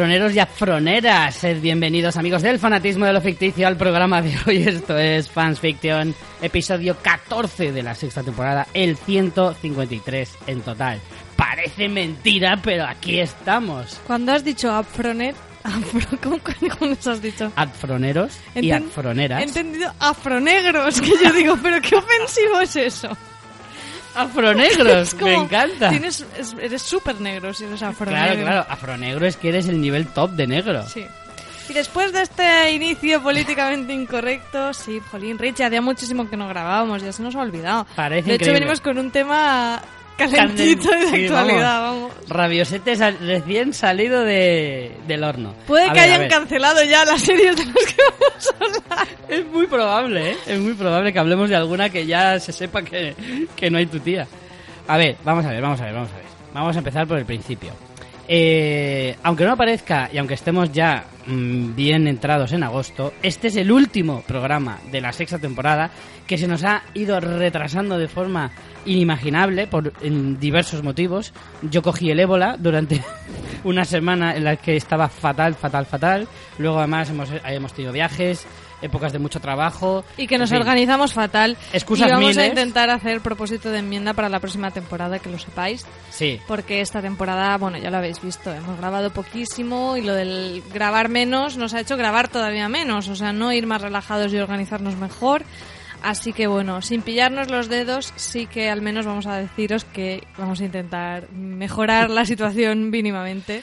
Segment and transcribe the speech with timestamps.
[0.00, 1.34] afroneros y afroneras.
[1.34, 4.56] Sed bienvenidos, amigos del fanatismo de lo ficticio, al programa de hoy.
[4.66, 11.00] Esto es Fans Fiction, episodio 14 de la sexta temporada, el 153 en total.
[11.36, 14.00] Parece mentira, pero aquí estamos.
[14.06, 16.38] Cuando has dicho afronet, afro, ¿cómo,
[16.78, 17.52] cómo nos has dicho?
[17.54, 19.42] Afroneros y afroneras.
[19.42, 23.14] He entendido afronegros, que yo digo, pero qué ofensivo es eso.
[24.14, 25.90] Afronegros, como, me encanta.
[25.90, 28.24] Tienes, es- eres súper negro si eres afronegro.
[28.26, 30.86] Claro, claro, afronegro es que eres el nivel top de negro.
[30.86, 31.06] Sí.
[31.68, 37.00] Y después de este inicio políticamente incorrecto, sí, Jolín, Rich, hacía muchísimo que no grabábamos,
[37.00, 37.86] ya se nos ha olvidado.
[37.94, 38.60] Parece de hecho, increíble.
[38.60, 39.80] venimos con un tema
[40.28, 42.12] calentito y de Sí, actualidad, vamos.
[42.28, 45.54] Rabiosete sal- recién salido de, del horno.
[45.66, 49.08] Puede A que ver, hayan cancelado ya las series de las que vamos a hablar.
[49.28, 50.36] Es muy probable, ¿eh?
[50.46, 53.14] Es muy probable que hablemos de alguna que ya se sepa que,
[53.56, 54.26] que no hay tu tía.
[54.88, 56.24] A ver, vamos a ver, vamos a ver, vamos a ver.
[56.52, 57.72] Vamos a empezar por el principio.
[58.32, 63.56] Eh, aunque no aparezca y aunque estemos ya mm, bien entrados en agosto, este es
[63.56, 65.90] el último programa de la sexta temporada
[66.28, 68.52] que se nos ha ido retrasando de forma
[68.86, 69.92] inimaginable por
[70.38, 71.32] diversos motivos.
[71.62, 73.02] Yo cogí el ébola durante
[73.64, 76.28] una semana en la que estaba fatal, fatal, fatal.
[76.58, 78.46] Luego además hemos, hemos tenido viajes,
[78.82, 80.04] épocas de mucho trabajo.
[80.16, 80.62] Y que nos En fin.
[80.62, 81.56] organizamos fatal.
[81.72, 82.48] Excusas y vamos a miles.
[82.48, 85.86] intentar hacer propósito de enmienda para la próxima temporada, que lo sepáis.
[86.10, 90.62] Sí, Porque esta temporada, bueno, ya lo habéis visto, hemos grabado poquísimo y lo del
[90.72, 93.08] grabar menos nos ha hecho grabar todavía menos.
[93.08, 95.44] O sea, no ir más relajados y organizarnos mejor.
[96.02, 100.22] Así que bueno, sin pillarnos los dedos, sí que al menos vamos a deciros que
[100.38, 103.62] vamos a intentar mejorar la situación mínimamente.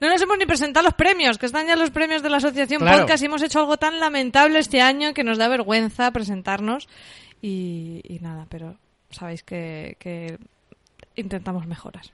[0.00, 2.80] No nos hemos ni presentado los premios, que están ya los premios de la Asociación
[2.80, 2.98] Claro.
[3.00, 6.88] Podcast y hemos hecho algo tan lamentable este año que nos da vergüenza presentarnos.
[7.42, 8.76] Y, y nada, pero
[9.10, 10.38] sabéis que, que
[11.16, 12.12] intentamos mejoras.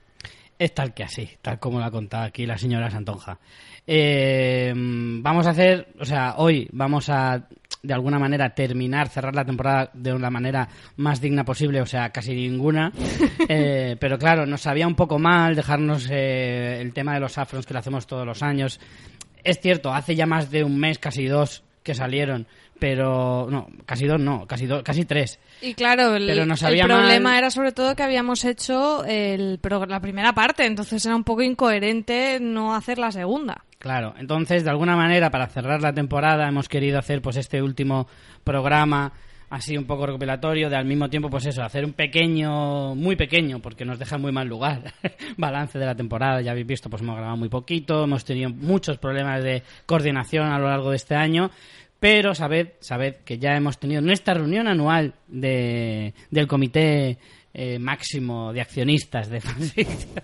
[0.57, 3.37] es tal que así, tal como lo ha contado aquí la señora Santonja.
[3.87, 7.47] Eh, vamos a hacer, o sea, hoy vamos a
[7.85, 12.09] de alguna manera terminar, cerrar la temporada de una manera más digna posible, o sea,
[12.09, 12.91] casi ninguna.
[13.47, 17.65] Eh, pero claro, nos sabía un poco mal dejarnos eh, el tema de los afrons
[17.65, 18.79] que lo hacemos todos los años.
[19.43, 22.47] Es cierto, hace ya más de un mes, casi dos, que salieron,
[22.79, 25.39] pero no, casi dos no, casi dos, casi tres.
[25.61, 27.37] Y claro, el, problema mal.
[27.37, 32.39] era sobre todo que habíamos hecho el, la primera parte, entonces era un poco incoherente
[32.41, 33.63] no hacer la segunda.
[33.85, 38.07] Claro, entonces de alguna manera para cerrar la temporada hemos querido hacer pues este último
[38.43, 39.13] programa
[39.51, 43.59] así un poco recopilatorio de al mismo tiempo pues eso, hacer un pequeño, muy pequeño
[43.59, 44.91] porque nos deja en muy mal lugar
[45.37, 48.97] balance de la temporada, ya habéis visto pues hemos grabado muy poquito, hemos tenido muchos
[48.97, 51.51] problemas de coordinación a lo largo de este año,
[51.99, 57.19] pero sabed, sabed que ya hemos tenido nuestra reunión anual de, del comité
[57.53, 60.23] eh, máximo de accionistas de Fanfiction.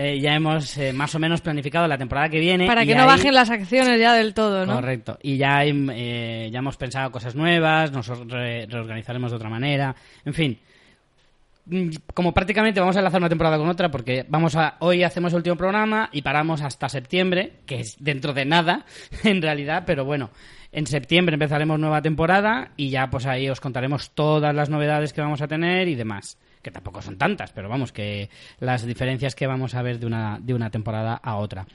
[0.00, 2.68] Eh, ya hemos eh, más o menos planificado la temporada que viene.
[2.68, 4.74] Para que no bajen las acciones ya del todo, ¿no?
[4.76, 5.18] Correcto.
[5.22, 9.96] Y ya, hay, eh, ya hemos pensado cosas nuevas, nos re- reorganizaremos de otra manera.
[10.24, 10.58] En fin.
[11.66, 15.32] Mm, Como prácticamente vamos a enlazar una temporada con otra, porque vamos a hoy hacemos
[15.32, 18.86] el último programa y paramos hasta septiembre, que es dentro de nada,
[19.24, 20.30] en realidad, pero bueno,
[20.70, 25.20] en septiembre empezaremos nueva temporada y ya pues ahí os contaremos todas las novedades que
[25.22, 26.38] vamos a tener y demás.
[26.62, 28.28] Que tampoco son tantas, pero vamos, que
[28.60, 31.66] las diferencias que vamos a ver de una, de una temporada a otra.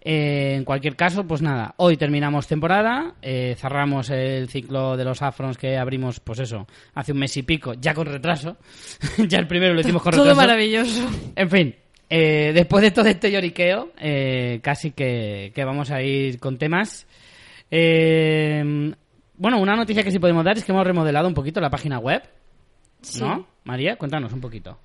[0.00, 5.20] Eh, en cualquier caso, pues nada, hoy terminamos temporada, eh, cerramos el ciclo de los
[5.22, 8.56] afrons que abrimos, pues eso, hace un mes y pico, ya con retraso.
[9.28, 10.40] ya el primero lo hicimos con Todo retraso.
[10.40, 11.08] maravilloso.
[11.36, 11.74] En fin,
[12.08, 17.06] eh, después de todo este lloriqueo, eh, casi que, que vamos a ir con temas.
[17.70, 18.92] Eh,
[19.36, 21.98] bueno, una noticia que sí podemos dar es que hemos remodelado un poquito la página
[21.98, 22.22] web.
[23.02, 23.20] Sí.
[23.20, 23.46] ¿No?
[23.64, 24.78] María, cuéntanos un poquito.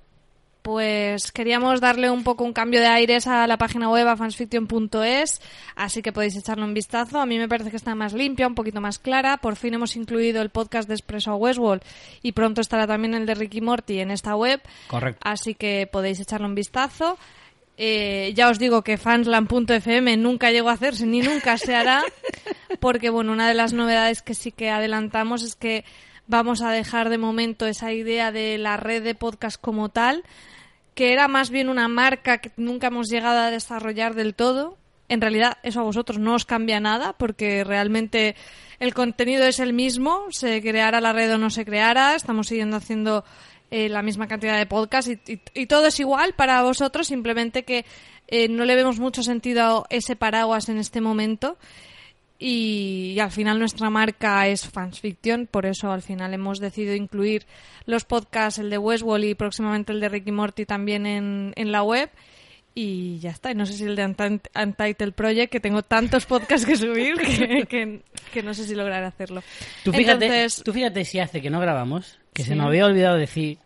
[0.66, 5.40] Pues queríamos darle un poco un cambio de aires a la página web, a fansfiction.es,
[5.76, 7.20] así que podéis echarle un vistazo.
[7.20, 9.36] A mí me parece que está más limpia, un poquito más clara.
[9.36, 11.82] Por fin hemos incluido el podcast de Expreso a Westworld
[12.20, 14.60] y pronto estará también el de Ricky Morty en esta web.
[14.88, 15.20] Correcto.
[15.22, 17.16] Así que podéis echarle un vistazo.
[17.76, 22.02] Eh, ya os digo que fansland.fm nunca llegó a hacerse ni nunca se hará,
[22.80, 25.84] porque bueno, una de las novedades que sí que adelantamos es que
[26.26, 30.24] vamos a dejar de momento esa idea de la red de podcast como tal,
[30.94, 34.76] que era más bien una marca que nunca hemos llegado a desarrollar del todo.
[35.08, 38.34] En realidad, eso a vosotros no os cambia nada, porque realmente
[38.80, 42.76] el contenido es el mismo, se creara la red o no se creara, estamos siguiendo
[42.76, 43.24] haciendo
[43.70, 47.64] eh, la misma cantidad de podcasts y, y- y todo es igual para vosotros, simplemente
[47.64, 47.84] que
[48.28, 51.56] eh, no le vemos mucho sentido a ese paraguas en este momento.
[52.38, 56.94] Y, y al final nuestra marca es Fans Fiction, por eso al final hemos decidido
[56.94, 57.46] incluir
[57.86, 61.82] los podcasts, el de Westworld y próximamente el de Ricky Morty también en, en la
[61.82, 62.10] web.
[62.78, 63.50] Y ya está.
[63.52, 67.14] Y no sé si el de Unti- Untitled Project, que tengo tantos podcasts que subir
[67.16, 68.00] que, que-
[68.34, 69.42] que no sé si lograré hacerlo.
[69.82, 73.16] Tú fíjate, Entonces, tú fíjate si hace que no grabamos, que se me había olvidado
[73.16, 73.56] decir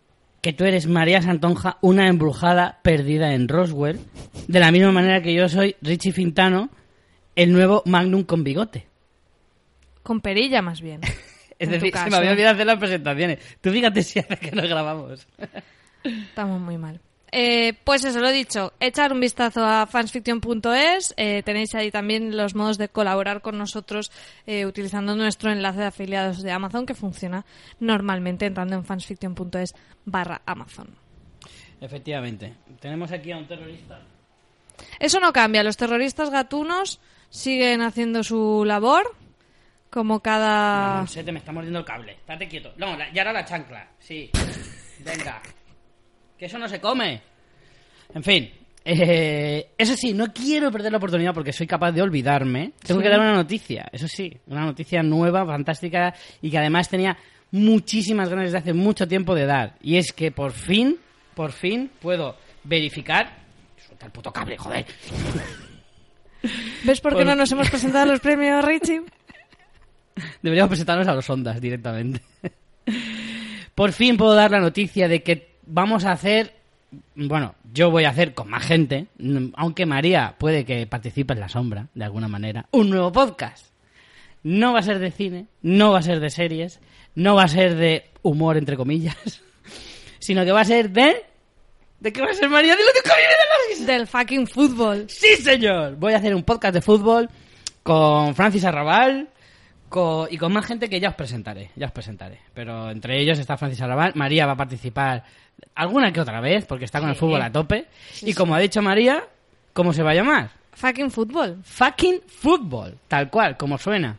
[0.41, 3.99] que tú eres María Santonja, una embrujada perdida en Roswell,
[4.47, 6.69] de la misma manera que yo soy Richie Fintano,
[7.35, 8.87] el nuevo Magnum con bigote.
[10.03, 11.01] con perilla más bien.
[11.59, 13.37] Es decir, se me había olvidado hacer las presentaciones.
[13.61, 15.27] Tú fíjate si hace que no grabamos.
[16.03, 16.99] Estamos muy mal.
[17.31, 21.13] Eh, pues eso, lo he dicho, echar un vistazo a fansfiction.es.
[21.17, 24.11] eh, tenéis ahí también los modos de colaborar con nosotros
[24.47, 27.45] eh, utilizando nuestro enlace de afiliados de Amazon que funciona
[27.79, 30.89] normalmente entrando en fansfiction.es barra Amazon.
[31.79, 32.53] Efectivamente.
[32.79, 34.01] Tenemos aquí a un terrorista.
[34.99, 36.99] Eso no cambia, los terroristas gatunos
[37.31, 39.15] siguen haciendo su labor
[39.89, 41.07] como cada...
[41.07, 42.11] Se te me está mordiendo el cable.
[42.13, 42.71] Estate quieto.
[42.77, 43.87] No, la- y ahora la chancla.
[43.99, 44.29] Sí.
[45.03, 45.41] Venga.
[46.37, 47.21] Que eso no se come.
[48.13, 48.51] En fin.
[48.85, 52.73] eh, eso sí, no quiero perder la oportunidad porque soy capaz de olvidarme.
[52.85, 53.03] Tengo Sí.
[53.03, 54.35] que dar una noticia, eso sí.
[54.47, 57.17] Una noticia nueva, fantástica y que además tenía
[57.51, 59.75] muchísimas ganas desde hace mucho tiempo de dar.
[59.81, 60.97] Y es que por fin,
[61.35, 63.37] por fin puedo verificar.
[63.77, 64.85] Suelta el puto cable, joder.
[66.83, 69.01] ¿Ves por qué Por- no nos hemos presentado a los premios, Richie?
[70.41, 72.21] Deberíamos presentarnos a los ondas directamente.
[73.75, 76.53] Por fin puedo dar la noticia de que vamos a hacer,
[77.15, 79.07] bueno, yo voy a hacer con más gente,
[79.55, 83.67] aunque María puede que participe en la sombra, de alguna manera, un nuevo podcast.
[84.43, 86.79] No va a ser de cine, no va a ser de series,
[87.15, 89.15] no va a ser de humor, entre comillas,
[90.19, 91.23] sino que va a ser de...
[92.01, 92.75] ¿De qué va a ser María?
[92.75, 93.85] De la risa.
[93.85, 95.05] Del fucking fútbol.
[95.07, 95.95] Sí, señor.
[95.95, 97.29] Voy a hacer un podcast de fútbol
[97.83, 99.29] con Francis Arrabal
[99.87, 101.69] co- y con más gente que ya os presentaré.
[101.75, 102.39] Ya os presentaré.
[102.53, 104.13] Pero entre ellos está Francis Arrabal.
[104.15, 105.23] María va a participar
[105.75, 107.85] alguna que otra vez porque está con el fútbol a tope.
[108.21, 109.23] y como ha dicho María,
[109.73, 110.49] ¿cómo se va a llamar?
[110.73, 111.59] Fucking fútbol.
[111.63, 112.97] Fucking fútbol.
[113.07, 114.17] Tal cual, como suena.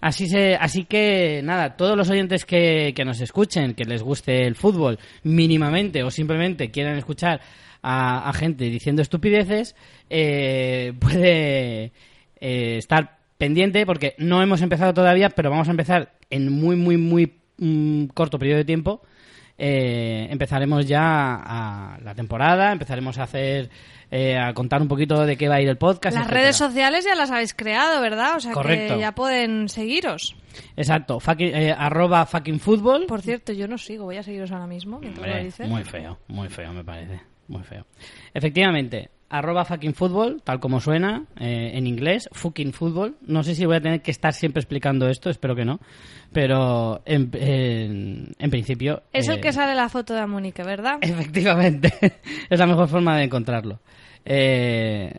[0.00, 4.46] Así, se, así que nada, todos los oyentes que, que nos escuchen, que les guste
[4.46, 7.40] el fútbol mínimamente o simplemente quieran escuchar
[7.82, 9.74] a, a gente diciendo estupideces,
[10.10, 11.92] eh, puede
[12.40, 16.96] eh, estar pendiente porque no hemos empezado todavía, pero vamos a empezar en muy, muy,
[16.96, 19.02] muy mm, corto periodo de tiempo.
[19.58, 23.70] Eh, empezaremos ya a la temporada, empezaremos a hacer,
[24.10, 26.14] eh, a contar un poquito de qué va a ir el podcast.
[26.14, 26.40] Las etcétera.
[26.42, 28.36] redes sociales ya las habéis creado, ¿verdad?
[28.36, 28.94] O sea Correcto.
[28.94, 30.36] que ya pueden seguiros.
[30.76, 33.06] Exacto, fucking- eh, arroba fucking fútbol.
[33.06, 35.68] Por cierto, yo no sigo, voy a seguiros ahora mismo mientras lo Hombre, dices.
[35.68, 37.84] muy feo, muy feo me parece, muy feo.
[38.32, 43.16] Efectivamente, arroba fucking fútbol, tal como suena, eh, en inglés, fucking fútbol.
[43.22, 45.80] No sé si voy a tener que estar siempre explicando esto, espero que no,
[46.32, 49.02] pero en, en- en principio...
[49.12, 50.98] Es eh, el que sale la foto de Mónica, ¿verdad?
[51.02, 51.92] Efectivamente,
[52.50, 53.80] es la mejor forma de encontrarlo.
[54.24, 55.12] Eh,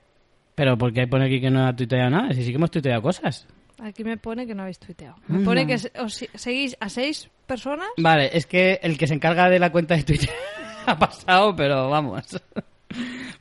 [0.56, 2.33] pero ¿por qué pone aquí que no ha tuiteado nada?
[2.33, 3.48] Si sí que hemos tuiteado cosas.
[3.80, 5.15] Aquí me pone que no habéis tuiteado.
[5.27, 7.87] Me pone que os seguís a seis personas.
[7.97, 10.30] Vale, es que el que se encarga de la cuenta de Twitter
[10.87, 12.26] ha pasado, pero vamos.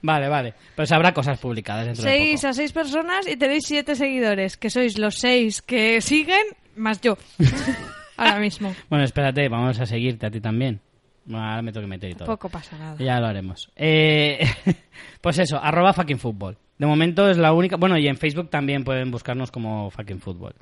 [0.02, 0.54] Vale, vale.
[0.74, 2.50] Pues habrá cosas publicadas dentro de Seguís poco.
[2.50, 6.44] a seis personas y tenéis siete seguidores, que sois los seis que siguen,
[6.76, 7.16] más yo.
[8.16, 8.74] ahora mismo.
[8.88, 10.80] Bueno, espérate, vamos a seguirte a ti también.
[11.24, 12.26] Bueno, ahora me tengo que meter y todo.
[12.26, 12.96] Poco pasa nada.
[12.98, 13.70] Ya lo haremos.
[13.74, 14.46] Eh,
[15.20, 16.56] pues eso, arroba fucking fútbol.
[16.78, 17.76] De momento es la única...
[17.76, 20.54] Bueno, y en Facebook también pueden buscarnos como fucking fútbol.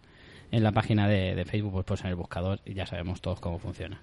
[0.51, 3.41] En la página de, de Facebook pues, pues en el buscador y ya sabemos todos
[3.41, 4.01] cómo funciona.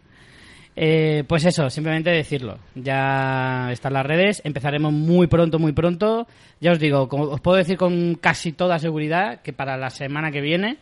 [0.76, 2.58] Eh, pues eso, simplemente decirlo.
[2.76, 4.42] Ya están las redes.
[4.46, 6.28] Empezaremos muy pronto, muy pronto.
[6.60, 10.32] Ya os digo, como os puedo decir con casi toda seguridad que para la semana
[10.32, 10.78] que viene,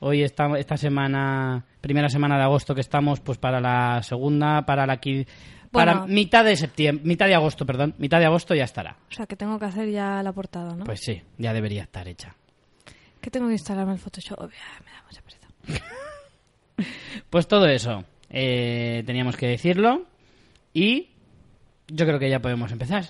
[0.00, 4.86] hoy está, esta semana, primera semana de agosto que estamos, pues para la segunda, para
[4.86, 4.98] la
[5.70, 6.06] para Bueno.
[6.06, 8.96] mitad de septiembre, mitad de agosto, perdón, mitad de agosto ya estará.
[9.10, 10.84] O sea, que tengo que hacer ya la portada, ¿no?
[10.84, 12.34] Pues sí, ya debería estar hecha.
[13.20, 14.38] Que tengo que instalarme el Photoshop.
[14.40, 15.84] Me da mucha pereza.
[17.30, 18.04] Pues todo eso,
[18.36, 20.06] eh, teníamos que decirlo
[20.72, 21.10] y
[21.86, 23.04] yo creo que ya podemos empezar.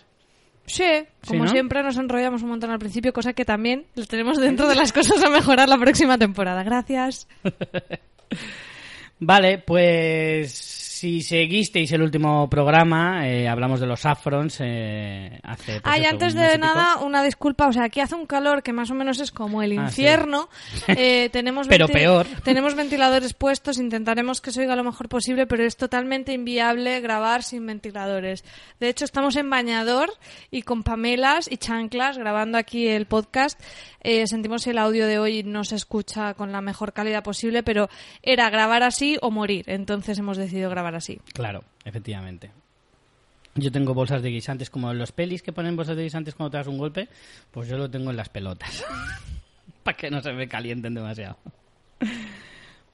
[0.67, 0.85] Sí,
[1.23, 1.51] Sí, como ¿no?
[1.51, 4.93] siempre nos enrollamos un montón al principio, cosa que también lo tenemos dentro de las
[4.93, 6.63] cosas a mejorar la próxima temporada.
[6.63, 7.27] Gracias.
[9.19, 15.79] Vale, pues si seguisteis el último programa, eh, hablamos de los Afrons eh, hace...
[15.83, 17.67] pues y eso, antes de nada, una disculpa.
[17.69, 20.01] O sea, aquí hace un calor que más o menos es como el Ah, sí.
[20.01, 20.49] infierno.
[20.97, 22.27] Eh, tenemos Pero peor.
[22.45, 23.79] Tenemos ventiladores puestos.
[23.79, 28.45] Intentaremos que se oiga lo mejor posible, pero es totalmente inviable grabar sin ventiladores.
[28.81, 30.11] De hecho, estamos en bañador
[30.51, 33.61] y con pamelas y chanclas grabando aquí el podcast.
[34.01, 37.63] Eh, sentimos si el audio de hoy no se escucha con la mejor calidad posible,
[37.63, 37.89] pero
[38.23, 39.65] era grabar así o morir.
[39.69, 41.21] Entonces hemos decidido grabar así.
[41.33, 42.51] Claro, efectivamente.
[43.57, 46.57] Yo tengo bolsas de guisantes como los pelis que ponen bolsas de guisantes cuando te
[46.57, 47.09] das un golpe,
[47.51, 48.85] pues yo lo tengo en las pelotas.
[49.83, 51.37] Para que no se me calienten demasiado.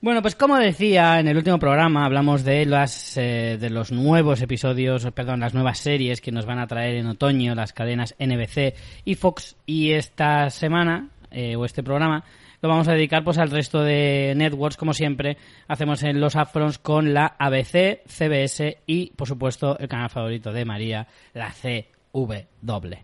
[0.02, 4.40] Bueno, pues como decía en el último programa, hablamos de las eh, de los nuevos
[4.40, 8.75] episodios, perdón, las nuevas series que nos van a traer en otoño las cadenas NBC
[9.04, 12.25] y Fox y esta semana eh, o este programa
[12.62, 15.37] lo vamos a dedicar pues al resto de networks como siempre
[15.69, 20.64] hacemos en los Afrons con la ABC, CBS y por supuesto el canal favorito de
[20.64, 22.95] María, la CW,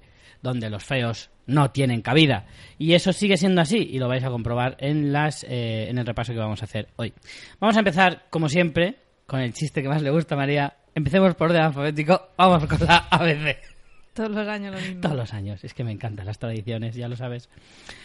[0.42, 2.46] donde los feos no tienen cabida.
[2.78, 6.06] Y eso sigue siendo así y lo vais a comprobar en, las, eh, en el
[6.06, 7.12] repaso que vamos a hacer hoy.
[7.60, 8.96] Vamos a empezar, como siempre,
[9.26, 10.76] con el chiste que más le gusta a María.
[10.94, 13.75] Empecemos por orden alfabético, vamos con la ABC.
[14.16, 15.00] Todos los años lo mismo.
[15.02, 17.50] Todos los años, es que me encantan las tradiciones, ya lo sabes.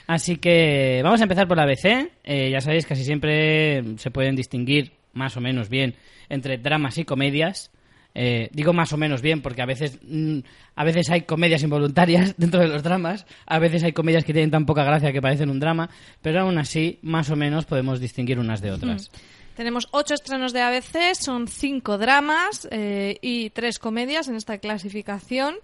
[0.07, 2.11] Así que vamos a empezar por la ABC.
[2.25, 5.95] Eh, ya sabéis, casi siempre se pueden distinguir más o menos bien
[6.27, 7.71] entre dramas y comedias.
[8.13, 10.39] Eh, digo más o menos bien porque a veces mm,
[10.75, 14.51] a veces hay comedias involuntarias dentro de los dramas, a veces hay comedias que tienen
[14.51, 15.89] tan poca gracia que parecen un drama,
[16.21, 19.09] pero aún así más o menos podemos distinguir unas de otras.
[19.55, 25.55] Tenemos ocho estrenos de ABC, son cinco dramas eh, y tres comedias en esta clasificación.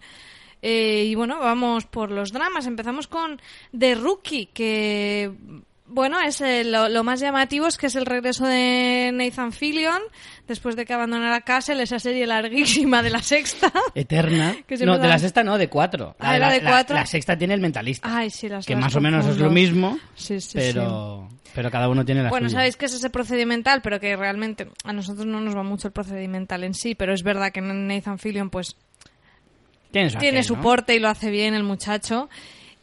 [0.61, 2.65] Eh, y bueno, vamos por los dramas.
[2.65, 3.39] Empezamos con
[3.77, 5.31] The Rookie, que
[5.89, 10.01] bueno, es eh, lo, más llamativo es que es el regreso de Nathan Fillion
[10.47, 13.71] después de que abandonara Castle, esa serie larguísima de la sexta.
[13.95, 14.55] Eterna.
[14.85, 16.15] no, de la sexta no, de cuatro.
[16.19, 16.95] Ah, era de cuatro.
[16.95, 18.17] La, sexta tiene el mentalista.
[18.17, 21.71] Ay, sí, las que las más o menos es lo mismo, Sí, sí, pero, pero
[21.71, 22.59] cada uno tiene la Bueno, suya.
[22.59, 25.93] sabéis que es ese procedimental, pero que realmente a nosotros no nos va mucho el
[25.93, 28.75] procedimental en sí, pero es verdad que Nathan Fillion pues
[30.19, 30.55] Tiene su,
[30.95, 32.29] y lo hace bien el muchacho.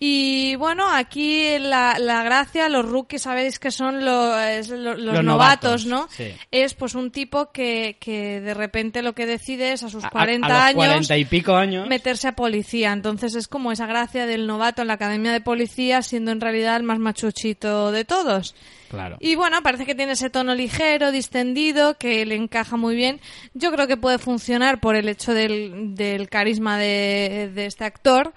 [0.01, 5.87] Y bueno, aquí la, la gracia, los rookies, sabéis que son los, Los novatos, novatos,
[5.87, 6.09] ¿no?
[6.11, 6.33] sí.
[6.51, 10.09] Es pues un tipo que, que de repente lo que decide es a sus A-
[10.09, 11.89] a- 40 a los años 40 y pico años.
[11.89, 12.93] meterse a policía.
[12.93, 16.77] Entonces es como esa gracia del novato en la academia de policía siendo en realidad
[16.77, 18.55] el más machuchito de todos.
[18.91, 19.17] Claro.
[19.21, 23.21] Y bueno, parece que tiene ese tono ligero, distendido, que le encaja muy bien.
[23.55, 28.35] Yo creo que puede funcionar por el hecho del, del carisma de, de este actor.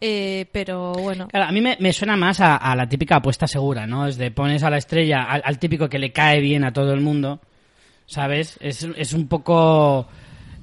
[0.00, 1.28] Eh, pero bueno.
[1.28, 4.06] Claro, a mí me, me suena más a, a la típica apuesta segura, ¿no?
[4.06, 6.92] Es de pones a la estrella, al, al típico que le cae bien a todo
[6.92, 7.40] el mundo,
[8.06, 8.56] ¿sabes?
[8.60, 10.06] Es, es un poco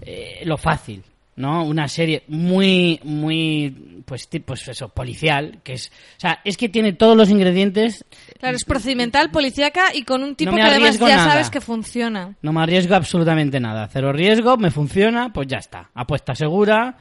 [0.02, 1.04] eh, lo fácil,
[1.36, 1.64] ¿no?
[1.66, 6.70] Una serie muy, muy, pues, ti- pues eso, policial, que es, o sea, es que
[6.70, 8.06] tiene todos los ingredientes,
[8.40, 11.32] Claro, es procedimental, policíaca y con un tipo No que además ya nada.
[11.32, 12.36] sabes que funciona.
[12.42, 16.98] no me arriesgo absolutamente nada, cero riesgo, me funciona, pues ya está, apuesta segura,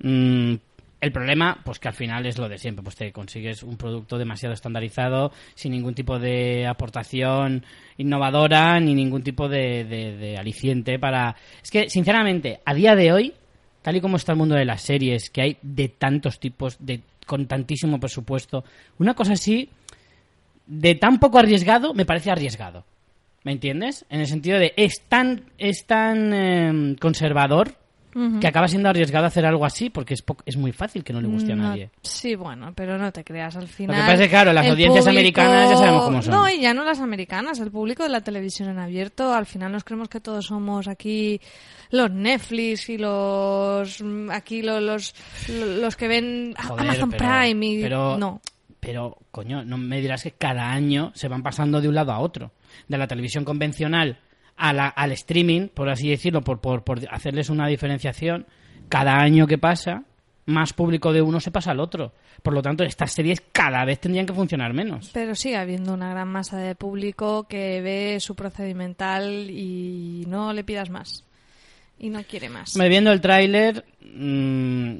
[0.00, 0.54] mm,
[1.00, 4.16] el problema, pues que al final es lo de siempre, pues te consigues un producto
[4.18, 7.64] demasiado estandarizado, sin ningún tipo de aportación
[7.98, 11.36] innovadora, ni ningún tipo de, aliciente para...
[11.62, 13.34] Es que, sinceramente, a día de hoy,
[13.82, 17.02] tal y como está el mundo de las series, que hay de tantos tipos, de
[17.26, 18.64] con tantísimo presupuesto,
[18.98, 19.68] una cosa así,
[20.66, 22.84] de tan poco arriesgado, me parece arriesgado.
[23.44, 24.04] ¿Me entiendes?
[24.10, 27.74] En el sentido de es tan, es tan eh, conservador
[28.40, 31.20] Que acaba siendo arriesgado hacer algo así porque es, po- es muy fácil que no
[31.20, 31.90] le guste a No- nadie.
[32.00, 33.96] sí, bueno, pero no te creas, al final...
[34.00, 36.32] pasa es que, claro, las audiencias americanas ya sabemos cómo son.
[36.34, 39.72] No, y ya no las americanas, el público de la televisión en abierto, al final
[39.72, 41.40] nos creemos que todos somos aquí
[41.90, 44.00] los Netflix y los...
[44.02, 45.14] mm, aquí lo- los,
[45.48, 47.82] los, que ven Joder, Amazon pero- Prime y...
[47.82, 48.40] pero- no.
[48.80, 52.20] Pero, coño, no me dirás que cada año se van pasando de un lado a
[52.20, 52.52] otro.
[52.86, 54.18] De la televisión convencional
[54.56, 58.46] a la- al streaming, por así decirlo, por, por, por hacerles una diferenciación.
[58.88, 60.04] Cada año que pasa,
[60.46, 62.12] más público de uno se pasa al otro.
[62.42, 65.10] Por lo tanto, estas series cada vez tendrían que funcionar menos.
[65.12, 70.62] Pero sigue habiendo una gran masa de público que ve su procedimental y no le
[70.64, 71.24] pidas más.
[71.98, 72.76] Y no quiere más.
[72.76, 73.84] Me viendo el tráiler,
[74.14, 74.98] mm,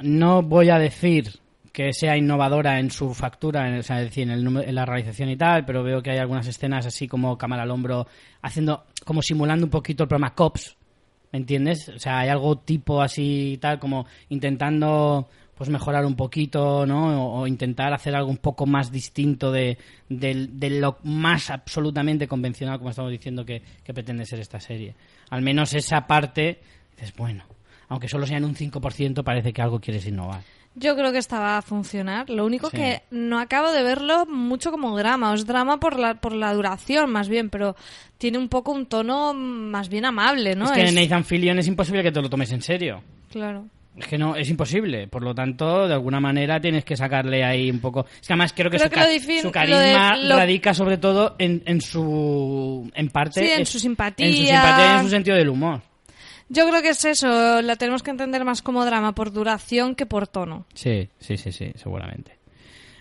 [0.00, 1.38] no voy a decir
[1.72, 5.36] que sea innovadora en su factura, en, es decir, en, el en la realización y
[5.36, 8.06] tal, pero veo que hay algunas escenas así como cámara al hombro,
[8.42, 10.76] haciendo, como simulando un poquito el programa Cops,
[11.32, 11.88] ¿me entiendes?
[11.88, 17.34] O sea, hay algo tipo así tal, como intentando pues mejorar un poquito, ¿no?
[17.34, 19.76] O, intentar hacer algo un poco más distinto de
[20.08, 24.94] lo más absolutamente convencional, como estamos diciendo que, que pretende ser esta serie.
[25.28, 26.60] Al menos esa parte,
[26.92, 27.44] dices, bueno,
[27.90, 30.40] aunque solo sea en un 5%, parece que algo quieres innovar.
[30.76, 32.30] Yo creo que esta va a funcionar.
[32.30, 32.76] Lo único Sí.
[32.76, 35.34] que no acabo de verlo mucho como drama.
[35.34, 37.74] Es drama por la, por la duración, más bien, pero
[38.18, 40.66] tiene un poco un tono más bien amable, ¿no?
[40.66, 43.02] es que Es- Nathan Fillion es imposible que te lo tomes en serio.
[43.30, 43.66] Claro.
[43.96, 45.08] Es que no, es imposible.
[45.08, 48.06] Por lo tanto, de alguna manera tienes que sacarle ahí un poco.
[48.20, 50.24] Es que además creo que, Creo su, que ca- lo difícil- su lo carisma de-
[50.28, 52.88] lo- radica sobre todo en, en su.
[52.94, 53.40] En parte.
[53.44, 54.26] Sí, en es- su simpatía.
[54.26, 55.82] En su simpatía y en su sentido del humor.
[56.52, 60.04] Yo creo que es eso, la tenemos que entender más como drama por duración que
[60.04, 60.66] por tono.
[60.74, 62.36] Sí, sí, sí, sí, seguramente.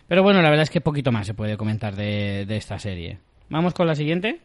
[0.08, 3.18] Pero bueno, la verdad es que poquito más se puede comentar de, de esta serie.
[3.50, 4.40] ¿Vamos con la siguiente?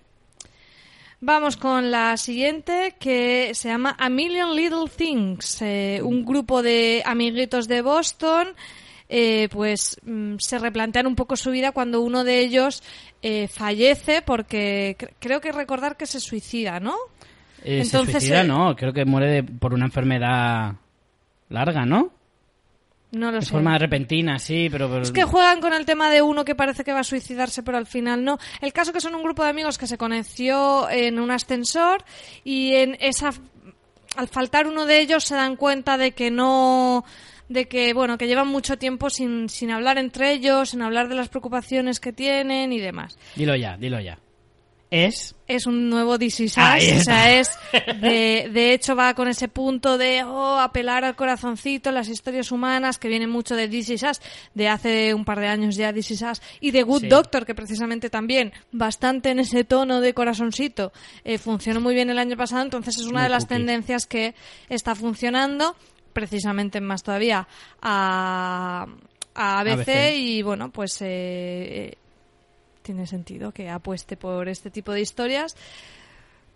[1.20, 7.02] Vamos con la siguiente que se llama A Million Little Things, eh, un grupo de
[7.06, 8.48] amiguitos de Boston.
[9.08, 12.82] eh, pues mm, se replantean un poco su vida cuando uno de ellos
[13.22, 16.94] eh, fallece porque cre- creo que recordar que se suicida, ¿no?
[17.64, 20.74] Eh, Entonces, se suicida, eh, no, creo que muere de- por una enfermedad
[21.48, 22.12] larga, ¿no?
[23.12, 23.52] No lo De sé.
[23.52, 24.88] forma repentina, sí, pero...
[24.88, 27.62] pero- Es que juegan con el tema de uno que parece que va a suicidarse,
[27.62, 28.38] pero al final no.
[28.60, 32.04] El caso que son un grupo de amigos que se conoció en un ascensor
[32.42, 33.30] y en esa
[34.16, 37.04] al faltar uno de ellos se dan cuenta de que no
[37.48, 41.14] de que bueno que llevan mucho tiempo sin, sin hablar entre ellos sin hablar de
[41.16, 44.16] las preocupaciones que tienen y demás Dilo ya, dilo ya.
[44.94, 45.34] Es...
[45.48, 47.50] es un nuevo This Is Us, o sea, es
[48.00, 52.98] de, de hecho va con ese punto de oh, apelar al corazoncito, las historias humanas,
[52.98, 54.20] que viene mucho de This Is Us,
[54.54, 57.08] de hace un par de años ya This Is Us, y de Good Sí.
[57.08, 60.92] Doctor, que precisamente también, bastante en ese tono de corazoncito,
[61.24, 63.54] eh, funcionó muy bien el año pasado, entonces es una Muy de las cookie.
[63.56, 64.34] tendencias que
[64.68, 65.74] está funcionando,
[66.12, 67.48] precisamente más todavía
[67.82, 68.86] a,
[69.34, 70.14] a ABC, ABC.
[70.16, 70.96] y bueno, pues...
[71.00, 71.98] eh,
[72.84, 75.56] tiene sentido que apueste por este tipo de historias.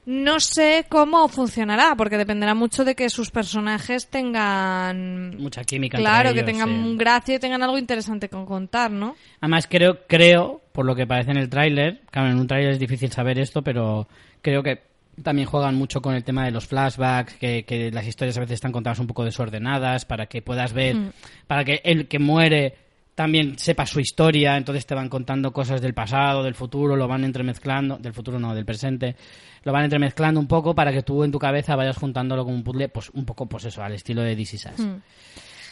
[0.06, 5.36] No sé cómo funcionará, porque dependerá mucho de que sus personajes tengan...
[5.36, 6.96] Mucha química entre Claro, que tengan sí.
[6.96, 9.16] gracia y tengan algo interesante con contar, ¿no?
[9.40, 12.78] Además, creo, creo, por lo que parece en el tráiler, claro, en un tráiler es
[12.78, 14.08] difícil saber esto, pero
[14.40, 14.80] creo que
[15.22, 18.54] también juegan mucho con el tema de los flashbacks, que, que las historias a veces
[18.54, 21.10] están contadas un poco desordenadas, para que puedas ver, Mm.
[21.46, 22.76] para que el que muere
[23.18, 27.24] también sepa su historia, entonces te van contando cosas del pasado, del futuro, lo van
[27.24, 29.16] entremezclando, del futuro no, del presente,
[29.64, 32.62] lo van entremezclando un poco para que tú en tu cabeza vayas juntándolo como un
[32.62, 34.78] puzzle, pues un poco, pues eso, al estilo de Us.
[34.78, 34.94] Mm.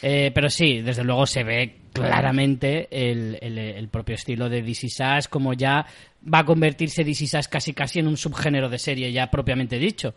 [0.01, 5.27] Eh, pero sí, desde luego se ve claramente el, el- el propio estilo de Us,
[5.29, 5.85] como ya
[6.31, 9.77] va a convertirse This Is Us casi casi en un subgénero de serie ya propiamente
[9.77, 10.13] dicho.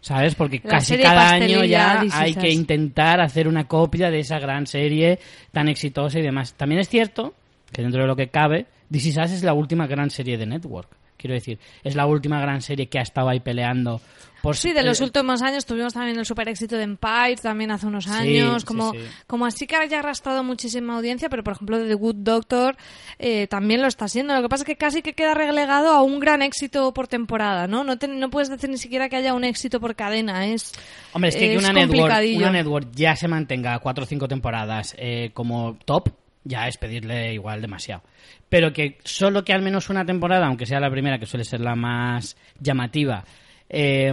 [0.00, 0.34] ¿Sabes?
[0.34, 4.66] Porque La casi cada año ya hay que intentar hacer una copia de esa gran
[4.66, 5.18] serie
[5.52, 6.54] tan exitosa y demás.
[6.54, 7.34] También es cierto
[7.72, 10.46] que dentro de lo que cabe, This Is Us es la última gran serie de
[10.46, 10.88] Network.
[11.16, 14.00] Quiero decir, es la última gran serie que ha estado ahí peleando
[14.42, 17.70] por Sí, de los eh, últimos años tuvimos también el super éxito de Empire, también
[17.70, 18.98] hace unos años, sí, como, sí.
[19.26, 22.76] como así que haya arrastrado muchísima audiencia, pero por ejemplo de The Good Doctor
[23.18, 24.34] eh, también lo está haciendo.
[24.34, 27.66] Lo que pasa es que casi que queda relegado a un gran éxito por temporada,
[27.66, 27.84] ¿no?
[27.84, 30.72] No, te- no puedes decir ni siquiera que haya un éxito por cadena, es
[31.12, 34.28] Hombre, es que, que es una, network, una network ya se mantenga cuatro o cinco
[34.28, 36.10] temporadas eh, como top,
[36.44, 38.02] ya es pedirle igual demasiado.
[38.48, 41.60] Pero que solo que al menos una temporada, aunque sea la primera, que suele ser
[41.60, 43.24] la más llamativa,
[43.68, 44.12] eh,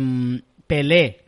[0.67, 1.21] pelee.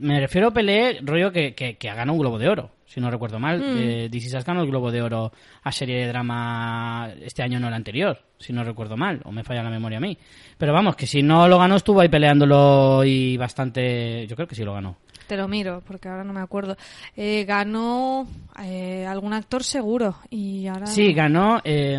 [0.00, 3.00] Me refiero a pelee, rollo que, que, que ha ganado un Globo de Oro, si
[3.00, 3.58] no recuerdo mal.
[3.60, 3.76] Mm.
[3.78, 5.32] Eh, Us ganó el Globo de Oro
[5.62, 9.44] a serie de drama este año, no el anterior, si no recuerdo mal, o me
[9.44, 10.16] falla la memoria a mí.
[10.56, 14.26] Pero vamos, que si no lo ganó, estuvo ahí peleándolo y bastante.
[14.26, 14.96] Yo creo que sí lo ganó.
[15.26, 16.76] Te lo miro, porque ahora no me acuerdo.
[17.16, 18.28] Eh, ganó
[18.62, 20.14] eh, algún actor seguro.
[20.30, 20.86] Y ahora.
[20.86, 21.60] Sí, ganó.
[21.64, 21.98] eh,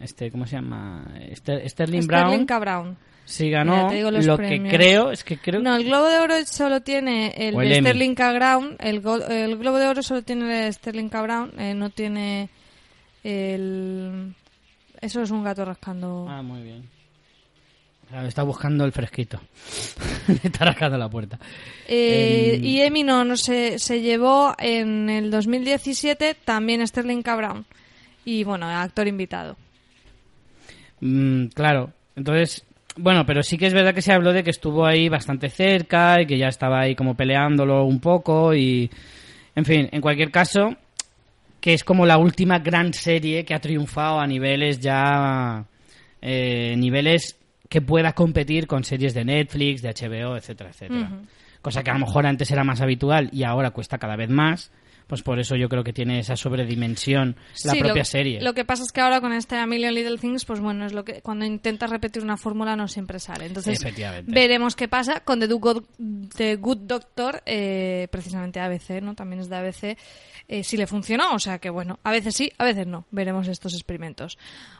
[0.00, 1.04] este, ¿Cómo se llama?
[1.34, 2.28] Ster- Sterling Brown.
[2.28, 2.58] Sterling K.
[2.58, 2.96] Brown.
[3.24, 3.88] Sí, ganó.
[3.90, 4.70] Mira, lo premios.
[4.70, 5.60] que creo es que creo.
[5.62, 7.80] No, el Globo de Oro solo tiene el, el.
[7.80, 8.32] Sterling K.
[8.32, 8.76] Brown.
[8.78, 11.22] El, go- el Globo de Oro solo tiene el Sterling K.
[11.22, 11.52] Brown.
[11.58, 12.48] eh, no tiene
[13.24, 14.34] el.
[15.00, 16.26] Eso es un gato rascando.
[16.28, 16.88] Ah, muy bien.
[18.08, 19.40] Claro, Está buscando el fresquito.
[20.42, 21.38] Está rascando la puerta.
[21.88, 27.36] Eh, em, Y Emmy no, no se, se llevó en el 2017 también Sterling K.
[27.36, 27.64] Brown.
[28.24, 29.56] Y bueno, actor invitado.
[31.00, 31.92] Mm, claro.
[32.14, 32.64] Entonces,
[32.96, 36.20] bueno, pero sí que es verdad que se habló de que estuvo ahí bastante cerca
[36.20, 38.90] y que ya estaba ahí como peleándolo un poco y...
[39.54, 40.74] En fin, en cualquier caso,
[41.60, 45.64] que es como la última gran serie que ha triunfado a niveles ya...
[46.22, 51.10] eh, niveles que pueda competir con series de Netflix, de HBO, etcétera, etcétera.
[51.62, 54.70] Cosa que a lo mejor antes era más habitual y ahora cuesta cada vez más.
[55.12, 58.40] Pues por eso yo creo que tiene esa sobredimensión la Sí, propia lo, serie.
[58.40, 60.94] Lo que pasa es que ahora con este A Million Little Things, pues bueno, es
[60.94, 63.44] lo que cuando intentas repetir una fórmula no siempre sale.
[63.44, 63.78] Entonces
[64.24, 65.84] veremos qué pasa con The, Do- God-
[66.34, 69.14] The Good Doctor, eh, precisamente ABC, ¿no?
[69.14, 69.98] También es de ABC,
[70.48, 71.34] eh, si le funcionó.
[71.34, 73.04] O sea que bueno, a veces sí, a veces no.
[73.10, 74.38] Veremos estos experimentos.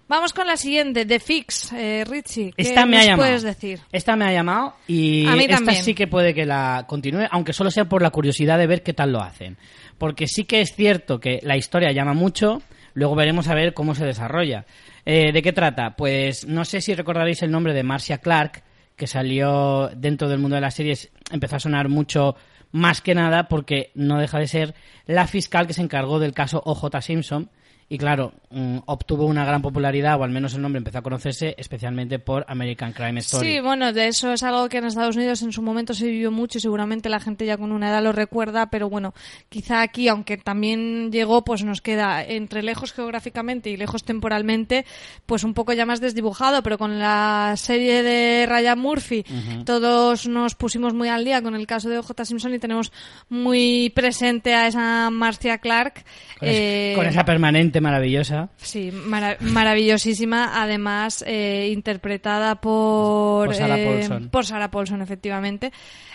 [0.09, 2.53] Vamos con la siguiente, The Fix, eh, Richie.
[2.57, 3.29] ¿Qué Esta me nos ha llamado.
[3.29, 3.81] puedes decir?
[3.93, 7.53] Esta me ha llamado y A mí esta sí que puede que la continúe, aunque
[7.53, 9.59] solo sea por la curiosidad de ver qué tal lo hacen.
[10.03, 12.61] Porque sí que es cierto que la historia llama mucho,
[12.93, 14.67] luego veremos a ver cómo se desarrolla.
[15.07, 15.95] Eh, ¿De qué trata?
[15.95, 18.65] Pues no sé si recordaréis el nombre de Marcia Clark,
[18.97, 22.35] que salió dentro del mundo de las series empezó a sonar mucho
[22.73, 24.75] más que nada porque no deja de ser
[25.07, 27.49] la fiscal que se encargó del caso OJ Simpson
[27.93, 31.55] y claro, mm, obtuvo una gran popularidad, o al menos el nombre empezó a conocerse,
[31.59, 33.47] especialmente por American Crime Story.
[33.57, 36.31] Sí, bueno, de eso es algo que en Estados Unidos en su momento se vivió
[36.31, 39.13] mucho y seguramente la gente ya con una edad lo recuerda, pero bueno,
[39.51, 44.87] quizá aquí, aunque también llegó, pues nos queda entre lejos geográficamente y lejos temporalmente,
[45.27, 49.23] pues un poco ya más desdibujado, pero con la serie de Ryan Murphy
[49.67, 52.91] todos nos pusimos muy al día con el caso de OJ Simpson y tenemos
[53.29, 56.05] muy presente a esa Marcia Clark.
[56.39, 58.49] Con, es- con esa permanente maravillosa.
[58.57, 64.29] Sí, mara- maravillosísima, además eh, interpretada por, Por Sarah eh, Paulson.
[64.31, 65.73] por Sarah Paulson, efectivamente.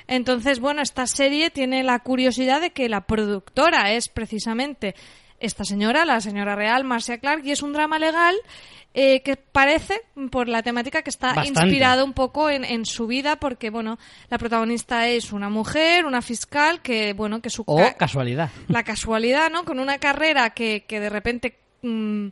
[0.07, 4.95] Entonces, bueno, esta serie tiene la curiosidad de que la productora es precisamente
[5.39, 8.35] esta señora, la señora real, Marcia Clark, y es un drama legal
[8.93, 11.61] eh, que parece, por la temática, que está Bastante.
[11.65, 16.21] inspirado un poco en, en su vida, porque, bueno, la protagonista es una mujer, una
[16.23, 17.63] fiscal, que, bueno, que su...
[17.67, 18.49] O ca- casualidad.
[18.67, 19.65] la casualidad, ¿no?
[19.65, 22.27] Con una carrera que, que de repente mm,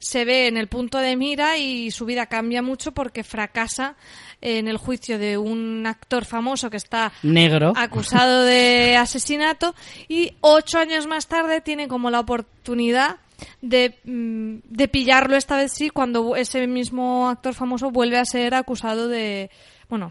[0.00, 3.96] se ve en el punto de mira y su vida cambia mucho porque fracasa
[4.40, 7.74] en el juicio de un actor famoso que está Negro.
[7.76, 9.74] acusado de asesinato
[10.08, 13.16] y ocho años más tarde tiene como la oportunidad
[13.60, 18.54] de, mm, de pillarlo esta vez sí cuando ese mismo actor famoso vuelve a ser
[18.54, 19.50] acusado de
[19.90, 20.08] bueno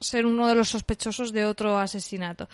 [0.00, 2.48] ser uno de los sospechosos de otro asesinato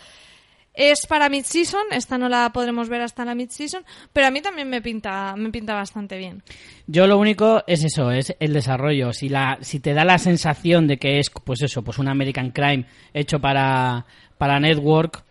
[0.75, 4.69] es para mid-season, esta no la podremos ver hasta la mid-season, pero a mí también
[4.69, 6.43] me pinta, me pinta bastante bien.
[6.87, 9.13] Yo lo único es eso, es el desarrollo.
[9.13, 12.51] Si la, si te da la sensación de que es, pues eso, pues un American
[12.51, 14.07] Crime hecho para,
[14.39, 15.25] para Network,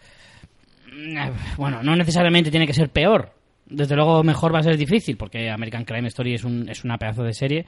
[0.94, 3.34] mm, bueno, no necesariamente tiene que ser peor.
[3.66, 6.98] Desde luego mejor va a ser difícil, porque American Crime Story es, un, es una
[6.98, 7.66] pedazo de serie.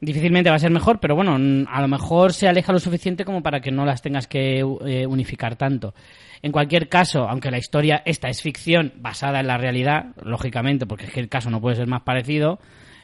[0.00, 3.24] Difícilmente va a ser mejor, pero bueno, mm, a lo mejor se aleja lo suficiente
[3.24, 5.92] como para que no las tengas que eh, unificar tanto.
[6.42, 11.04] En cualquier caso, aunque la historia esta es ficción basada en la realidad, lógicamente, porque
[11.04, 12.58] es que el caso no puede ser más parecido,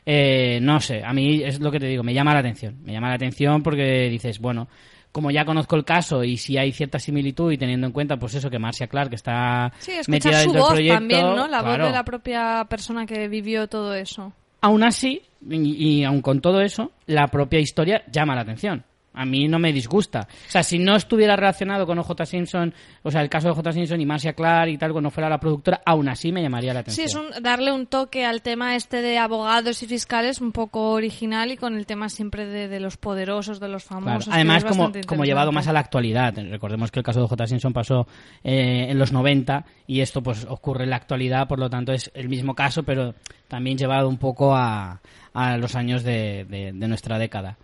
[0.07, 2.77] eh, no sé, a mí es lo que te digo, me llama la atención.
[2.85, 4.69] Me llama la atención porque dices, bueno,
[5.13, 8.35] como ya conozco el caso y si hay cierta similitud y teniendo en cuenta, pues
[8.35, 10.95] eso, que Marcia Clark está Sí, metida su dentro voz del proyecto.
[10.99, 11.49] también, ¿no?
[11.49, 11.85] La claro.
[11.85, 14.33] voz de la propia persona que vivió todo eso.
[14.61, 18.85] Aún así, y, y aun con todo eso, la propia historia llama la atención.
[19.17, 20.29] A mí no me disgusta.
[20.47, 23.73] O sea, si no estuviera relacionado con OJ Simpson, o sea, el caso de OJ
[23.73, 26.81] Simpson y Marcia Clark y tal, cuando fuera la productora, aún así me llamaría la
[26.85, 27.27] Sí, atención.
[27.31, 31.51] es un, darle un toque al tema este de abogados y fiscales un poco original
[31.51, 34.33] y con el tema siempre de, de los poderosos, de los famosos.
[34.33, 36.35] Además, como, llevado más a la actualidad.
[36.51, 37.47] Recordemos que el caso de J.
[37.47, 38.07] Simpson pasó
[38.45, 42.11] eh, en los 90 y esto pues ocurre en la actualidad, por lo tanto es
[42.15, 43.15] el mismo caso, pero
[43.49, 45.01] también llevado un poco a,
[45.33, 47.57] a los años de, de- de nuestra década.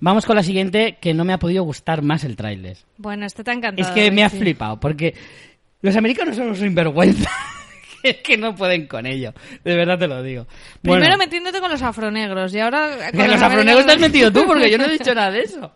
[0.00, 2.78] Vamos con la siguiente, que no me ha podido gustar más el tráiler.
[2.96, 3.86] Bueno, este te ha encantado.
[3.86, 4.38] Es que me ha sí.
[4.38, 5.14] flipado, porque
[5.82, 7.30] los americanos son unos sinvergüenza.
[8.02, 9.34] es que no pueden con ello.
[9.62, 10.46] De verdad te lo digo.
[10.80, 13.10] Primero metiéndote con los afronegros y ahora...
[13.12, 15.72] con los afronegros te has metido tú, porque yo no he dicho nada de eso.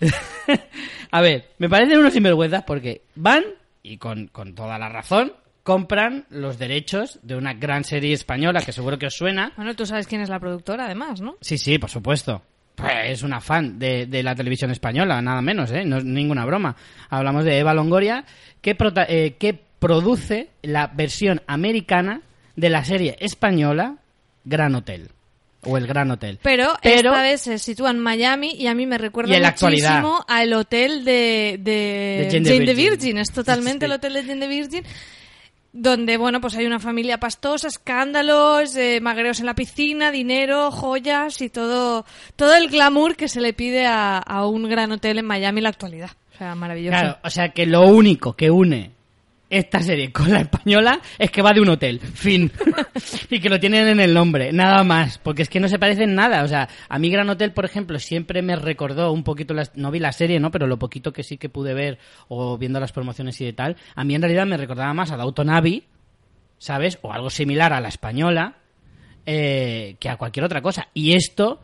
[1.10, 3.44] a ver, me parecen unos sinvergüenzas porque van,
[3.82, 5.32] y con, con toda la razón,
[5.62, 9.52] compran los derechos de una gran serie española que seguro que os suena.
[9.56, 11.36] Bueno, tú sabes quién es la productora, además, ¿no?
[11.40, 12.42] Sí, sí, por supuesto.
[12.78, 15.84] Pues es una fan de, de la televisión española, nada menos, ¿eh?
[15.84, 16.76] No es ninguna broma.
[17.10, 18.24] Hablamos de Eva Longoria,
[18.60, 22.22] que, prota- eh, que produce la versión americana
[22.56, 23.96] de la serie española
[24.44, 25.10] Gran Hotel.
[25.64, 26.38] O El Gran Hotel.
[26.40, 30.52] Pero, Pero- esta vez se sitúa en Miami y a mí me recuerda muchísimo al
[30.52, 32.90] hotel de, de, De Jane the Jane the Virgin.
[32.90, 33.18] Virgin.
[33.18, 33.84] Es totalmente Sí.
[33.86, 34.84] el hotel de Jane the Virgin.
[35.72, 41.40] Donde, bueno, pues hay una familia pastosa, escándalos, eh, magreos en la piscina, dinero, joyas
[41.42, 45.26] y todo, todo el glamour que se le pide a, a un gran hotel en
[45.26, 46.10] Miami en la actualidad.
[46.34, 46.98] O sea, maravilloso.
[46.98, 48.97] Claro, o sea que lo único que une
[49.50, 52.52] esta serie con la española es que va de un hotel, fin.
[53.30, 55.18] y que lo tienen en el nombre, nada más.
[55.18, 56.42] Porque es que no se parecen nada.
[56.42, 59.90] O sea, a mí Gran Hotel, por ejemplo, siempre me recordó un poquito, las, no
[59.90, 60.50] vi la serie, ¿no?
[60.50, 63.76] Pero lo poquito que sí que pude ver o viendo las promociones y de tal,
[63.94, 65.84] a mí en realidad me recordaba más a Downton Abbey,
[66.58, 66.98] ¿sabes?
[67.02, 68.58] O algo similar a la española,
[69.24, 70.88] eh, que a cualquier otra cosa.
[70.92, 71.60] Y esto, o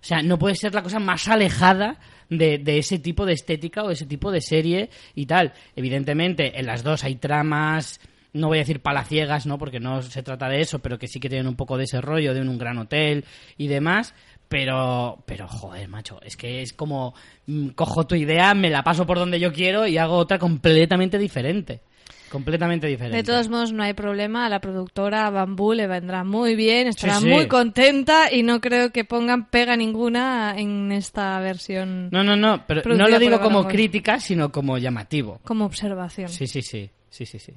[0.00, 3.90] sea, no puede ser la cosa más alejada de, de ese tipo de estética o
[3.90, 5.52] ese tipo de serie y tal.
[5.76, 8.00] Evidentemente, en las dos hay tramas,
[8.32, 9.58] no voy a decir palaciegas, ¿no?
[9.58, 12.00] Porque no se trata de eso, pero que sí que tienen un poco de ese
[12.00, 13.24] rollo de un, gran hotel
[13.56, 14.14] y demás.
[14.48, 17.14] Pero, pero, joder, macho, es que es como,
[17.46, 21.18] mm, cojo tu idea, me la paso por donde yo quiero y hago otra completamente
[21.18, 21.82] diferente.
[22.28, 23.16] Completamente diferente.
[23.16, 24.46] De todos modos, no hay problema.
[24.46, 27.28] A la productora Bambú le vendrá muy bien, estará Sí, sí.
[27.28, 32.64] muy contenta y no creo que pongan pega ninguna en esta versión No, no, no,
[32.66, 35.40] pero no lo digo como crítica, sino como llamativo.
[35.44, 36.28] como observación.
[36.28, 37.52] Sí, sí, sí, sí, sí, sí.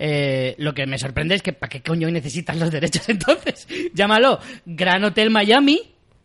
[0.00, 3.66] Eh, lo que me sorprende es que ¿para qué coño necesitas los derechos entonces?
[3.94, 5.80] Llámalo Gran Hotel Miami,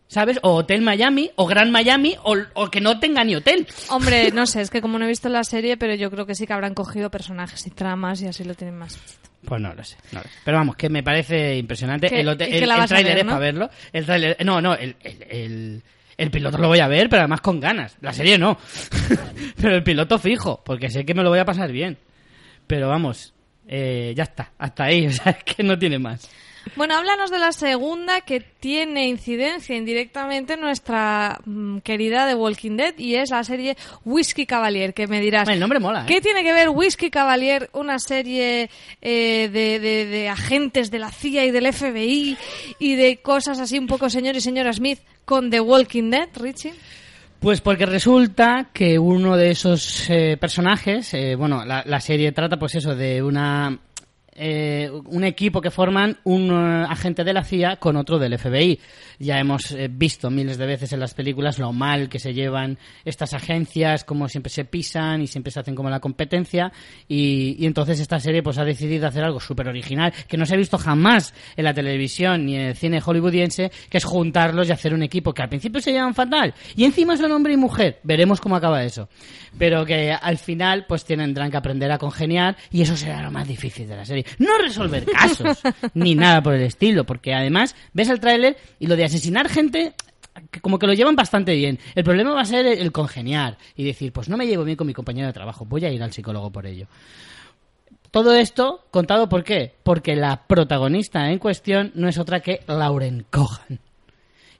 [0.08, 0.38] ¿sabes?
[0.42, 3.66] O Hotel Miami, o Gran Miami, o, o que no tenga ni hotel.
[3.88, 6.34] Hombre, no sé, es que como no he visto la serie, pero yo creo que
[6.34, 8.98] sí que habrán cogido personajes y tramas y así lo tienen más.
[9.44, 10.30] Pues no lo sé, no lo sé.
[10.44, 12.06] Pero vamos, que me parece impresionante.
[12.18, 13.30] El hotel- el, el tráiler es ¿no?
[13.32, 13.70] para verlo.
[13.92, 15.82] El tráiler, no, no, el, el, el,
[16.16, 17.96] el piloto lo voy a ver, pero además con ganas.
[18.00, 18.56] La serie no.
[19.60, 21.98] pero el piloto fijo, porque sé que me lo voy a pasar bien.
[22.66, 23.34] Pero vamos,
[23.68, 26.30] eh, ya está, hasta ahí, o sea, es que no tiene más.
[26.76, 32.76] Bueno, háblanos de la segunda que tiene incidencia indirectamente en nuestra mm, querida The Walking
[32.76, 35.48] Dead y es la serie Whiskey Cavalier, que me dirás...
[35.48, 36.06] El nombre mola, ¿eh?
[36.08, 38.70] ¿Qué tiene que ver Whiskey Cavalier, una serie
[39.02, 42.36] eh, de, de- de agentes de la CIA y del FBI
[42.78, 46.74] y de cosas así un poco señor y señora Smith con The Walking Dead, Richie?
[47.40, 52.58] Pues porque resulta que uno de esos eh, personajes, eh, bueno, la, la serie trata
[52.58, 53.78] pues eso de una
[54.36, 58.80] eh, un equipo que forman un eh, agente de la CIA con otro del FBI.
[59.18, 62.78] Ya hemos eh, visto miles de veces en las películas lo mal que se llevan
[63.04, 66.72] estas agencias, cómo siempre se pisan y siempre se hacen como la competencia.
[67.08, 70.58] Y, entonces esta serie pues ha decidido hacer algo súper original que no se ha
[70.58, 74.94] visto jamás en la televisión ni en el cine hollywoodiense, que es juntarlos y hacer
[74.94, 78.00] un equipo que al principio se llevan fatal y encima son hombre y mujer.
[78.02, 79.08] Veremos cómo acaba eso.
[79.56, 83.46] Pero que al final pues tendrán que aprender a congeniar y eso será lo más
[83.46, 84.23] difícil de la serie.
[84.38, 85.60] No resolver casos
[85.94, 89.94] ni nada por el estilo, porque además ves el tráiler y lo de asesinar gente
[90.62, 91.78] como que lo llevan bastante bien.
[91.94, 94.86] El problema va a ser el, congeniar y decir, pues no me llevo bien con
[94.86, 96.86] mi compañero de trabajo, voy a ir al psicólogo por ello.
[98.10, 99.74] Todo esto contado por qué?
[99.82, 103.80] Porque la protagonista en cuestión no es otra que Lauren Cohan.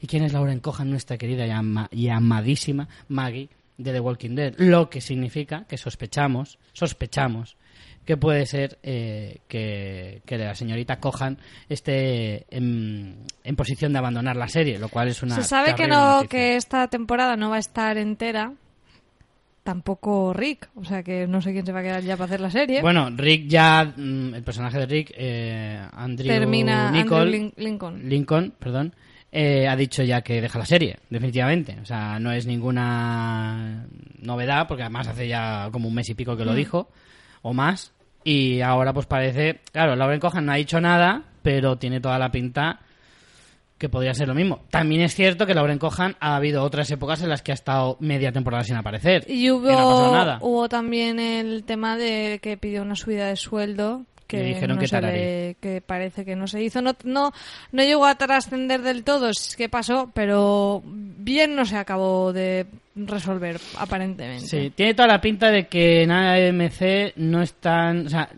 [0.01, 0.91] ¿Y quién es Lauren Cohan?
[0.91, 3.49] Nuestra querida y, y amadísima Maggie
[3.79, 4.55] de The Walking Dead.
[4.59, 7.57] Lo que significa que sospechamos, sospechamos
[8.05, 11.39] que puede ser eh, que, que la señorita Cohan
[11.69, 15.87] esté en, en posición de abandonar la serie, lo cual es una Se sabe que
[15.87, 16.29] no noticia.
[16.29, 18.53] que esta temporada no va a estar entera.
[19.63, 22.41] Tampoco Rick, o sea que no sé quién se va a quedar ya para hacer
[22.41, 22.83] la serie.
[22.83, 28.07] Bueno, Rick ya, mm, el personaje de Rick, eh, Andrew Termina Nicol- Andrew Lin- Lincoln.
[28.07, 28.95] Lincoln, perdón,
[29.33, 31.79] eh, ha dicho ya que deja la serie, definitivamente.
[31.81, 33.87] O sea, no es ninguna
[34.19, 36.57] novedad, porque además hace ya como un mes y pico que lo Mm.
[36.57, 36.91] dijo,
[37.45, 37.93] o más.
[38.25, 42.33] Y ahora pues parece, claro, Lauren Cohan no ha dicho nada, pero tiene toda la
[42.33, 42.81] pinta
[43.77, 44.61] que podría ser lo mismo.
[44.71, 47.97] También es cierto que Lauren Cohan ha habido otras épocas en las que ha estado
[48.01, 49.25] media temporada sin aparecer.
[49.29, 50.39] Y no hubo, nada.
[50.41, 54.83] hubo también el tema de que pidió una subida de sueldo que Le dijeron no
[54.83, 56.81] que le- que parece que no se hizo.
[56.81, 57.31] No, no,
[57.73, 62.65] no llegó a trascender del todo es que pasó, pero bien no se acabó de
[62.97, 64.47] resolver, aparentemente.
[64.47, 68.29] Sí, tiene toda la pinta de que en AMC no están, o sea,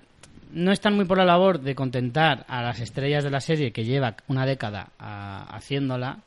[0.52, 3.84] no están muy por la labor de contentar a las estrellas de la serie que
[3.84, 6.20] lleva una década a- haciéndola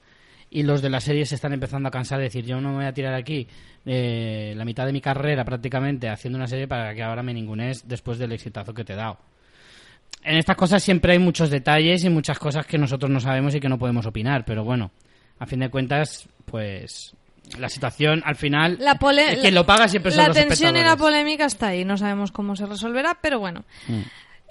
[0.52, 2.76] y los de la serie se están empezando a cansar de decir yo no me
[2.78, 3.48] voy a tirar aquí
[3.86, 7.88] eh, la mitad de mi carrera prácticamente haciendo una serie para que ahora me ningunes
[7.88, 9.18] después del exitazo que te he dado.
[10.24, 13.60] En estas cosas siempre hay muchos detalles y muchas cosas que nosotros no sabemos y
[13.60, 14.92] que no podemos opinar, pero bueno,
[15.40, 17.16] a fin de cuentas, pues
[17.58, 20.82] la situación al final La pole- que lo paga siempre son la los tensión y
[20.84, 21.86] la polémica está ahí.
[21.86, 23.64] No sabemos cómo se resolverá, pero bueno.
[23.88, 24.02] Mm.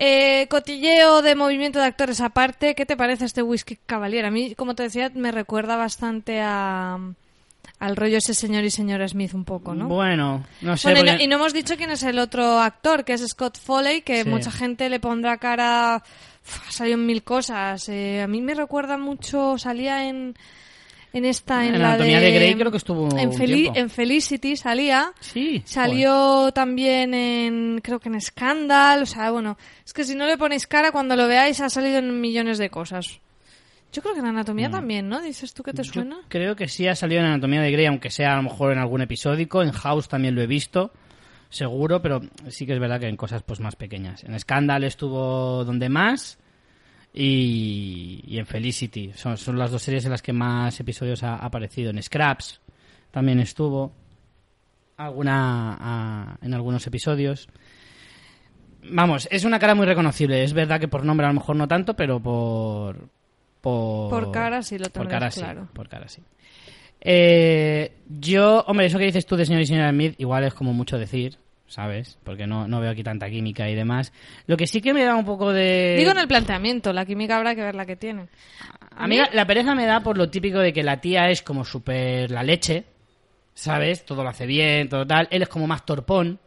[0.00, 4.24] Eh, cotilleo de movimiento de actores aparte, ¿qué te parece este Whisky Cavalier?
[4.26, 6.98] A mí, como te decía, me recuerda bastante a
[7.80, 9.86] al rollo ese señor y señora Smith un poco, ¿no?
[9.86, 10.88] Bueno, no sé.
[10.88, 13.24] Bueno, y, no, porque- y no hemos dicho quién es el otro actor, que es
[13.28, 14.28] Scott Foley, que Sí.
[14.28, 16.02] mucha gente le pondrá cara...
[16.44, 17.88] Uf, ha salido en mil cosas.
[17.88, 20.34] Eh, a mí me recuerda mucho, salía en,
[21.12, 22.26] en esta, en, En la Anatomía de...
[22.26, 25.12] de Grey creo que estuvo en, Feli- Felicity salía.
[25.20, 25.62] Sí.
[25.64, 30.36] Salió también en, creo que en Scandal, o sea, bueno, es que si no le
[30.36, 33.20] ponéis cara cuando lo veáis ha salido en millones de cosas.
[33.90, 35.18] Yo creo que en Anatomía también, ¿no?
[35.22, 36.16] Dices tú que te suena.
[36.16, 36.20] Mm.
[36.20, 38.72] Yo creo que sí ha salido en Anatomía de Grey, aunque sea a lo mejor
[38.72, 39.62] en algún episódico.
[39.62, 40.92] En House también lo he visto,
[41.48, 44.24] seguro, pero sí que es verdad que en cosas pues más pequeñas.
[44.24, 46.38] En Scandal estuvo donde más
[47.12, 49.12] y, y en Felicity.
[49.14, 51.90] Son, son las dos series en las que más episodios ha, ha aparecido.
[51.90, 52.60] En Scraps
[53.10, 53.92] también estuvo
[54.96, 57.48] alguna ah, en algunos episodios.
[58.90, 60.42] Vamos, es una cara muy reconocible.
[60.44, 63.08] Es verdad que por nombre a lo mejor no tanto, pero por
[63.60, 65.66] por, Por cara sí lo por tendrás cara claro.
[65.66, 66.22] sí, por cara sí.
[67.00, 70.72] Eh, yo, hombre, eso que dices tú de señor y señora Smith igual es como
[70.72, 72.18] mucho decir, ¿sabes?
[72.24, 74.12] Porque no, no veo aquí tanta química y demás.
[74.46, 75.94] Lo que sí que me da un poco de...
[75.98, 78.28] Digo en el planteamiento, la química habrá que ver la que tienen.
[78.96, 81.42] A mí la, la pereza me da por lo típico de que la tía es
[81.42, 82.84] como súper la leche,
[83.54, 84.04] ¿sabes?
[84.04, 85.28] Todo lo hace bien, todo tal.
[85.30, 86.40] Él es como más torpón,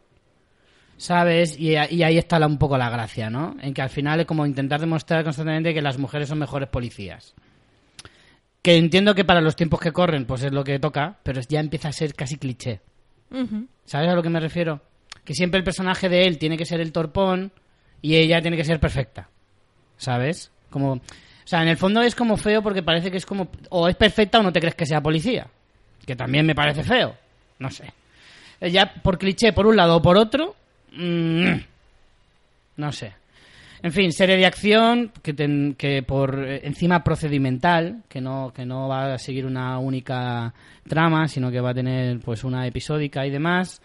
[0.96, 1.58] ¿sabes?
[1.58, 3.56] Y, y ahí está la- un poco la gracia, ¿no?
[3.62, 7.34] En que al final es como intentar demostrar constantemente que las mujeres son mejores policías.
[8.60, 11.58] Que entiendo que para los tiempos que corren, pues es lo que toca, pero ya
[11.60, 12.80] empieza a ser casi cliché.
[13.84, 14.80] ¿Sabes a lo que me refiero?
[15.24, 17.52] Que siempre el personaje de él tiene que ser el torpón
[18.00, 19.28] y ella tiene que ser perfecta.
[19.96, 20.50] ¿Sabes?
[20.70, 20.92] Como...
[20.94, 21.00] O
[21.44, 23.48] sea, en el fondo es como feo porque parece que es como...
[23.70, 25.46] O es perfecta o no te crees que sea policía.
[26.06, 27.14] Que también me parece feo.
[27.58, 27.92] No sé.
[28.60, 30.54] Eh, Ya por cliché por un lado o por otro...
[30.96, 31.52] mm,
[32.76, 33.12] no sé.
[33.84, 38.64] En fin, serie de acción que, ten- que por eh, encima procedimental, que no, que
[38.64, 40.54] no va a seguir una única
[40.88, 43.82] trama, sino que va a tener pues una episódica y demás.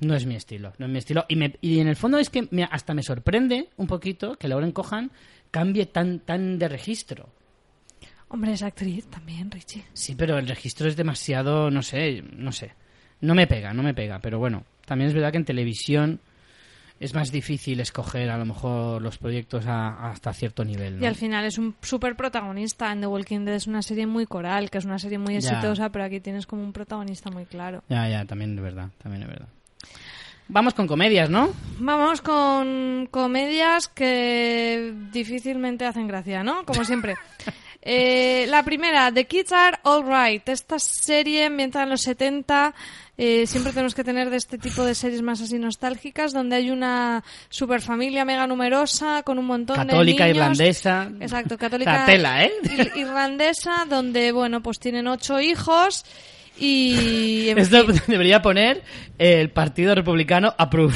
[0.00, 1.24] No es mi estilo, no es mi estilo.
[1.28, 4.48] Y, me- y en el fondo es que me- hasta me sorprende un poquito que
[4.48, 5.10] Lauren Cohan
[5.50, 7.28] cambie tan, tan de registro.
[8.28, 9.84] Hombre, es actriz también, Richie.
[9.92, 12.72] Sí, pero el registro es demasiado, no sé, no sé.
[13.20, 14.20] No me pega, no me pega.
[14.20, 16.20] Pero bueno, también es verdad que en televisión
[17.00, 20.98] es más difícil escoger a lo mejor los proyectos a- hasta cierto nivel.
[20.98, 21.02] ¿no?
[21.02, 22.92] Y al final es un súper protagonista.
[22.92, 25.38] En The Walking Dead es una serie muy coral, que es una serie muy Ya.
[25.50, 27.82] exitosa, pero aquí tienes como un protagonista muy claro.
[27.88, 29.48] Ya, ya, también es verdad, también es verdad.
[30.52, 31.50] Vamos con comedias, ¿no?
[31.78, 36.64] Vamos con comedias que difícilmente hacen gracia, ¿no?
[36.66, 37.14] Como siempre.
[37.82, 40.48] Eh, la primera, The Kids Are Alright.
[40.48, 42.74] Esta serie ambientada en los 70.
[43.16, 46.70] eh, siempre tenemos que tener de este tipo de series más así nostálgicas, donde hay
[46.70, 50.42] una superfamilia mega numerosa con un montón Católica, de niños.
[50.58, 51.10] irlandesa.
[51.20, 52.52] Exacto, católica La tela, ¿eh?
[52.64, 56.04] ir- irlandesa, donde, bueno, pues tienen ocho hijos
[56.58, 57.48] y...
[57.56, 58.00] Esto fin.
[58.06, 58.82] debería poner
[59.18, 60.94] el Partido Republicano approve.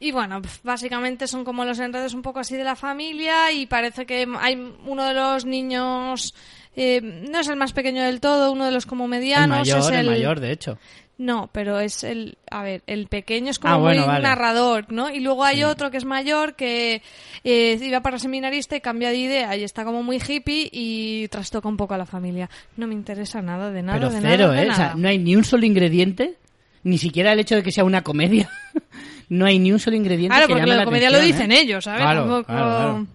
[0.00, 4.06] Y bueno, básicamente son como los enredos un poco así de la familia y parece
[4.06, 6.34] que hay uno de los niños,
[6.76, 9.78] eh, no es el más pequeño del todo, uno de los como El medianos mayor,
[9.80, 10.06] es el el...
[10.06, 10.78] mayor, de hecho.
[11.20, 14.22] No, pero es el, a ver, el pequeño es como Ah, bueno, muy vale.
[14.22, 15.10] narrador, ¿no?
[15.10, 17.02] Y luego hay otro que es mayor que
[17.42, 21.66] eh, iba para seminarista y cambia de idea y está como muy hippie y trastoca
[21.68, 22.48] un poco a la familia.
[22.76, 24.70] No me interesa nada de nada, Pero de cero, nada, de ¿eh?
[24.70, 24.94] O sea, nada.
[24.96, 26.36] no hay ni un solo ingrediente,
[26.84, 28.48] ni siquiera el hecho de que sea una comedia.
[29.28, 31.52] no hay ni un solo ingrediente Claro, que porque llame la la comedia lo dicen
[31.52, 31.60] ¿eh?
[31.60, 32.00] ellos, ¿sabes?
[32.00, 33.06] Claro, Tampoco- claro,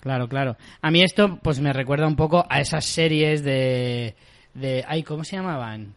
[0.00, 0.28] claro.
[0.28, 0.56] Claro.
[0.80, 4.14] A mí esto pues me recuerda un poco a esas series de...
[4.54, 5.94] de ay, ¿cómo se llamaban?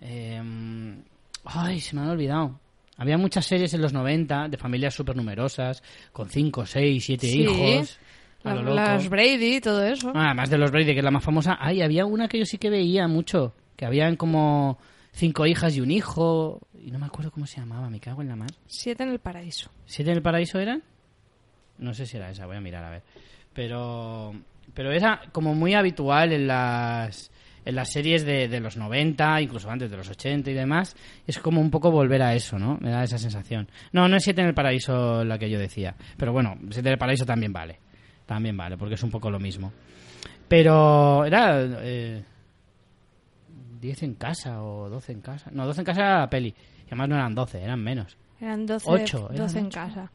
[0.00, 1.02] Em,
[1.44, 2.58] ay, se me han olvidado.
[2.96, 7.40] Había muchas series en los 90 de familias súper numerosas, con 5, 6, 7 Sí.
[7.42, 7.98] hijos.
[8.44, 8.74] A La- lo loco.
[8.76, 10.12] las Brady todo eso.
[10.14, 11.56] Ah, Además de los Brady, que es la más famosa.
[11.60, 13.52] Ay, había una que yo sí que veía mucho.
[13.76, 14.78] Que habían como
[15.18, 16.60] cinco hijas y un hijo.
[16.82, 18.50] Y no me acuerdo cómo se llamaba, me cago en la mar.
[18.66, 19.70] Siete en el paraíso.
[19.84, 20.82] ¿Siete en el paraíso eran?
[21.78, 23.02] No sé si era esa, voy a mirar a ver.
[23.52, 24.32] Pero,
[24.74, 27.30] pero era como muy habitual en las,
[27.64, 30.96] en las series de, de los 90, incluso antes de los 80 y demás.
[31.26, 32.78] Es como un poco volver a eso, ¿no?
[32.80, 33.68] Me da esa sensación.
[33.92, 35.94] No, no es Siete en el paraíso la que yo decía.
[36.16, 37.78] Pero bueno, Siete en el paraíso también vale.
[38.24, 39.72] También vale, porque es un poco lo mismo.
[40.46, 41.60] Pero era...
[41.82, 42.22] Eh,
[43.80, 45.50] 10 en casa o 12 en casa.
[45.52, 46.48] No, 12 en casa era la peli.
[46.48, 48.16] Y además no eran 12, eran menos.
[48.40, 49.74] Eran doce, Ocho, eran doce en ocho.
[49.80, 50.12] casa.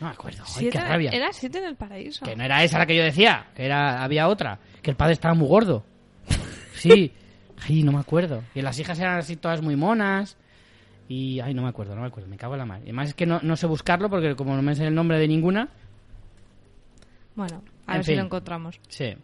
[0.00, 0.42] No me acuerdo.
[0.46, 1.10] Ay, Siete- qué rabia.
[1.10, 2.24] Era siete en el paraíso.
[2.24, 5.12] Que no era esa la que yo decía, que era había otra, que el padre
[5.14, 5.84] estaba muy gordo.
[6.74, 7.12] Sí.
[7.68, 8.42] Ay, no me acuerdo.
[8.56, 10.36] Y las hijas eran así todas muy monas.
[11.08, 12.82] Y ay, no me acuerdo, no me acuerdo, me cago en la madre.
[12.82, 15.18] Y además es que no, no sé buscarlo porque como no me sé el nombre
[15.18, 15.68] de ninguna,
[17.36, 18.18] Bueno, a En ver si fin.
[18.18, 18.80] lo encontramos.
[18.88, 19.14] Sí.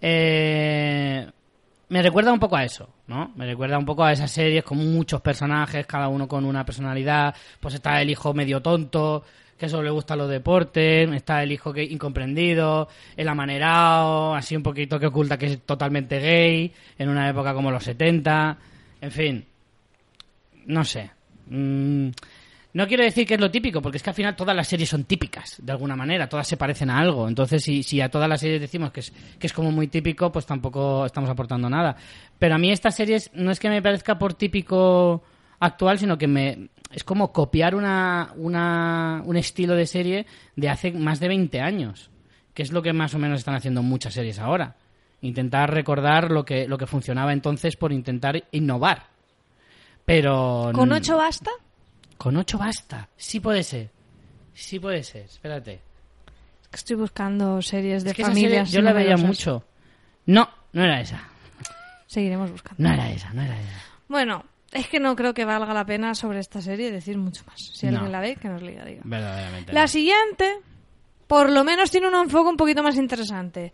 [0.00, 1.30] Eh,
[1.88, 3.32] me recuerda un poco a eso, ¿no?
[3.36, 7.34] Me recuerda un poco a esas series con muchos personajes, cada uno con una personalidad.
[7.60, 9.22] Pues está el hijo medio tonto,
[9.56, 11.08] que solo le gustan los deportes.
[11.12, 16.18] Está el hijo que incomprendido, el amanerado, así un poquito que oculta que es totalmente
[16.18, 18.58] gay, en una época como los 70.
[19.00, 19.44] En fin,
[20.66, 21.10] no sé.
[21.48, 22.08] Mm,
[22.76, 24.90] no quiero decir que es lo típico, porque es que al final todas las series
[24.90, 27.26] son típicas, de alguna manera, todas se parecen a algo.
[27.26, 30.30] Entonces, si, si a todas las series decimos que es, que es como muy típico,
[30.30, 31.96] pues tampoco estamos aportando nada.
[32.38, 35.22] Pero a mí estas series no es que me parezca por típico
[35.58, 40.92] actual, sino que me es como copiar una, una, un estilo de serie de hace
[40.92, 42.10] más de 20 años,
[42.52, 44.76] que es lo que más o menos están haciendo muchas series ahora.
[45.22, 49.06] Intentar recordar lo que, lo que funcionaba entonces por intentar innovar.
[50.04, 50.72] Pero...
[50.74, 51.50] ¿Con ocho basta?
[52.18, 53.08] Con ocho basta.
[53.16, 53.90] Sí puede ser.
[54.54, 55.22] Sí puede ser.
[55.24, 55.80] Espérate.
[56.62, 58.70] Es que estoy buscando series de Es que esa serie familias.
[58.72, 59.64] yo la veía mucho.
[60.26, 61.22] No, no era esa.
[62.06, 62.82] Seguiremos buscando.
[62.82, 63.82] No era esa, no era esa.
[64.08, 67.60] Bueno, es que no creo que valga la pena sobre esta serie decir mucho más.
[67.60, 67.92] Si No.
[67.98, 68.84] alguien la ve, que nos diga.
[68.84, 69.02] diga.
[69.04, 69.72] Verdaderamente.
[69.72, 69.88] La no.
[69.88, 70.58] siguiente,
[71.26, 73.72] por lo menos tiene un enfoque un poquito más interesante.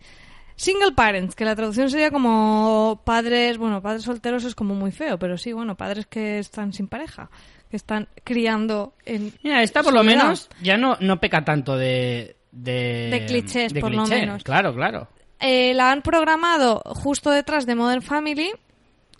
[0.55, 5.17] Single parents, que la traducción sería como padres, bueno, padres solteros es como muy feo,
[5.17, 7.29] pero sí, bueno, padres que están sin pareja,
[7.69, 9.33] que están criando en...
[9.43, 12.37] Mira, esta por lo menos ya no, no peca tanto de...
[12.51, 14.43] De, De clichés, de por lo menos.
[14.43, 15.07] Claro, claro.
[15.39, 18.51] Eh, la han programado justo detrás de Modern Family,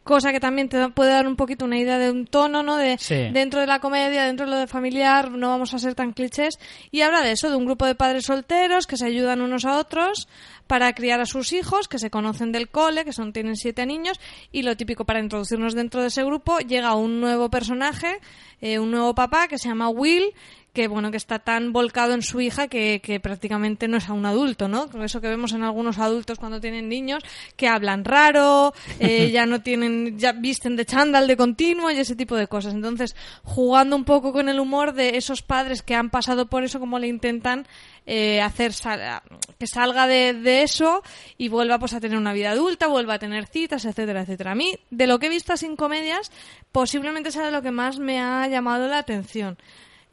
[0.03, 2.77] cosa que también te puede dar un poquito una idea de un tono, ¿no?
[2.77, 3.29] De Sí.
[3.31, 6.59] dentro de la comedia, dentro de lo de familiar, no vamos a ser tan clichés.
[6.91, 9.77] Y habla de eso, de un grupo de padres solteros que se ayudan unos a
[9.77, 10.27] otros
[10.67, 14.19] para criar a sus hijos, que se conocen del cole, que son tienen siete niños,
[14.51, 18.19] y lo típico para introducirnos dentro de ese grupo llega un nuevo personaje,
[18.61, 20.33] eh, un nuevo papá que se llama Will,
[20.73, 24.13] que bueno que está tan volcado en su hija que, que prácticamente no es a
[24.13, 24.89] un adulto, ¿no?
[25.03, 27.21] Eso que vemos en algunos adultos cuando tienen niños
[27.55, 32.15] que hablan raro, eh, ya no tienen, ya visten de chándal de continuo y ese
[32.15, 32.73] tipo de cosas.
[32.73, 36.79] Entonces, jugando un poco con el humor de esos padres que han pasado por eso,
[36.79, 37.67] como le intentan
[38.07, 39.21] eh, hacer sal-
[39.59, 41.03] que salga de, de eso
[41.37, 44.51] y vuelva pues a tener una vida adulta, vuelva a tener citas, etcétera, etcétera.
[44.53, 46.31] A mí, de lo que he visto sin comedias,
[46.71, 49.57] posiblemente sea de lo que más me ha llamado la atención.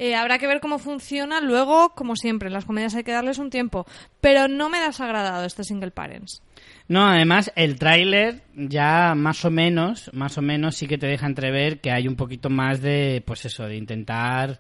[0.03, 3.51] Eh, habrá que ver cómo funciona luego, como siempre, las comedias hay que darles un
[3.51, 3.85] tiempo.
[4.23, 6.43] Pero no me ha desagradado este Single Parents.
[6.89, 11.27] No, además el tráiler ya más o menos, más o menos sí que te deja
[11.27, 14.59] entrever que hay un poquito más de, pues eso, de intentar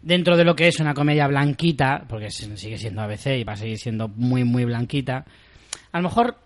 [0.00, 3.56] dentro de lo que es una comedia blanquita, porque sigue siendo ABC y va a
[3.56, 5.26] seguir siendo muy muy blanquita.
[5.92, 6.38] A lo mejor,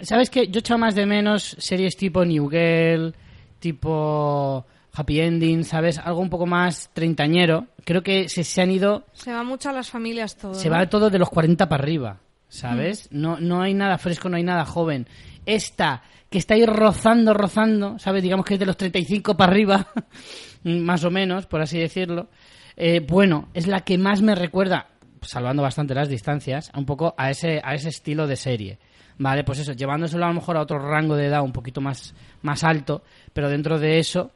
[0.00, 0.48] ¿sabes qué?
[0.48, 3.14] Yo echo más de menos series tipo New Girl,
[3.58, 4.64] tipo
[4.96, 5.98] Happy Ending, ¿sabes?
[5.98, 7.66] Algo un poco más treintañero.
[7.84, 10.54] Creo que se, se han ido Se va mucho a las familias todo.
[10.54, 10.76] se ¿no?
[10.76, 13.08] va todo de los 40 para arriba, ¿sabes?
[13.10, 13.20] Mm.
[13.20, 15.06] No, no hay nada fresco, no hay nada joven.
[15.44, 18.22] Esta, que está ahí rozando, rozando, ¿sabes?
[18.22, 19.86] Digamos que es de los 35 para arriba,
[20.64, 22.28] más o menos, por así decirlo.
[22.76, 24.88] Eh, bueno, es la que más me recuerda,
[25.22, 28.78] salvando bastante las distancias, un poco a ese, a ese estilo de serie.
[29.18, 32.14] Vale, pues eso, llevándoselo a lo mejor a otro rango de edad un poquito más,
[32.42, 34.32] más alto, pero dentro de eso,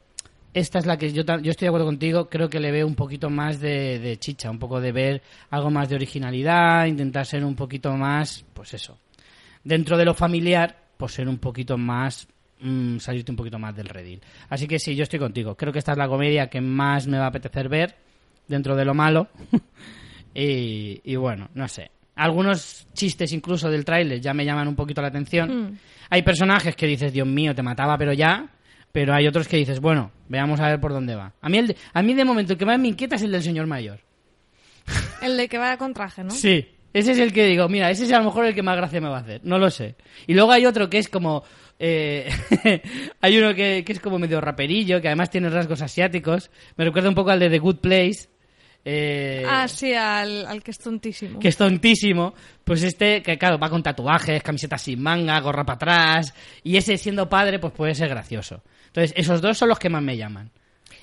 [0.53, 3.29] esta es la que yo, estoy de acuerdo contigo, creo que le veo un poquito
[3.29, 7.55] más de, de chicha, un poco de ver algo más de originalidad, intentar ser un
[7.55, 8.97] poquito más, pues eso,
[9.63, 12.27] dentro de lo familiar, pues ser un poquito más,
[12.59, 14.21] mm, salirte un poquito más del redil.
[14.49, 17.17] Así que sí, yo estoy contigo, creo que esta es la comedia que más me
[17.17, 17.95] va a apetecer ver,
[18.47, 19.29] dentro de lo malo,
[20.35, 21.91] y, y bueno, no sé.
[22.15, 25.71] Algunos chistes incluso del tráiler ya me llaman un poquito la atención.
[25.71, 25.77] Mm.
[26.09, 28.49] Hay personajes que dices, Dios mío, te mataba, pero ya.
[28.91, 31.33] Pero hay otros que dices, bueno, veamos a ver por dónde va.
[31.41, 33.31] A mí, el de, a mí de momento el que más me inquieta es el
[33.31, 33.99] del señor mayor.
[35.21, 36.31] El de que vaya con traje, ¿no?
[36.31, 36.67] Sí.
[36.93, 38.99] Ese es el que digo, mira, ese es a lo mejor el que más gracia
[38.99, 39.39] me va a hacer.
[39.45, 39.95] No lo sé.
[40.27, 41.43] Y luego hay otro que es como...
[41.79, 42.27] eh,
[43.21, 46.49] hay uno que, que es como medio raperillo, que además tiene rasgos asiáticos.
[46.75, 48.27] Me recuerda un poco al de The Good Place.
[48.83, 51.39] eh, Ah, sí, al, al que es tontísimo.
[51.39, 52.33] que es tontísimo,
[52.65, 56.33] pues este, que claro, va con tatuajes, camisetas sin manga, gorra para atrás,
[56.63, 58.63] y ese siendo padre, pues puede ser gracioso.
[58.93, 60.49] Entonces, esos dos son los que más me llaman.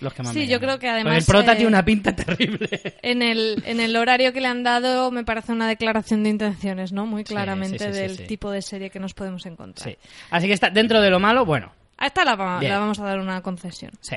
[0.01, 0.61] Los que más Sí, me yo llaman.
[0.61, 2.69] creo que Porque además, el prota eh, tiene una pinta terrible.
[3.03, 6.93] En el, en el horario que le han dado me parece una declaración de intenciones,
[6.93, 7.05] ¿no?
[7.07, 9.89] Muy claramente sí, sí, sí, del tipo de serie que nos podemos encontrar.
[9.91, 9.97] Sí.
[10.31, 13.05] Así que está dentro de lo malo, bueno, A esta la, va- la vamos a
[13.05, 13.91] dar una concesión.
[14.01, 14.17] sí.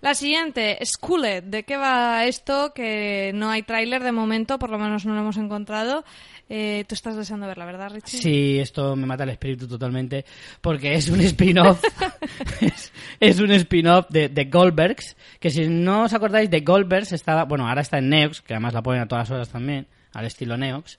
[0.00, 1.44] La siguiente, Schooled.
[1.44, 2.74] ¿De qué va esto?
[2.74, 6.04] Que no hay tráiler de momento, por lo menos no lo hemos encontrado.
[6.48, 8.18] Eh, Tú estás deseando verla, ¿verdad, Richie?
[8.18, 10.24] Sí, esto me mata el espíritu totalmente,
[10.60, 11.82] porque es un spin-off,
[12.60, 17.44] es, es un spin-off de, de Goldbergs, que si no os acordáis, de Goldbergs estaba,
[17.44, 20.56] bueno, ahora está en Neox, que además la ponen a todas horas también, al estilo
[20.58, 20.98] Neox.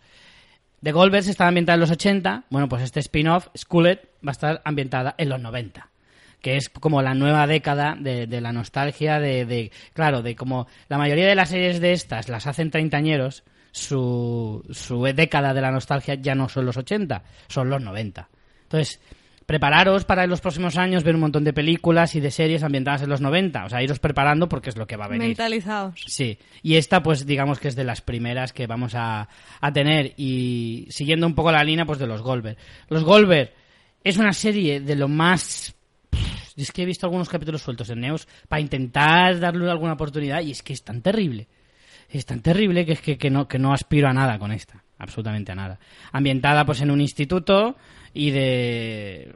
[0.81, 4.61] De Goldbergs estaba ambientada en los 80, bueno, pues este spin-off, Schooled, va a estar
[4.65, 5.89] ambientada en los 90
[6.41, 10.67] que es como la nueva década de, de la nostalgia, de, de- claro, de como
[10.89, 13.43] la mayoría de las series de estas las hacen treintañeros,
[13.75, 18.29] su, su década de la nostalgia ya no son los 80, son los 90.
[18.63, 19.01] Entonces,
[19.45, 23.01] prepararos para en los próximos años ver un montón de películas y de series ambientadas
[23.01, 25.27] en los 90, o sea, iros preparando porque es lo que va a venir.
[25.27, 26.01] Mentalizados.
[26.07, 29.27] Sí, y esta pues digamos que es de las primeras que vamos a,
[29.59, 32.57] a tener y siguiendo un poco la línea pues de los Goldberg.
[32.87, 33.51] Los Goldberg
[34.05, 35.75] es una serie de lo más...
[36.55, 40.51] Es que he visto algunos capítulos sueltos en Neos para intentar darle alguna oportunidad y
[40.51, 41.49] es que es tan terrible.
[42.09, 44.83] Es tan terrible que es que, que no, que no aspiro a nada con esta,
[44.97, 45.79] absolutamente a nada.
[46.11, 47.75] Ambientada pues en un instituto
[48.13, 49.35] y de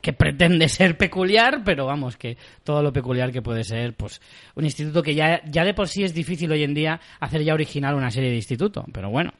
[0.00, 4.20] que pretende ser peculiar, pero vamos, que todo lo peculiar que puede ser, pues
[4.54, 7.54] un instituto que ya, ya de por sí es difícil hoy en día hacer ya
[7.54, 9.32] original una serie de instituto, pero bueno,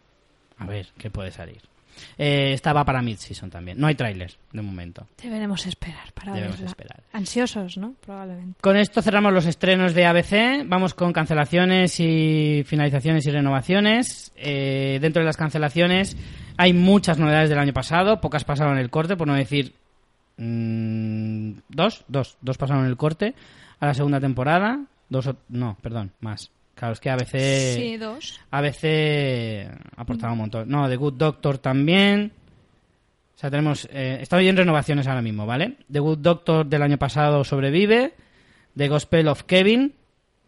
[0.58, 1.60] a ver qué puede salir.
[2.18, 3.78] Eh, estaba para mid-season también.
[3.78, 5.06] No hay tráiler de momento.
[5.22, 6.70] Deberemos esperar para Debemos verla.
[6.70, 7.02] esperar.
[7.12, 7.94] Ansiosos, ¿no?
[8.04, 8.60] Probablemente.
[8.60, 10.64] Con esto cerramos los estrenos de ABC.
[10.66, 14.32] Vamos con cancelaciones y finalizaciones y renovaciones.
[14.36, 16.16] Eh, dentro de las cancelaciones
[16.56, 18.20] hay muchas novedades del año pasado.
[18.20, 19.74] Pocas pasaron el corte, por no decir
[20.36, 23.34] mm, dos, dos, dos pasaron el corte
[23.80, 24.80] a la segunda temporada.
[25.08, 26.50] Dos, no, perdón, más.
[26.80, 28.40] Claro, es que ABC, Sí, dos.
[28.50, 30.66] ABC ha aportado un montón.
[30.70, 32.32] No, The Good Doctor también.
[33.36, 33.86] O sea, tenemos.
[33.92, 35.76] Eh, estoy en renovaciones ahora mismo, ¿vale?
[35.92, 38.14] The Good Doctor del año pasado sobrevive.
[38.74, 39.92] The Gospel of Kevin,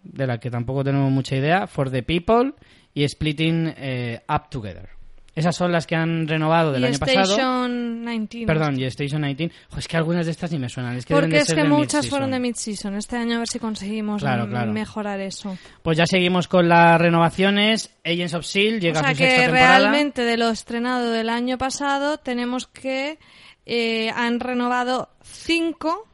[0.05, 1.67] de la que tampoco tenemos mucha idea.
[1.67, 2.55] For the People.
[2.95, 4.89] Y Splitting eh, Up Together.
[5.35, 7.21] Esas son las que han renovado del y año pasado.
[7.23, 8.47] Station 19.
[8.47, 9.51] Perdón, y Station 19.
[9.71, 10.97] Jo, es que algunas de estas ni me suenan.
[10.97, 12.95] Es que Porque es que muchas fueron de mid-season.
[12.97, 14.73] Este año a ver si conseguimos Claro, claro.
[14.73, 15.57] mejorar eso.
[15.83, 17.91] Pues ya seguimos con las renovaciones.
[18.05, 18.77] Agents of S.H.I.E.L.D.
[18.77, 19.79] O llega sea a su sexta que temporada.
[19.79, 23.19] realmente de lo estrenado del año pasado tenemos que
[23.65, 26.09] eh, han renovado cinco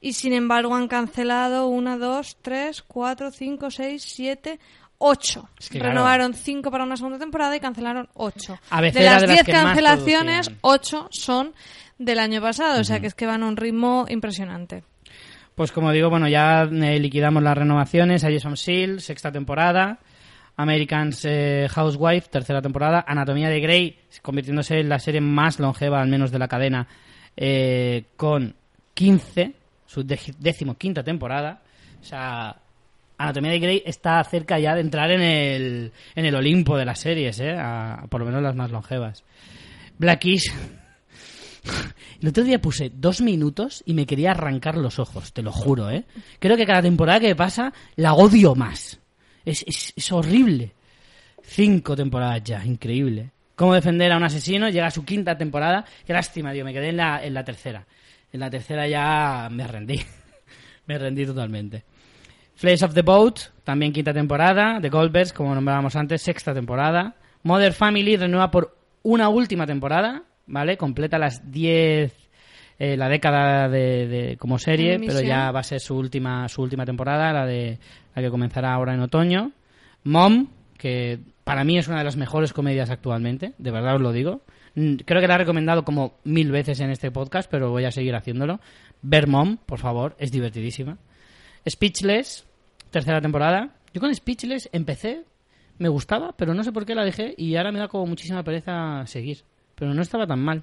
[0.00, 4.58] y sin embargo han cancelado una, dos, tres, cuatro, cinco, seis, siete,
[4.98, 5.48] ocho.
[5.58, 5.94] Es que, claro.
[5.94, 8.58] Renovaron cinco para una segunda temporada y cancelaron ocho.
[8.70, 11.52] De las de las diez más cancelaciones, ocho son
[11.98, 12.80] del año pasado.
[12.80, 14.84] O sea que es que van a un ritmo impresionante.
[15.54, 18.24] Pues como digo, bueno, ya eh, liquidamos las renovaciones.
[18.24, 19.98] Agents of S.H.I.E.L.D., sexta temporada.
[20.56, 23.04] Americans eh, Housewife, tercera temporada.
[23.06, 26.86] Anatomía de Grey, convirtiéndose en la serie más longeva, al menos de la cadena,
[27.36, 28.54] eh, con
[28.94, 29.52] 15,
[29.86, 31.60] su dej- decimoquinta temporada.
[32.00, 32.56] O sea,
[33.18, 36.98] Anatomía de Grey está cerca ya de entrar en el, en el Olimpo de las
[37.00, 37.56] series, ¿eh?
[38.08, 39.24] Por lo menos las más longevas.
[39.98, 40.52] Blackish,
[42.20, 45.90] el otro día puse dos minutos y me quería arrancar los ojos, te lo juro,
[45.90, 46.04] ¿eh?
[46.38, 48.98] Creo que cada temporada que pasa la odio más.
[49.44, 50.72] Es, es, es horrible.
[51.42, 53.30] Cinco temporadas ya, increíble.
[53.54, 55.84] Cómo defender a un asesino, llega a su quinta temporada.
[56.04, 57.86] Qué lástima, tío, me quedé en la, en la tercera.
[58.32, 60.00] En la tercera ya me rendí.
[60.86, 61.84] me rendí totalmente.
[62.56, 64.78] Flash of the Boat, también quinta temporada.
[64.80, 67.16] The Goldbergs, como nombrábamos antes, sexta temporada.
[67.42, 70.76] Mother Family renueva por una última temporada, ¿vale?
[70.76, 72.12] Completa las 10,
[72.78, 76.62] eh, la década de, de- como serie, pero ya va a ser su última, su
[76.62, 77.78] última temporada, la de
[78.14, 79.52] la que comenzará ahora en otoño.
[80.04, 80.48] Mom,
[80.78, 84.42] que para mí es una de las mejores comedias actualmente, de verdad os lo digo.
[84.74, 87.90] Mm, Creo que la he recomendado como mil veces en este podcast, pero voy a
[87.90, 88.60] seguir haciéndolo.
[89.02, 90.96] Ver Mom, por favor, es divertidísima.
[91.68, 92.44] Speechless,
[92.90, 93.76] tercera temporada.
[93.92, 95.24] Yo con Speechless empecé,
[95.78, 98.42] me gustaba, pero no sé por qué la dejé y ahora me da como muchísima
[98.42, 99.44] pereza seguir.
[99.74, 100.62] Pero no estaba tan mal.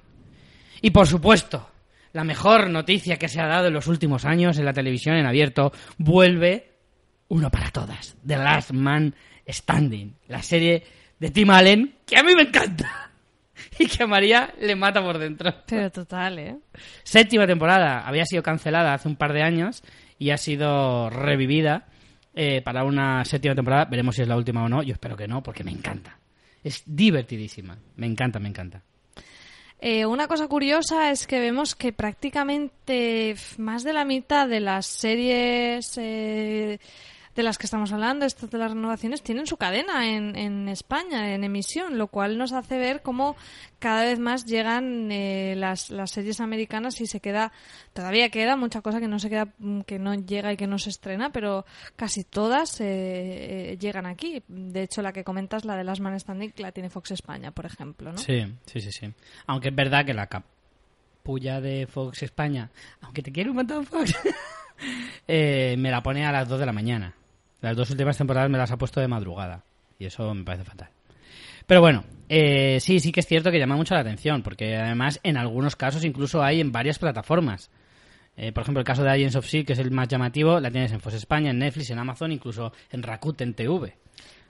[0.80, 1.68] Y por supuesto,
[2.12, 5.26] la mejor noticia que se ha dado en los últimos años en la televisión en
[5.26, 6.72] abierto vuelve
[7.28, 8.16] uno para todas.
[8.26, 9.14] The Last Man
[9.48, 10.82] Standing, la serie
[11.18, 13.10] de Tim Allen que a mí me encanta
[13.78, 15.54] y que a María le mata por dentro.
[15.66, 16.56] Pero total, ¿eh?
[17.02, 18.06] Séptima temporada.
[18.06, 19.82] Había sido cancelada hace un par de años
[20.22, 21.88] y ha sido revivida
[22.32, 23.86] eh, para una séptima temporada.
[23.86, 24.80] Veremos si es la última o no.
[24.84, 26.16] Yo espero que no, porque me encanta.
[26.62, 27.76] Es divertidísima.
[27.96, 28.82] Me encanta, me encanta.
[29.80, 34.86] Eh, una cosa curiosa es que vemos que prácticamente más de la mitad de las
[34.86, 36.78] series eh,
[37.34, 41.34] de las que estamos hablando, estas de las renovaciones, tienen su cadena en, en España,
[41.34, 43.36] en emisión, lo cual nos hace ver cómo
[43.78, 47.52] cada vez más llegan eh, las, las series americanas y se queda,
[47.92, 50.78] todavía queda mucha cosa que no se queda, mm, que no llega y que no
[50.78, 51.64] se estrena, pero
[51.96, 54.42] casi todas eh, eh, llegan aquí.
[54.46, 57.66] De hecho, la que comentas, la de Las Man Standing, la tiene Fox España, por
[57.66, 58.18] ejemplo, ¿no?
[58.18, 59.12] Sí, sí, sí, sí.
[59.46, 62.70] Aunque es verdad que la capulla de Fox España,
[63.00, 64.14] aunque te quiero un montón Fox,
[65.26, 67.14] eh, me la pone a las 2 de la mañana.
[67.62, 69.64] Las dos últimas temporadas me las ha puesto de madrugada.
[69.98, 70.90] Y eso me parece fatal.
[71.66, 75.20] Pero bueno, eh, sí, sí que es cierto que llama mucho la atención, porque además
[75.22, 77.70] en algunos casos incluso hay en varias plataformas.
[78.36, 80.70] Eh, por ejemplo, el caso de Agents of S.H.I.E.L.D., que es el más llamativo, la
[80.70, 83.94] tienes en Fox España, en Netflix, en Amazon, incluso en Rakuten TV.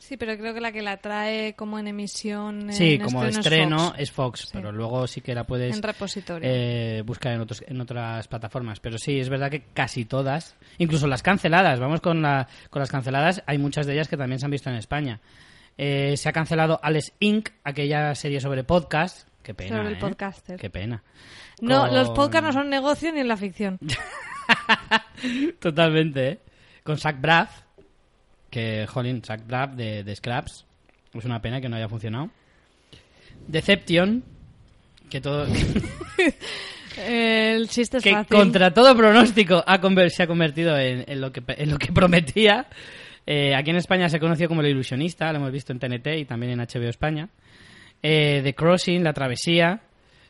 [0.05, 2.73] Sí, pero creo que la que la trae como en emisión.
[2.73, 4.49] Sí, como estreno estreno es Fox, es Fox, Sí.
[4.53, 6.49] pero luego sí que la puedes en repositorio.
[6.53, 8.81] eh, buscar en, otros, en otras plataformas.
[8.81, 12.91] Pero sí, es verdad que casi todas, incluso las canceladas, vamos con, la, con las
[12.91, 15.21] canceladas, hay muchas de ellas que también se han visto en España.
[15.79, 19.29] Eh, se ha cancelado Alex Inc., aquella serie sobre podcast.
[19.45, 19.77] Qué pena.
[19.77, 20.01] Sobre el ¿eh?
[20.01, 20.59] podcaster.
[20.61, 21.03] Qué pena.
[21.61, 23.79] no, con- los podcasts no son negocio ni en la ficción.
[25.61, 26.41] Totalmente, ¿eh?
[26.83, 27.61] Con Zach Braff,
[28.53, 30.67] que, jolín, Zach Braff de, de Scraps.
[31.15, 32.31] Es una pena que no haya funcionado.
[33.49, 34.23] Deception,
[35.11, 35.47] que todo...
[36.99, 38.37] El chiste es que fácil.
[38.37, 39.81] contra todo pronóstico ha
[40.11, 42.67] se ha convertido en, en lo, que, en lo que prometía.
[43.27, 46.25] Eh, aquí en España se conoció como El Ilusionista, lo hemos visto en TNT y
[46.27, 47.31] también en HBO España.
[48.03, 49.81] Eh, The Crossing, La Travesía.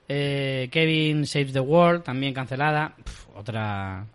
[0.09, 2.95] Eh, Kevin Saves the World, también cancelada.
[3.35, 4.07] Otra.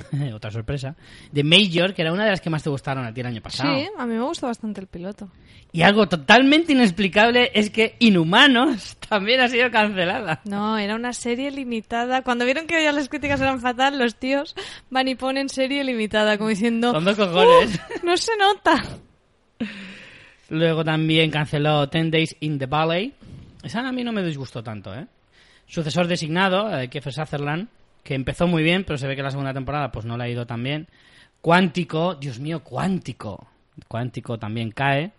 [0.34, 0.94] otra sorpresa.
[1.32, 3.40] The Major, que era una de las que más te gustaron a ti el año
[3.42, 3.74] pasado.
[3.76, 5.28] Sí, a mí me gustó bastante el piloto.
[5.72, 10.40] Y algo totalmente inexplicable es que Inhumanos también ha sido cancelada.
[10.44, 12.22] No, era una serie limitada.
[12.22, 14.54] Cuando vieron que ya las críticas eran fatal, los tíos
[14.90, 16.92] van y ponen serie limitada, como diciendo...
[16.92, 17.74] Con dos cojones.
[18.02, 18.82] "Uh, no se nota.
[20.50, 23.14] Luego también canceló Ten Days in the Valley.
[23.62, 25.06] Esa a mí no me disgustó tanto, ¿eh?
[25.66, 27.68] Sucesor designado, eh, Kiefer Sutherland,
[28.02, 30.28] que empezó muy bien, pero se ve que la segunda temporada pues no le ha
[30.28, 30.88] ido tan bien.
[31.40, 33.48] Cuántico, Dios mío, Cuántico.
[33.88, 35.12] Cuántico también cae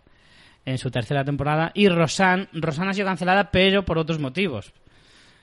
[0.64, 1.70] en su tercera temporada.
[1.74, 4.72] Y Rosanne, Rosanne ha sido cancelada, pero por otros motivos.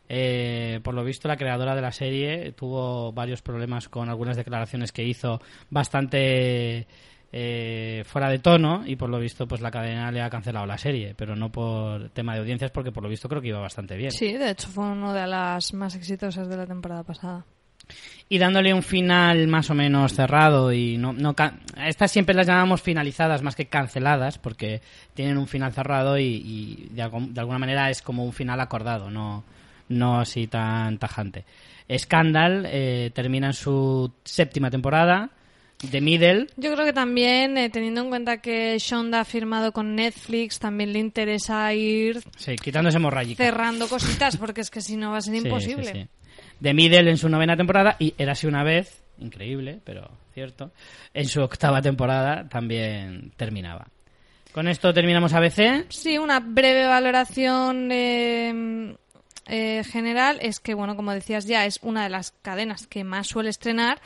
[0.10, 4.92] Eh, por lo visto, la creadora de la serie tuvo varios problemas con algunas declaraciones
[4.92, 6.86] que hizo bastante
[7.32, 10.78] eh, fuera de tono y por lo visto pues la cadena le ha cancelado la
[10.78, 13.96] serie, pero no por tema de audiencias porque por lo visto creo que iba bastante
[13.98, 14.12] bien.
[14.12, 17.46] Sí, de hecho fue una de las más exitosas de la temporada pasada.
[18.30, 21.36] Y dándole un final más o menos cerrado y no, no
[21.86, 24.82] estas siempre las llamamos finalizadas más que canceladas porque
[25.14, 28.62] tienen un final cerrado y, y de, algún- de alguna manera es como un final
[28.62, 29.44] acordado, no,
[29.90, 31.44] no así tan tajante.
[31.98, 35.30] Scandal eh, termina en su séptima temporada.
[35.90, 39.96] The Middle Yo creo que también, eh, teniendo en cuenta que Shonda ha firmado con
[39.96, 43.44] Netflix, también le interesa ir Sí, quitándose hemorrágica.
[43.44, 45.92] cerrando cositas, porque es que si no va a ser Sí, imposible.
[45.94, 46.08] sí.
[46.62, 50.72] The Middle en su novena temporada y Érase una vez, increíble, pero cierto,
[51.14, 53.88] en su octava temporada también terminaba.
[54.52, 55.86] Con esto terminamos ABC.
[55.90, 58.96] Sí, una breve valoración eh,
[59.48, 63.28] eh, general es que, bueno, como decías ya, es una de las cadenas que más
[63.28, 64.00] suele estrenar.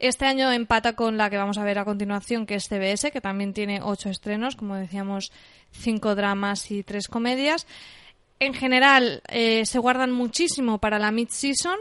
[0.00, 3.20] Este año empata con la que vamos a ver a continuación, que es CBS, que
[3.20, 5.30] también tiene ocho estrenos, como decíamos,
[5.70, 7.66] cinco dramas y tres comedias.
[8.38, 11.78] En general, eh, se guardan muchísimo para la mid-season,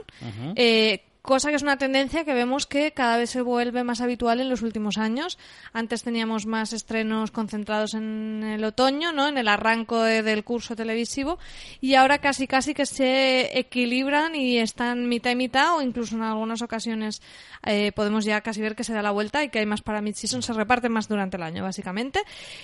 [0.56, 4.40] eh, cosa que es una tendencia que vemos que cada vez se vuelve más habitual
[4.42, 5.38] en los últimos años.
[5.74, 9.28] Antes teníamos más estrenos concentrados en el otoño, ¿no?
[9.28, 11.38] en el arranco de- del curso televisivo,
[11.82, 16.24] y ahora casi casi que se equilibran y están mitad y mitad, o incluso en
[16.24, 17.22] algunas ocasiones
[17.64, 20.02] eh, podemos ya casi ver que se da la vuelta y que hay más para
[20.02, 22.22] mid-season, se reparten más durante el año, básicamente.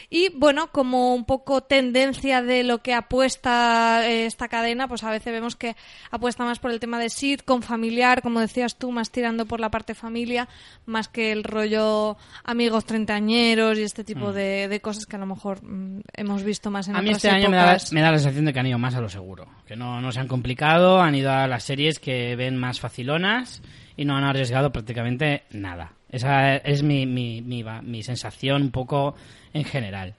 [0.09, 5.11] Y bueno, como un poco tendencia de lo que apuesta eh, esta cadena, pues a
[5.11, 5.75] veces vemos que
[6.09, 9.69] apuesta más por el tema de sitcom familiar, como decías tú, más tirando por la
[9.69, 10.47] parte familia,
[10.85, 15.25] más que el rollo amigos treintañeros y este tipo de, de cosas que a lo
[15.25, 17.91] mejor mm, hemos visto más en A mí otras este año me da, épocas.
[17.91, 19.45] me da la sensación de que han ido más a lo seguro.
[19.67, 23.61] Que no, no se han complicado, han ido a las series que ven más facilonas
[23.97, 25.93] y no han arriesgado prácticamente nada.
[26.09, 29.15] Esa es mi, mi, mi, mi sensación un poco
[29.53, 30.15] en general.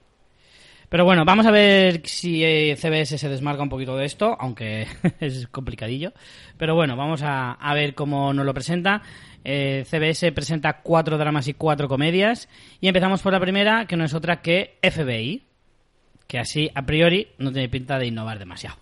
[0.89, 4.87] Pero bueno, vamos a ver si eh, CBS se desmarca un poquito de esto, aunque
[5.19, 6.13] es complicadillo.
[6.57, 9.01] Pero bueno, vamos a, a ver cómo nos lo presenta.
[9.43, 12.47] Eh, CBS presenta cuatro dramas y cuatro comedias.
[12.79, 15.43] Y empezamos por la primera, que no es otra que FBI
[16.27, 18.77] que así a priori no tiene pinta de innovar demasiado.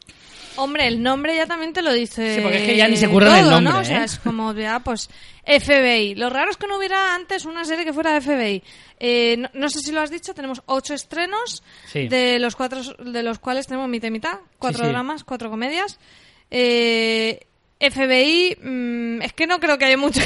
[0.58, 2.36] Hombre, el nombre ya también te lo dice.
[2.36, 3.80] Sí, porque es que ya ni se curran el nombre, ¿no?
[3.80, 4.06] O sea, ¿eh?
[4.06, 5.10] es como, ya, pues,
[5.46, 6.16] FBI.
[6.16, 8.64] Lo raro es que no hubiera antes una serie que fuera FBI.
[9.00, 12.08] Eh, no, no sé si lo has dicho, tenemos ocho estrenos, Sí.
[12.08, 14.92] de los cuatro de los cuales tenemos mitad y mitad, cuatro Sí, sí.
[14.92, 16.00] dramas, cuatro comedias.
[16.52, 17.40] Eh,
[17.80, 20.22] FBI, mm, es que no creo que haya mucho.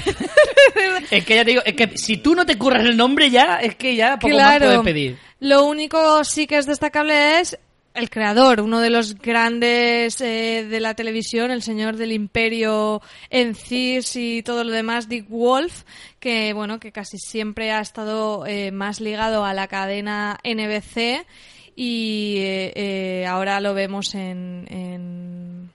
[1.09, 3.55] Es que ya te digo, es que si tú no te curras el nombre ya,
[3.57, 4.65] es que ya poco más claro.
[4.67, 5.17] puedes pedir.
[5.39, 7.57] Lo único sí que es destacable es
[7.93, 13.55] el creador, uno de los grandes eh, de la televisión, el señor del imperio en
[13.55, 15.83] CIS y todo lo demás, Dick Wolf,
[16.19, 21.25] que bueno, que casi siempre ha estado eh, más ligado a la cadena NBC
[21.75, 25.69] y eh, eh, ahora lo vemos en, en-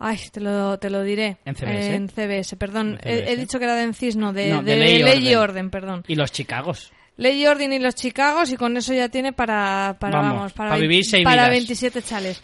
[0.00, 1.38] Ay, te lo, te lo diré.
[1.44, 1.94] ¿En CBS?
[1.94, 3.00] En CBS, perdón.
[3.02, 3.32] En He, CBS.
[3.32, 5.34] he dicho que era de Encis, no, de, No, de de Ley y Ley y
[5.34, 5.38] Orden.
[5.50, 6.04] Orden, perdón.
[6.06, 6.92] Y los Chicagos.
[7.18, 10.52] Ley y Orden y los Chicagos y con eso ya tiene para, para Vamos, vamos,
[10.52, 11.50] para, para vivir seis para vidas.
[11.50, 12.42] 27 chales.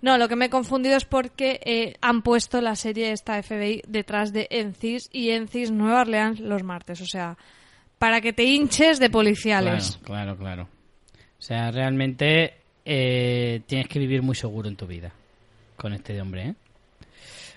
[0.00, 3.82] No, lo que me he confundido es porque eh, han puesto la serie esta FBI
[3.86, 7.00] detrás de Encis y Encis Nueva Orleans los martes.
[7.00, 7.36] O sea,
[7.98, 9.98] para que te hinches de policiales.
[10.02, 10.68] Claro, claro, claro.
[11.38, 12.54] O sea, realmente
[12.84, 15.12] eh, tienes que vivir muy seguro en tu vida
[15.76, 16.54] con este hombre, ¿eh?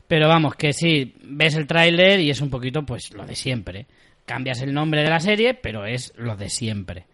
[0.07, 3.85] Pero vamos, que sí, ves el tráiler y es un poquito pues lo de siempre.
[4.29, 7.07] Cambias el nombre de la serie, pero es lo de siempre.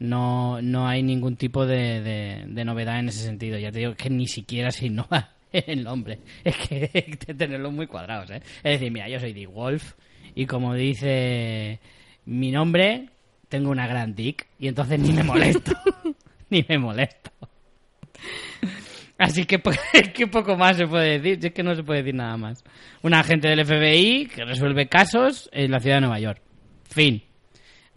[0.00, 2.00] No, no hay ningún tipo de,
[2.44, 3.56] de- novedad en ese sentido.
[3.56, 6.18] Ya te digo que ni siquiera se innova el nombre.
[6.42, 8.42] Es que hay que tenerlos muy cuadrados, ¿eh?
[8.64, 9.92] Es decir, mira, yo soy Dick Wolf
[10.34, 11.78] y como dice
[12.24, 13.10] mi nombre,
[13.48, 15.70] tengo una gran dick y entonces ni me molesto.
[16.50, 17.30] ni me molesto.
[19.18, 19.70] Así que, po-
[20.14, 21.46] ¿qué poco más se puede decir?
[21.46, 22.64] Es que no se puede decir nada más.
[23.02, 26.42] Un agente del FBI que resuelve casos en la ciudad de Nueva York.
[26.88, 27.22] Fin.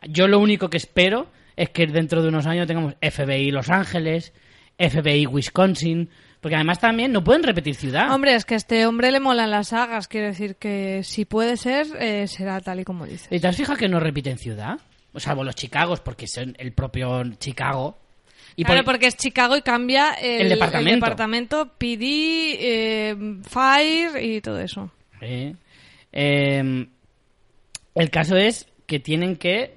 [0.08, 4.34] Yo lo único que espero es que dentro de unos años tengamos FBI Los Ángeles,
[4.78, 6.10] FBI Wisconsin,
[6.40, 8.12] porque además también no pueden repetir ciudad.
[8.14, 10.08] Hombre, es que a este hombre le molan las sagas.
[10.08, 13.28] Quiero decir que si puede ser, eh, será tal y como dice.
[13.36, 14.80] ¿Y te has fijado que no repiten ciudad?
[15.12, 17.98] O salvo los Chicagos, porque son el propio Chicago.
[18.56, 20.90] Y claro, por- porque es Chicago y cambia el, El departamento.
[20.94, 24.92] el departamento, PD, eh, Fire y todo eso.
[25.20, 25.56] Sí.
[26.14, 26.88] Eh,
[27.96, 29.76] el caso es que tienen que,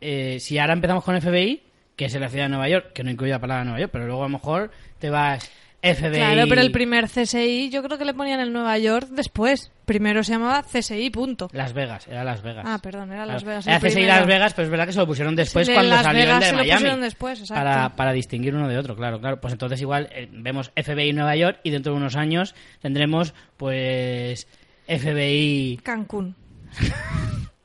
[0.00, 1.62] eh, si ahora empezamos con FBI,
[1.94, 3.90] que es en la ciudad de Nueva York, que no incluye la palabra Nueva York,
[3.92, 5.48] pero luego a lo mejor te vas
[5.82, 6.10] FBI.
[6.16, 9.70] Claro, pero el primer CSI yo creo que le ponían el Nueva York después.
[9.84, 11.50] Primero se llamaba CSI, punto.
[11.52, 12.64] Las Vegas, era Las Vegas.
[12.66, 13.66] Ah, perdón, era Las Vegas.
[13.66, 14.02] Era CSI.
[14.04, 16.40] Las Vegas, pero es verdad que se lo pusieron después cuando Las salió Vegas el
[16.40, 16.78] de se lo Miami.
[16.80, 17.62] pusieron después, exacto.
[17.62, 19.38] para, para distinguir uno de otro, claro, claro.
[19.38, 24.48] Pues entonces igual eh, vemos FBI Nueva York y dentro de unos años tendremos pues
[24.88, 26.34] FBI Cancún.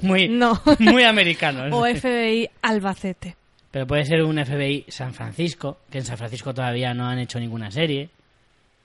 [0.00, 0.60] muy, No.
[0.78, 1.76] muy americano.
[1.76, 3.36] O FBI Albacete.
[3.70, 7.40] Pero puede ser un FBI San Francisco, que en San Francisco todavía no han hecho
[7.40, 8.10] ninguna serie.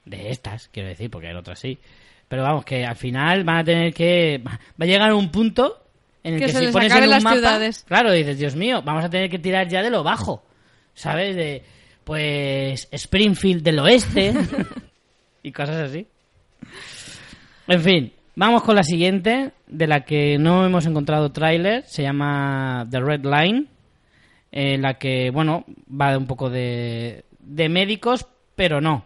[0.06, 1.78] De estas, quiero decir, porque hay otras sí.
[2.30, 4.42] Pero vamos, que al final van a tener que...
[4.46, 5.84] Va a llegar un punto
[6.24, 7.36] en el Que que, se si les pones en un las mapa...
[7.36, 7.86] ciudades.
[7.88, 10.44] Claro, dices, Dios mío, vamos a tener que tirar ya de lo bajo.
[10.94, 11.36] ¿Sabes?
[11.36, 11.64] De,
[12.04, 14.34] pues, Springfield del oeste.
[15.44, 16.08] y cosas así.
[17.68, 21.84] En fin, vamos con la siguiente, de la que no hemos encontrado tráiler.
[21.86, 23.66] Se llama The Red Line
[24.52, 28.26] en la que, bueno, va de un poco de, de médicos,
[28.56, 29.06] pero no.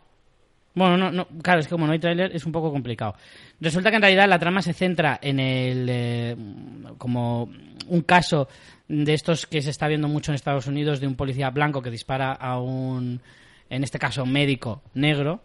[0.75, 3.15] Bueno, no, no, claro, es que como no hay tráiler es un poco complicado.
[3.59, 6.35] Resulta que en realidad la trama se centra en el, eh,
[6.97, 7.49] como
[7.87, 8.47] un caso
[8.87, 11.89] de estos que se está viendo mucho en Estados Unidos de un policía blanco que
[11.89, 13.21] dispara a un,
[13.69, 15.41] en este caso, médico negro.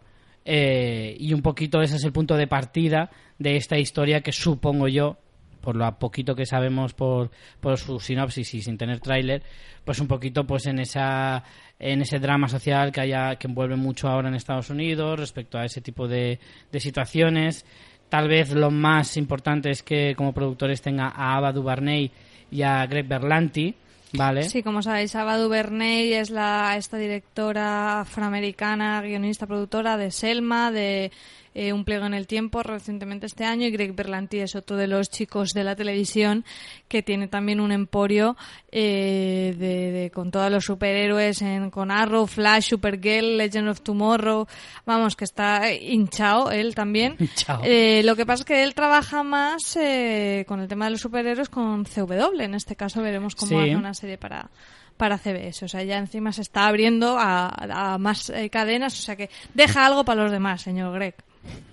[0.49, 4.87] Eh, y un poquito ese es el punto de partida de esta historia que supongo
[4.87, 5.17] yo
[5.59, 9.43] por lo poquito que sabemos por, por su sinopsis y sin tener tráiler,
[9.83, 11.43] pues un poquito pues en esa
[11.77, 15.65] en ese drama social que haya que envuelve mucho ahora en Estados Unidos respecto a
[15.65, 16.39] ese tipo de,
[16.71, 17.65] de situaciones.
[18.07, 22.09] Tal vez lo más importante es que como productores tenga a Ava DuVernay
[22.49, 23.75] y a Greg Berlanti,
[24.13, 24.43] ¿vale?
[24.49, 31.11] Sí, como sabéis, Ava DuVernay es la, esta directora afroamericana, guionista, productora de Selma, de
[31.59, 34.87] eh, Un pliego en el tiempo recientemente este año y Greg Berlanti es otro de
[34.87, 36.45] los chicos de la televisión
[36.87, 38.37] que tiene también un emporio
[38.71, 44.45] eh, de, de- con todos los superhéroes, en, con Arrow, Flash, Supergirl, Legend of Tomorrow,
[44.85, 47.15] vamos, que está hinchado él también.
[47.19, 47.61] Hinchao.
[47.63, 51.01] Eh, lo que pasa es que él trabaja más eh, con el tema de los
[51.01, 52.39] superhéroes con CW.
[52.41, 53.55] En este caso veremos cómo Sí.
[53.69, 54.49] hace una serie para
[54.97, 57.49] para CBS, o sea, ya encima se está abriendo a,
[57.93, 61.13] a más eh, cadenas, o sea que deja algo para los demás, señor Greg.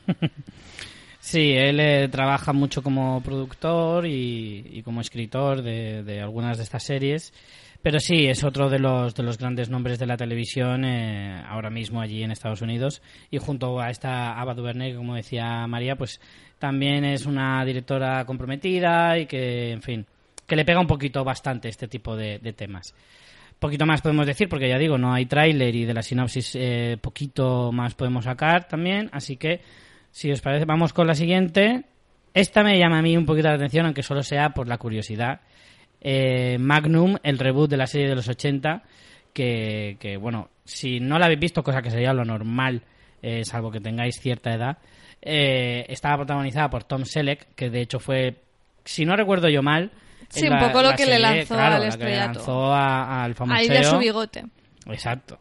[1.24, 7.32] Sí, él eh, trabaja mucho como productor y, como escritor de, algunas de estas series.
[7.80, 11.70] Pero sí, es otro de los, de los grandes nombres de la televisión eh, ahora
[11.70, 13.00] mismo allí en Estados Unidos.
[13.30, 16.20] Y junto a esta Ava DuVernay, como decía María, pues
[16.58, 20.06] también es una directora comprometida y que, en fin,
[20.46, 22.94] que le pega un poquito bastante este tipo de temas.
[23.58, 26.98] Poquito más podemos decir, porque ya digo, no hay tráiler y de la sinopsis eh,
[27.00, 29.08] poquito más podemos sacar también.
[29.12, 29.60] Así que,
[30.10, 31.84] si os parece, vamos con la siguiente.
[32.34, 35.40] Esta me llama a mí un poquito la atención, aunque solo sea por la curiosidad.
[36.00, 38.82] Eh, Magnum, el reboot de la serie de los 80,
[39.32, 42.82] que, que, bueno, si no la habéis visto, cosa que sería lo normal,
[43.22, 44.78] eh, salvo que tengáis cierta edad,
[45.22, 48.36] eh, estaba protagonizada por Tom Selleck, que de hecho fue,
[48.84, 49.90] si no recuerdo yo mal,
[50.40, 53.58] Sí, un poco lo que le lanzó claro, al la que lanzó a- al famoso
[53.60, 54.44] Ahí de su bigote.
[54.86, 55.40] Exacto.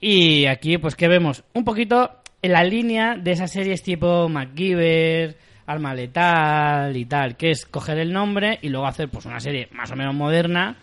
[0.00, 1.44] Y aquí, pues, ¿qué vemos?
[1.54, 7.50] Un poquito en la línea de esas series tipo MacGyver, Alma Letal y tal, que
[7.50, 10.76] es coger el nombre y luego hacer, pues, una serie más o menos moderna,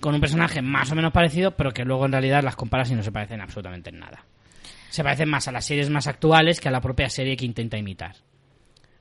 [0.00, 2.94] con un personaje más o menos parecido, pero que luego en realidad las comparas y
[2.94, 4.24] no se parecen absolutamente en nada.
[4.90, 7.76] Se parecen más a las series más actuales que a la propia serie que intenta
[7.78, 8.14] imitar.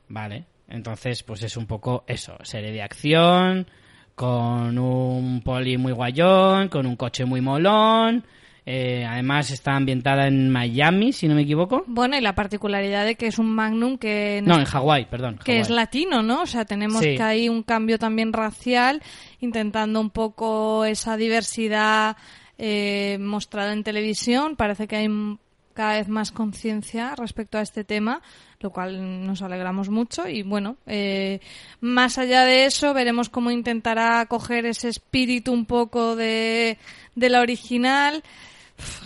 [0.08, 0.46] ¿Vale?
[0.72, 3.68] Entonces, pues es un poco eso, serie de acción,
[4.16, 8.24] con un poli muy guayón, con un coche muy molón.
[8.64, 11.84] eh, además está ambientada en Miami, si no me equivoco.
[11.88, 15.40] Bueno, y la particularidad de que es un Magnum que, en No, en Hawái, perdón.
[15.44, 16.44] que es latino, ¿no?
[16.44, 17.16] O sea, tenemos Sí.
[17.16, 19.02] que hay un cambio también racial,
[19.40, 22.16] intentando un poco esa diversidad
[22.60, 24.56] eh, mostrada en televisión.
[24.56, 25.10] Parece que hay
[25.72, 28.22] cada vez más conciencia respecto a este tema,
[28.60, 30.28] lo cual nos alegramos mucho.
[30.28, 31.40] Y bueno, eh,
[31.80, 36.78] más allá de eso, veremos cómo intentará coger ese espíritu un poco de,
[37.16, 38.24] de la original.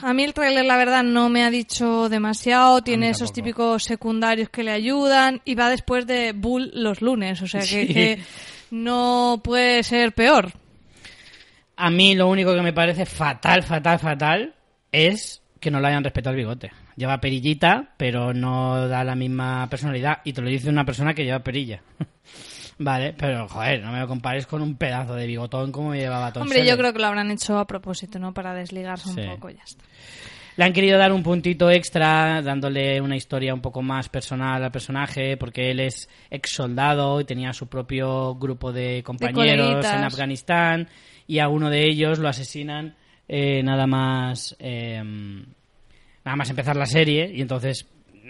[0.01, 2.81] A mí el tráiler, la verdad, no me ha dicho demasiado.
[2.81, 7.41] Tiene esos típicos secundarios que le ayudan y va después de Bull los lunes.
[7.41, 7.87] O sea que, Sí.
[7.93, 8.19] que
[8.71, 10.53] no puede ser peor.
[11.77, 14.55] A mí lo único que me parece fatal, fatal, fatal
[14.93, 16.71] es que no le hayan respetado el bigote.
[16.95, 20.19] Lleva perillita, pero no da la misma personalidad.
[20.23, 21.81] Y te lo dice una persona que lleva perilla.
[22.77, 26.43] vale, pero joder, no me lo compares con un pedazo de bigotón como llevaba Tom
[26.43, 26.79] Hombre, yo Selleck.
[26.79, 28.31] creo que lo habrán hecho a propósito, ¿no?
[28.31, 29.21] Para desligarse Sí.
[29.21, 29.83] un poco y ya está.
[30.57, 34.71] Le han querido dar un puntito extra, dándole una historia un poco más personal al
[34.71, 39.93] personaje, porque él es ex soldado y tenía su propio grupo de compañeros coleguitas.
[39.95, 40.87] en Afganistán,
[41.25, 42.95] y a uno de ellos lo asesinan
[43.27, 45.01] eh, nada más eh,
[46.25, 47.85] nada más empezar la serie, y entonces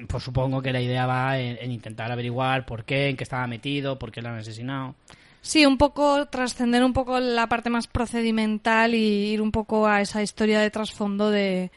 [0.07, 3.47] pues supongo que la idea va en, en intentar averiguar por qué, en qué estaba
[3.47, 4.95] metido, por qué lo han asesinado.
[5.41, 10.01] Sí, un poco trascender un poco la parte más procedimental y ir un poco a
[10.01, 11.71] esa historia de trasfondo de,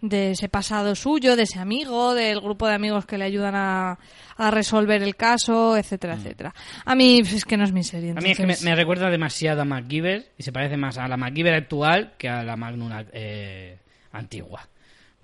[0.00, 3.98] de ese pasado suyo, de ese amigo, del grupo de amigos que le ayudan a,
[4.36, 6.54] a resolver el caso, etcétera, etcétera.
[6.84, 8.14] A mí pues, es que no es mi serie.
[8.14, 8.18] Mm.
[8.18, 11.16] A mí es que me recuerda demasiado a MacGyver y se parece más a la
[11.16, 13.78] MacGyver actual que a la Magnum eh,
[14.12, 14.68] antigua.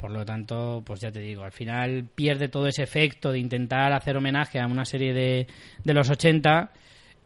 [0.05, 3.91] Por lo tanto, pues ya te digo, al final pierde todo ese efecto de intentar
[3.95, 5.47] hacer homenaje a una serie de,
[5.83, 6.71] de los 80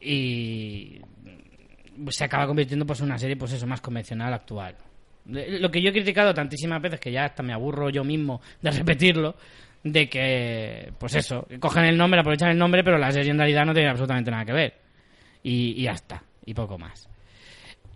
[0.00, 1.00] y
[2.08, 4.76] se acaba convirtiendo pues en una serie pues eso más convencional actual.
[5.26, 8.70] Lo que yo he criticado tantísimas veces que ya hasta me aburro yo mismo de
[8.70, 9.34] repetirlo
[9.82, 13.66] de que pues eso, cogen el nombre, aprovechan el nombre, pero la serie en realidad
[13.66, 14.74] no tiene absolutamente nada que ver.
[15.42, 17.08] Y, y ya está, y poco más.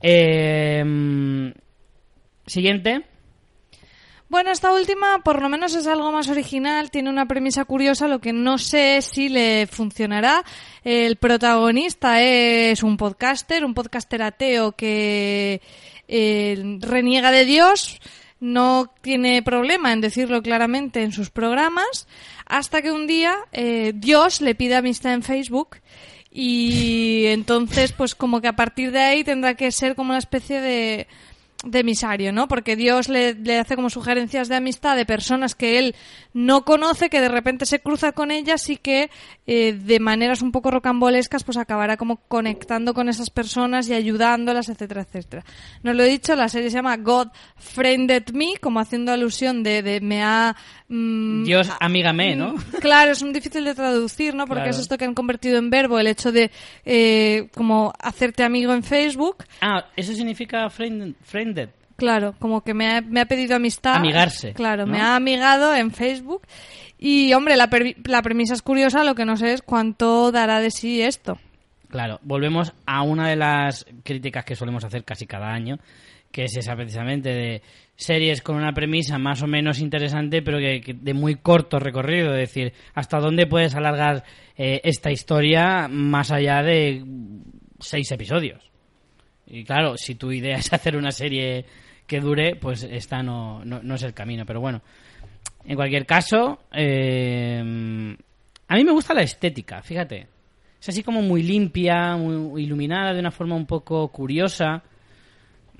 [0.00, 0.82] Eh,
[2.48, 3.11] siguiente.
[4.32, 8.18] Bueno, esta última por lo menos es algo más original, tiene una premisa curiosa, lo
[8.18, 10.42] que no sé si le funcionará.
[10.84, 15.60] El protagonista es un podcaster, un podcaster ateo que
[16.08, 18.00] eh, reniega de Dios,
[18.40, 22.08] no tiene problema en decirlo claramente en sus programas,
[22.46, 25.76] hasta que un día eh, Dios le pide amistad en Facebook
[26.30, 30.62] y entonces pues como que a partir de ahí tendrá que ser como una especie
[30.62, 31.06] de
[31.64, 32.48] de emisario, ¿no?
[32.48, 35.94] Porque Dios le, le hace como sugerencias de amistad de personas que él
[36.34, 39.10] no conoce, que de repente se cruza con ellas y que
[39.46, 44.68] eh, de maneras un poco rocambolescas pues acabará como conectando con esas personas y ayudándolas,
[44.68, 45.44] etcétera, etcétera.
[45.82, 49.82] No lo he dicho, la serie se llama God Friended Me, como haciendo alusión de,
[49.82, 50.56] de me ha...
[50.88, 52.54] mm, Dios, amígame, ¿no?
[52.80, 54.46] Claro, es muy difícil de traducir, ¿no?
[54.46, 54.70] Porque Claro.
[54.70, 56.50] es esto que han convertido en verbo, el hecho de
[56.84, 59.44] eh, como hacerte amigo en Facebook.
[59.60, 61.14] Ah, eso significa friend-
[61.53, 61.74] friended.
[61.96, 63.96] Claro, como que me ha, me ha pedido amistad.
[63.96, 64.92] Amigarse, Claro, ¿no?
[64.92, 66.42] me ha amigado en Facebook.
[66.98, 67.68] Y, hombre, la,
[68.05, 71.38] la premisa es curiosa, lo que no sé es cuánto dará de sí esto.
[71.88, 75.78] Claro, volvemos a una de las críticas que solemos hacer casi cada año,
[76.30, 77.62] que es esa precisamente de
[77.94, 82.32] series con una premisa más o menos interesante, pero que, que de muy corto recorrido,
[82.32, 84.24] es decir, hasta dónde puedes alargar
[84.57, 87.05] eh, esta historia más allá de
[87.78, 88.71] seis episodios.
[89.47, 91.64] Y claro, si tu idea es hacer una serie
[92.07, 94.45] que dure, pues esta no, no, no es el camino.
[94.47, 94.82] Pero bueno,
[95.64, 98.16] en cualquier caso, eh,
[98.68, 100.26] a mí me gusta la estética, fíjate.
[100.80, 104.82] Es así como muy limpia, muy iluminada de una forma un poco curiosa.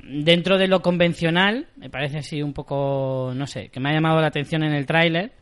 [0.05, 4.21] Dentro de lo convencional, me parece así un poco, no sé, que me ha llamado
[4.21, 5.33] la atención en el tráiler.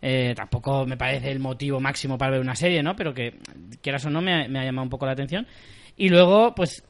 [0.00, 2.94] Eh, tampoco me parece el motivo máximo para ver una serie, ¿no?
[2.94, 3.38] Pero que,
[3.80, 5.46] quieras o no, me ha, me ha llamado un poco la atención.
[5.96, 6.84] Y luego, pues,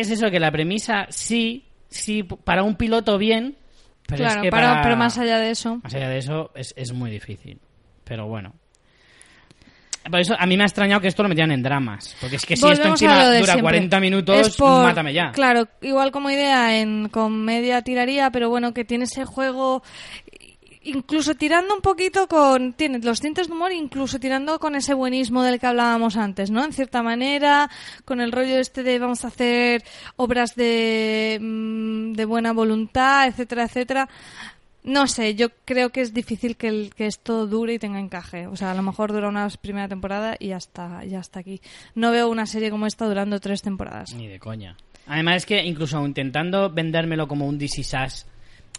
[0.00, 3.56] es eso, que la premisa sí, sí, para un piloto bien,
[4.06, 5.80] pero claro, es que pero, para- pero más allá de eso.
[5.82, 7.58] más allá de eso, es, es muy difícil.
[8.04, 8.54] Pero bueno.
[10.08, 12.16] Por eso a mí me ha extrañado que esto lo metieran en dramas.
[12.20, 13.62] Porque es que si esto Volvemos a encima dura siempre.
[13.62, 15.32] 40 minutos, por- mátame ya.
[15.32, 19.82] Claro, igual como idea en comedia tiraría, pero bueno, que tiene ese juego
[20.86, 25.42] incluso tirando un poquito con tiene los tintes de humor incluso tirando con ese buenismo
[25.42, 27.68] del que hablábamos antes no en cierta manera
[28.04, 29.82] con el rollo este de vamos a hacer
[30.16, 34.08] obras de mm, de buena voluntad etcétera etcétera
[34.84, 38.46] no sé, yo creo que es difícil que, el- que esto dure y tenga encaje.
[38.46, 41.60] O sea, a lo mejor dura una primera temporada y ya está, ya está aquí.
[41.96, 44.14] No veo una serie como esta durando tres temporadas.
[44.14, 44.76] Ni de coña.
[45.08, 48.26] Además es que incluso intentando vendérmelo como un DC Sass,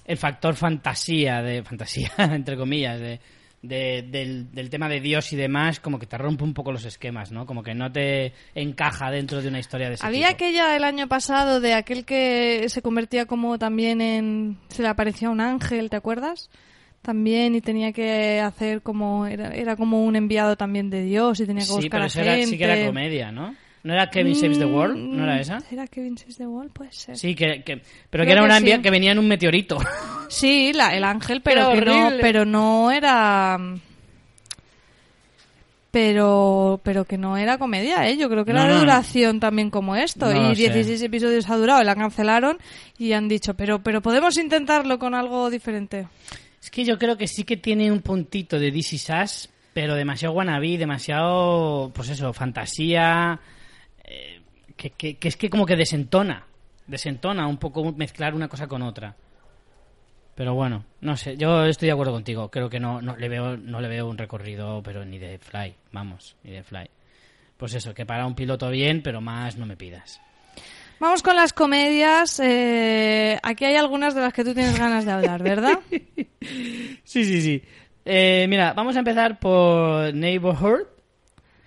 [0.07, 3.19] el factor fantasía, de fantasía, entre comillas, de,
[3.61, 6.85] de- del, del tema de Dios y demás, como que te rompe un poco los
[6.85, 7.45] esquemas, ¿no?
[7.45, 10.35] Como que no te encaja dentro de una historia de ese Había tipo.
[10.35, 14.57] aquella el año pasado de aquel que se convertía como también en...
[14.69, 16.49] Se le aparecía un ángel, ¿te acuerdas?
[17.01, 19.25] También y tenía que hacer como...
[19.27, 22.07] Era, era como un enviado también de Dios y tenía que Sí, buscar pero a
[22.07, 22.33] eso gente.
[22.37, 23.55] era, sí que era comedia, ¿no?
[23.83, 24.97] ¿No era Kevin Saves the World?
[24.97, 25.59] ¿No era esa?
[25.71, 26.71] ¿Era Kevin Saves the World?
[26.73, 27.17] Puede ser.
[27.17, 27.77] Sí, que, que-
[28.09, 28.59] pero Creo que era que una sí.
[28.59, 29.77] envía que venía en un meteorito.
[30.29, 33.57] Sí, la, el ángel, pero Era que no, pero no era
[35.91, 38.17] pero pero que no era comedia, ¿eh?
[38.17, 38.79] Yo creo que era No, de no.
[38.81, 40.29] duración también como esto.
[40.31, 40.63] Y sé.
[40.63, 42.57] 16 episodios ha durado, y la cancelaron
[42.97, 46.07] y han dicho, pero pero podemos intentarlo con algo diferente.
[46.61, 50.33] Es que yo creo que sí que tiene un puntito de DC Sass, pero demasiado
[50.35, 53.39] wannabe, demasiado, pues eso, fantasía,
[54.77, 56.45] que, que- que es que como que desentona,
[56.85, 59.15] desentona un poco mezclar una cosa con otra.
[60.35, 63.57] Pero bueno, no sé, yo estoy de acuerdo contigo, creo que no, no le veo
[63.57, 66.89] no le veo un recorrido, pero ni de Fly, vamos, ni de Fly.
[67.57, 70.21] Pues eso, que para un piloto bien, pero más no me pidas.
[70.99, 72.39] Vamos con las comedias.
[72.39, 75.79] eh, aquí hay algunas de las que tú tienes ganas de hablar, ¿verdad?
[77.03, 77.63] Sí, sí, sí.
[78.05, 80.81] Eh, mira, vamos a empezar por Neighborhood.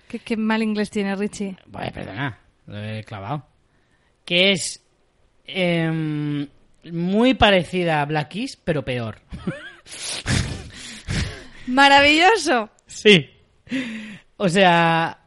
[0.09, 1.57] ¿Qué, qué mal inglés tiene Richie.
[1.67, 2.39] Vale, perdona,
[2.71, 3.47] lo he clavado.
[4.25, 4.83] Que es
[5.45, 6.49] em,
[6.85, 9.21] muy parecida a Black Keys, pero peor.
[11.67, 12.71] Maravilloso.
[12.87, 13.29] Sí.
[14.37, 15.19] O sea,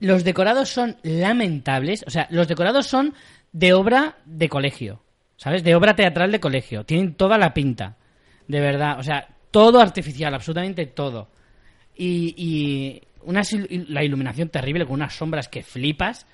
[0.00, 2.04] los decorados son lamentables.
[2.06, 3.14] O sea, los decorados son
[3.52, 5.02] de obra de colegio.
[5.36, 5.64] ¿Sabes?
[5.64, 6.84] De obra teatral de colegio.
[6.84, 7.96] Tienen toda la pinta.
[8.46, 8.98] De verdad.
[8.98, 11.30] O sea, todo artificial, absolutamente todo.
[11.96, 13.42] Y, y una,
[13.88, 16.26] la iluminación terrible con unas sombras que flipas.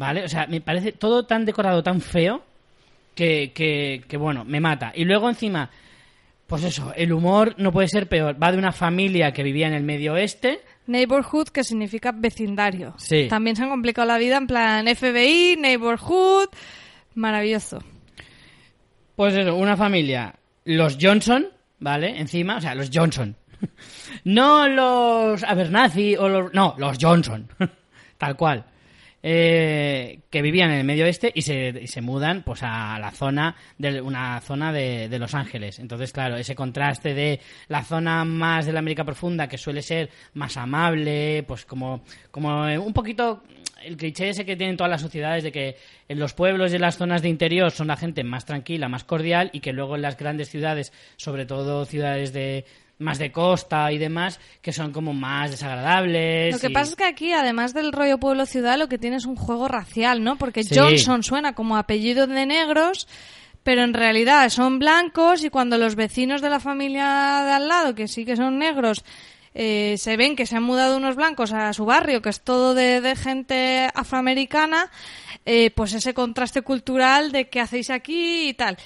[0.00, 0.24] ¿Vale?
[0.24, 2.42] O sea, me parece todo tan decorado, tan feo.
[3.14, 4.92] Que, que, que bueno, me mata.
[4.94, 5.68] Y luego encima,
[6.46, 8.42] pues eso, el humor no puede ser peor.
[8.42, 10.62] Va de una familia que vivía en el medio oeste.
[10.86, 12.94] Neighborhood, que significa vecindario.
[12.96, 13.26] Sí.
[13.28, 16.48] También se han complicado la vida en plan FBI, neighborhood.
[17.14, 17.84] Maravilloso.
[19.16, 20.34] Pues eso, una familia,
[20.64, 21.46] los Johnson,
[21.78, 22.18] ¿vale?
[22.18, 23.36] Encima, o sea, los Johnson.
[24.24, 26.54] No los Abernathy o los...
[26.54, 27.48] No, los Johnson.
[28.18, 28.64] Tal cual.
[29.22, 33.10] Eh, que vivían en el medio oeste y se, y se mudan pues a la
[33.10, 35.78] zona de una zona de, de Los Ángeles.
[35.78, 40.08] Entonces claro ese contraste de la zona más de la América profunda que suele ser
[40.32, 43.42] más amable pues como como eh, un poquito
[43.82, 45.76] el cliché ese que tienen todas las sociedades de que
[46.08, 49.04] en los pueblos y en las zonas de interior son la gente más tranquila, más
[49.04, 52.64] cordial y que luego en las grandes ciudades, sobre todo ciudades de
[53.00, 56.52] más de costa y demás, que son como más desagradables.
[56.54, 59.26] Lo que y- pasa es que aquí, además del rollo pueblo-ciudad, lo que tiene es
[59.26, 60.36] un juego racial, ¿no?
[60.36, 60.74] Porque Sí.
[60.78, 63.08] Johnson suena como apellido de negros,
[63.62, 67.94] pero en realidad son blancos y cuando los vecinos de la familia de al lado,
[67.94, 69.04] que sí que son negros,
[69.52, 72.72] eh, se ven que se han mudado unos blancos a su barrio, que es todo
[72.74, 74.90] de, de gente afroamericana,
[75.44, 78.76] eh, pues ese contraste cultural de qué hacéis aquí y tal.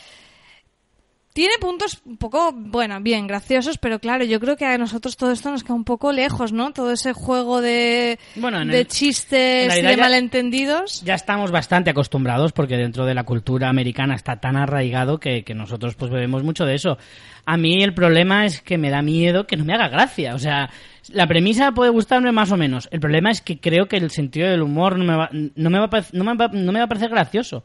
[1.34, 5.32] Tiene puntos un poco, bueno, bien, graciosos, pero claro, yo creo que a nosotros todo
[5.32, 6.72] esto nos queda un poco lejos, ¿no?
[6.72, 11.02] Todo ese juego de, Bueno, en de el- chistes de ya- malentendidos.
[11.02, 15.54] ya estamos bastante acostumbrados porque dentro de la cultura americana está tan arraigado que, que
[15.54, 16.98] nosotros pues bebemos mucho de eso.
[17.46, 20.36] A mí el problema es que me da miedo que no me haga gracia.
[20.36, 20.70] O sea,
[21.08, 22.88] la premisa puede gustarme más o menos.
[22.92, 25.80] El problema es que creo que el sentido del humor no me va, no me
[25.80, 27.64] va, no me va- no me va a parecer gracioso.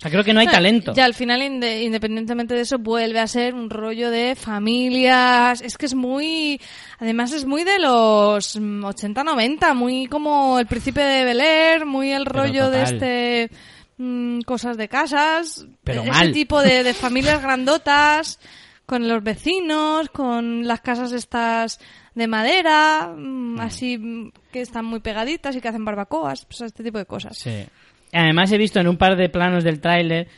[0.00, 0.94] O sea, creo que no hay talento.
[0.94, 5.60] Ya al final, inde- independientemente de eso, vuelve a ser un rollo de familias.
[5.60, 6.58] Es que es muy.
[6.98, 12.12] Además, es muy de los mm, 80-90, muy como el príncipe de Bel Air, muy
[12.12, 13.50] el rollo de este.
[13.98, 15.66] mm, cosas de casas.
[15.84, 16.32] Pero ese mal.
[16.32, 18.40] tipo de, de familias grandotas,
[18.86, 21.78] con los vecinos, con las casas estas
[22.14, 26.82] de madera, mm, así mm, que están muy pegaditas y que hacen barbacoas, pues este
[26.82, 27.36] tipo de cosas.
[27.36, 27.66] Sí.
[28.12, 30.28] Además he visto en un par de planos del tráiler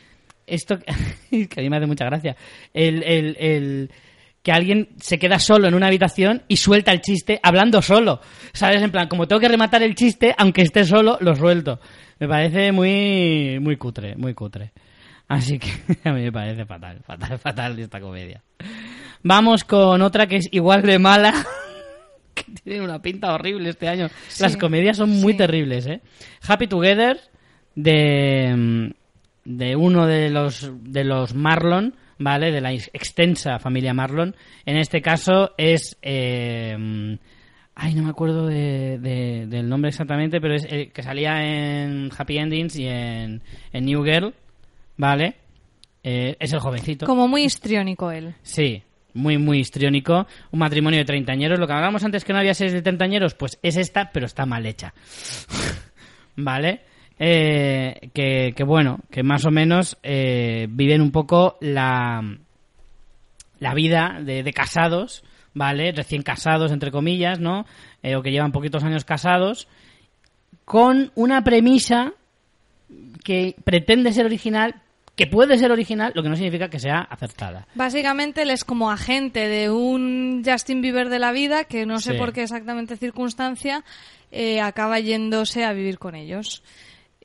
[0.45, 2.35] esto que que a mí me hace mucha gracia.
[2.73, 3.91] El, el, el-
[4.43, 8.19] que alguien se queda solo en una habitación y suelta el chiste hablando solo.
[8.51, 8.81] ¿Sabes?
[8.81, 11.79] En plan, como tengo que rematar el chiste, aunque esté solo, lo suelto.
[12.19, 14.73] Me parece muy, muy cutre, muy cutre.
[15.29, 15.69] Así que
[16.03, 18.43] a mí me parece fatal, fatal, fatal esta comedia.
[19.23, 21.33] Vamos con otra que es igual de mala.
[22.33, 24.09] que tiene una pinta horrible este año.
[24.27, 25.37] Sí, Las comedias son muy sí.
[25.37, 26.01] terribles, ¿eh?
[26.45, 27.17] Happy Together
[27.75, 28.89] de, mm,
[29.45, 32.51] de uno de los, de los Marlon, ¿vale?
[32.51, 34.35] De la ex- extensa familia Marlon.
[34.65, 35.97] En este caso es...
[36.01, 37.13] eh, mm,
[37.75, 42.09] ay, no me acuerdo de, de- del nombre exactamente, pero es el que salía en
[42.17, 44.33] Happy Endings y en, en New Girl,
[44.97, 45.35] ¿vale?
[46.03, 47.05] Eh, es el jovencito.
[47.05, 48.35] Como muy histriónico él.
[48.43, 50.27] Sí, muy, muy histriónico.
[50.51, 51.57] Un matrimonio de treintañeros.
[51.59, 54.45] Lo que hablábamos antes que no había series de treintañeros, pues es esta, pero está
[54.45, 54.93] mal hecha.
[56.35, 56.81] ¿Vale?
[57.25, 62.21] Eh, que, que bueno, que más o menos eh, viven un poco la,
[63.59, 65.91] la vida de, de casados, ¿vale?
[65.93, 67.65] Recién casados, entre comillas, ¿no?
[68.01, 69.67] Eh, o que llevan poquitos años casados.
[70.65, 72.13] con una premisa
[73.23, 74.81] que pretende ser original,
[75.15, 77.67] que puede ser original, lo que no significa que sea acertada.
[77.75, 82.13] Básicamente él es como agente de un Justin Bieber de la vida que no sé
[82.13, 82.17] Sí.
[82.17, 83.83] por qué exactamente circunstancia
[84.31, 86.63] eh, acaba yéndose a vivir con ellos.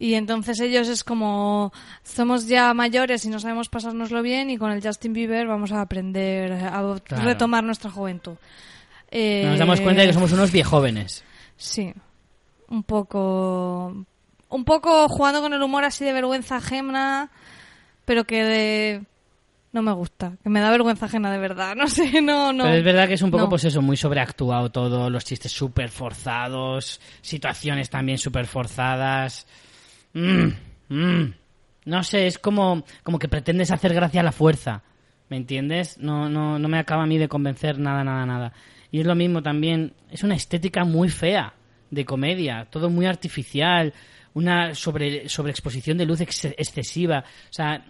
[0.01, 1.73] Y entonces ellos es como
[2.05, 5.81] somos ya mayores y no sabemos pasárnoslo bien y con el Justin Bieber vamos a
[5.81, 7.25] aprender a Claro.
[7.25, 8.37] retomar nuestra juventud.
[9.11, 11.25] Eh, Nos damos cuenta de que somos unos viejóvenes.
[11.57, 11.93] Sí,
[12.69, 14.05] un poco,
[14.51, 17.31] un poco jugando con el humor así de vergüenza ajena,
[18.05, 19.03] pero que de-
[19.73, 22.65] no me gusta, que me da vergüenza ajena de verdad, no sé, no, no.
[22.65, 23.49] Pero es verdad que es un poco, No.
[23.49, 29.47] pues eso, muy sobreactuado todo, los chistes súper forzados, situaciones también súper forzadas.
[30.15, 30.49] Mm,
[30.89, 31.35] mm.
[31.87, 34.83] No sé, es como, como que pretendes hacer gracia a la fuerza.
[35.29, 35.99] ¿Me entiendes?
[35.99, 38.53] No, no, no me acaba a mí de convencer nada, nada, nada.
[38.91, 41.55] Y es lo mismo también, es una estética muy fea
[41.91, 43.93] de comedia, todo muy artificial,
[44.35, 47.21] una sobre, sobreexposición de luz ex- excesiva.
[47.51, 47.85] O sea,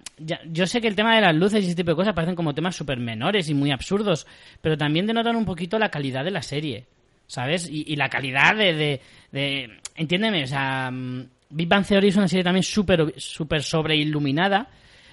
[0.50, 2.54] yo sé que el tema de las luces y ese tipo de cosas parecen como
[2.54, 4.26] temas súper menores y muy absurdos,
[4.60, 6.86] pero también denotan un poquito la calidad de la serie,
[7.28, 7.68] ¿sabes?
[7.70, 9.00] Y, y la calidad de, de,
[9.30, 14.68] de- Entiéndeme, o sea, mm, Big Bang Theory es una serie también súper súper sobreiluminada,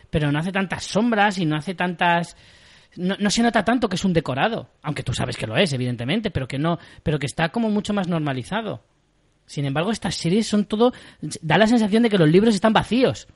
[0.10, 2.36] pero no hace tantas sombras y no hace tantas
[2.98, 5.74] no, no se nota tanto que es un decorado, aunque tú sabes que lo es,
[5.74, 8.84] evidentemente, pero que no, pero que está como mucho más normalizado.
[9.46, 10.94] Sin embargo, estas series son todo,
[11.42, 13.28] da la sensación de que los libros están vacíos.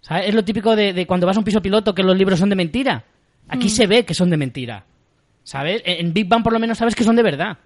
[0.00, 0.28] ¿Sabes?
[0.28, 2.48] Es lo típico de, de cuando vas a un piso piloto que los libros son
[2.48, 3.04] de mentira.
[3.48, 4.84] Aquí se ve que son de mentira.
[5.44, 5.82] ¿Sabes?
[5.84, 7.58] En en Big Bang por lo menos sabes que son de verdad.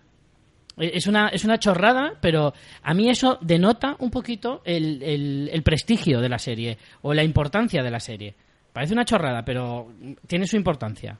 [0.80, 2.52] E- Es una, es una chorrada, pero
[2.82, 7.22] a mí eso denota un poquito el, el- el prestigio de la serie o la
[7.22, 8.34] importancia de la serie.
[8.72, 9.92] Parece una chorrada, pero
[10.26, 11.18] tiene su importancia.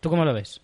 [0.00, 0.60] ¿Tú cómo lo ves?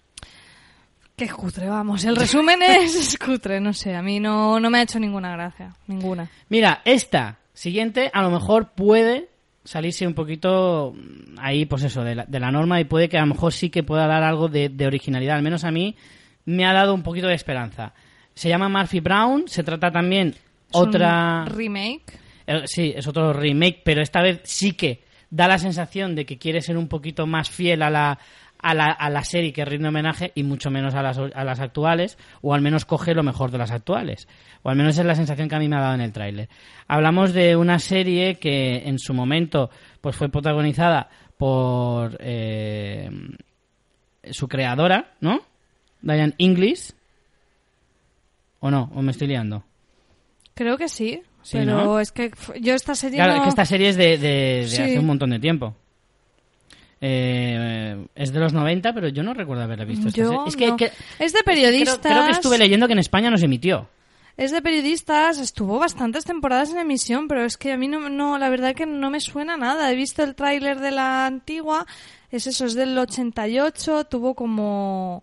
[1.16, 4.78] Qué cutre, vamos, el resumen es, es cutre, no sé, a mí no, no me
[4.78, 6.28] ha hecho ninguna gracia, ninguna.
[6.48, 9.28] Mira, esta siguiente a lo mejor puede
[9.62, 13.16] salirse un poquito mm, ahí, pues eso, de la, de la norma y puede que
[13.16, 15.36] a lo mejor sí que pueda dar algo de, de originalidad.
[15.36, 15.94] Al menos a mí
[16.46, 17.94] me ha dado un poquito de esperanza.
[18.34, 20.36] Se llama Murphy Brown, se trata también Es
[20.72, 21.44] otra...
[21.48, 22.18] un remake.
[22.46, 26.38] Eh, Sí, es otro remake, pero esta vez sí que da la sensación de que
[26.38, 28.18] quiere ser un poquito más fiel a la,
[28.58, 31.60] a la, a la serie que rinde homenaje y mucho menos a las, a las
[31.60, 34.28] actuales, o al menos coge lo mejor de las actuales.
[34.62, 36.48] O al menos es la sensación que a mí me ha dado en el tráiler.
[36.88, 39.70] Hablamos de una serie que en su momento
[40.00, 43.10] pues fue protagonizada por eh,
[44.30, 45.40] su creadora, ¿no?
[46.12, 46.92] Diane English.
[48.60, 48.90] ¿O no?
[48.94, 49.64] ¿O me estoy liando?
[50.54, 52.00] Creo que sí, Sí, pero ¿no?
[52.00, 52.30] es que
[52.60, 53.38] yo esta serie Claro, no...
[53.38, 54.28] es que esta serie es de, de-
[54.62, 54.82] de Sí.
[54.82, 55.74] hace un montón de tiempo.
[57.00, 60.08] Eh, es de los 90, pero yo no recuerdo haberla visto.
[60.08, 60.42] esta Yo serie.
[60.46, 60.76] Es que, no.
[60.76, 61.98] que- Es de creo, periodistas.
[61.98, 63.88] creo que estuve leyendo que en España no se emitió.
[64.36, 68.36] Es de periodistas, estuvo bastantes temporadas en emisión, pero es que a mí no, no
[68.38, 69.92] la verdad que no me suena nada.
[69.92, 71.86] He visto el tráiler de la antigua,
[72.30, 75.22] es eso, es del 88, tuvo como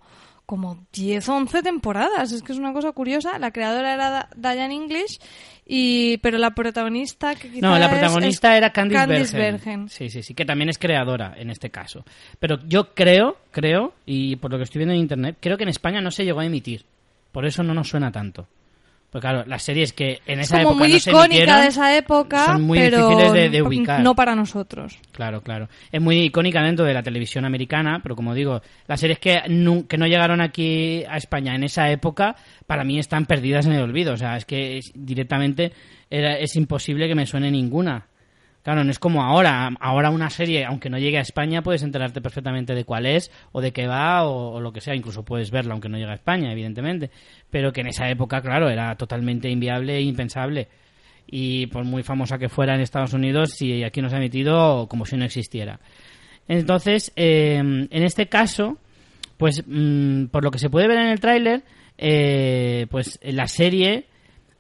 [0.52, 3.40] como 10 o 11 temporadas, es que es una cosa curiosa.
[3.40, 5.18] La creadora era Diane English,
[5.66, 9.86] y pero la protagonista que No, la protagonista es era Candice, Candice Bergen.
[9.86, 9.90] Bergen.
[9.90, 12.04] Sí, sí, sí, que también es creadora en este caso.
[12.38, 15.70] Pero yo creo, creo, y por lo que estoy viendo en internet, creo que en
[15.70, 16.84] España no se llegó a emitir.
[17.32, 18.46] Por eso no nos suena tanto.
[19.12, 21.68] Porque claro, las series que en Es esa como época muy no se icónica de
[21.68, 24.00] esa época, son muy pero difíciles de- de ubicar.
[24.02, 24.98] no para nosotros.
[25.12, 25.68] Claro, claro.
[25.92, 29.86] Es muy icónica dentro de la televisión americana, pero como digo, las series que, nu-
[29.86, 33.82] que no llegaron aquí a España en esa época, para mí están perdidas en el
[33.84, 34.14] olvido.
[34.14, 35.74] O sea, es que es- directamente
[36.10, 38.06] era- es imposible que me suene ninguna.
[38.64, 39.72] Claro, no es como ahora.
[39.80, 43.62] Ahora una serie, aunque no llegue a España, puedes enterarte perfectamente de cuál es, o
[43.62, 44.96] de qué va, o, lo que sea.
[44.96, 47.10] Incluso puedes verla aunque no llegue a España, evidentemente.
[47.50, 50.68] Pero que en esa época, claro, era totalmente inviable e impensable.
[51.26, 54.88] Y por muy famosa que fuera en Estados Unidos, si aquí no se ha emitido,
[54.88, 55.80] como si no existiera.
[56.48, 58.78] Entonces, eh, en este caso,
[59.38, 61.64] pues mm, por lo que se puede ver en el tráiler,
[61.98, 64.06] eh, pues la serie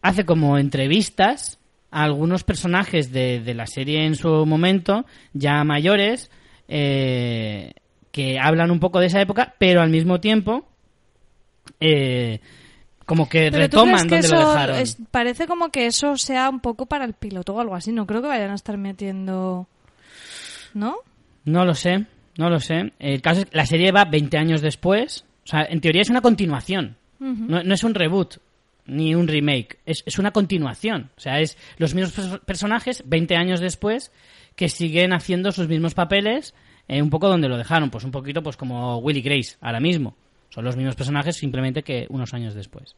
[0.02, 1.60] hace como entrevistas
[1.92, 6.32] a algunos personajes de, de la serie en su momento, ya mayores,
[6.68, 7.74] eh,
[8.12, 10.66] que hablan un poco de esa época, pero al mismo tiempo,
[11.80, 12.40] eh,
[13.06, 14.76] como que Pero ¿tú retoman crees que donde eso lo dejaron.
[14.78, 17.92] es- parece como que eso sea un poco para el piloto o algo así.
[17.92, 19.68] No creo que vayan a estar metiendo...
[20.74, 20.96] ¿No?
[21.44, 22.06] No lo sé,
[22.38, 22.94] no lo sé.
[23.00, 25.26] El caso es que la serie va 20 años después.
[25.44, 26.96] O sea, en teoría es una continuación.
[27.20, 28.38] no, no es un reboot
[28.92, 29.80] ni un remake.
[29.86, 31.10] Es, es una continuación.
[31.18, 34.12] O sea, es los mismos pers- personajes 20 años después
[34.56, 36.54] que siguen haciendo sus mismos papeles
[36.88, 37.90] eh, un poco donde lo dejaron.
[37.90, 40.16] Pues un poquito pues como Willy Grace ahora mismo.
[40.50, 42.96] Son los mismos personajes simplemente que unos años después.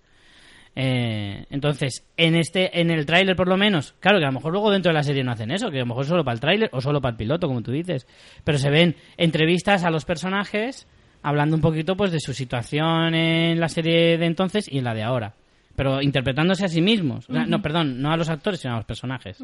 [0.75, 4.51] Eh, entonces, en este, en el tráiler por lo menos, claro que a lo mejor
[4.53, 6.39] luego dentro de la serie no hacen eso, que a lo mejor solo para el
[6.39, 8.07] tráiler o solo para el piloto, como tú dices,
[8.43, 10.87] pero se ven entrevistas a los personajes
[11.21, 14.95] hablando un poquito pues de su situación en la serie de entonces y en la
[14.95, 15.35] de ahora,
[15.75, 19.39] pero interpretándose a sí mismos, no, perdón, no a los actores sino a los personajes.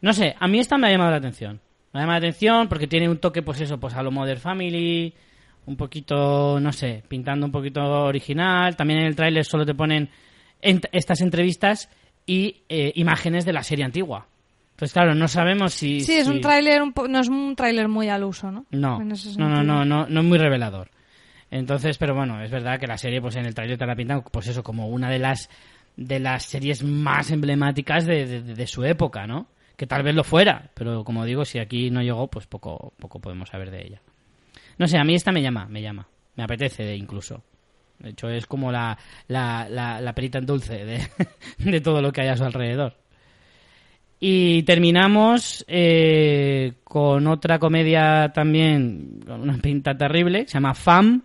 [0.00, 1.60] No sé, a mí esta me ha llamado la atención.
[1.92, 4.40] Me ha llamado la atención porque tiene un toque, pues eso, pues a lo Modern
[4.40, 5.12] Family,
[5.66, 8.76] un poquito, no sé, pintando un poquito original.
[8.76, 10.08] También en el tráiler solo te ponen
[10.62, 11.88] ent- estas entrevistas
[12.26, 14.26] y eh, imágenes de la serie antigua.
[14.76, 16.02] Pues claro, no sabemos si...
[16.02, 18.66] Sí, es si- un tráiler, un po- no es un tráiler muy al uso, ¿no?
[18.70, 18.98] No,
[19.38, 20.90] no, no, no, no, no es muy revelador.
[21.58, 24.22] Entonces, pero bueno, es verdad que la serie, pues en el tráiler te la pintan,
[24.30, 25.48] pues eso, como una de las
[25.96, 29.46] de las series más emblemáticas de, de- de su época, ¿no?
[29.76, 33.18] Que tal vez lo fuera, pero como digo, si aquí no llegó, pues poco, poco
[33.20, 34.00] podemos saber de ella.
[34.78, 36.06] No sé, a mí esta me llama, me llama,
[36.36, 37.42] me apetece de incluso.
[37.98, 41.00] De hecho, es como la, la, la, la perita en dulce de,
[41.58, 42.94] de todo lo que hay a su alrededor.
[44.18, 51.22] Y terminamos eh, con otra comedia también con una pinta terrible, se llama Fam,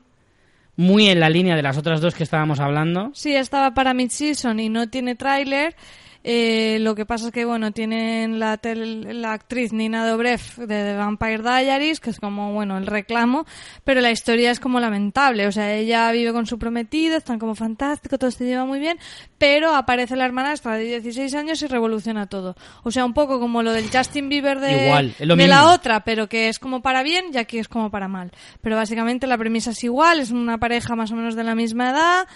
[0.75, 3.11] muy en la línea de las otras dos que estábamos hablando.
[3.13, 5.75] Sí, estaba para mid-season y no tiene tráiler.
[6.23, 10.65] Eh, lo que pasa es que, bueno, tienen la, tel- la actriz Nina Dobrev de
[10.67, 13.45] The Vampire Diaries, que es como, bueno, el reclamo,
[13.83, 15.47] pero la historia es como lamentable.
[15.47, 18.99] O sea, ella vive con su prometido, están como fantástico, todo se lleva muy bien,
[19.37, 22.55] pero aparece la hermanastra de 16 años y revoluciona todo.
[22.83, 25.69] O sea, un poco como lo del Justin Bieber de, Igual, es lo de la
[25.73, 28.31] otra, pero que es como para bien y aquí es como para mal.
[28.61, 31.89] Pero básicamente la premisa es igual, es una pareja más o menos de la misma
[31.89, 32.27] edad,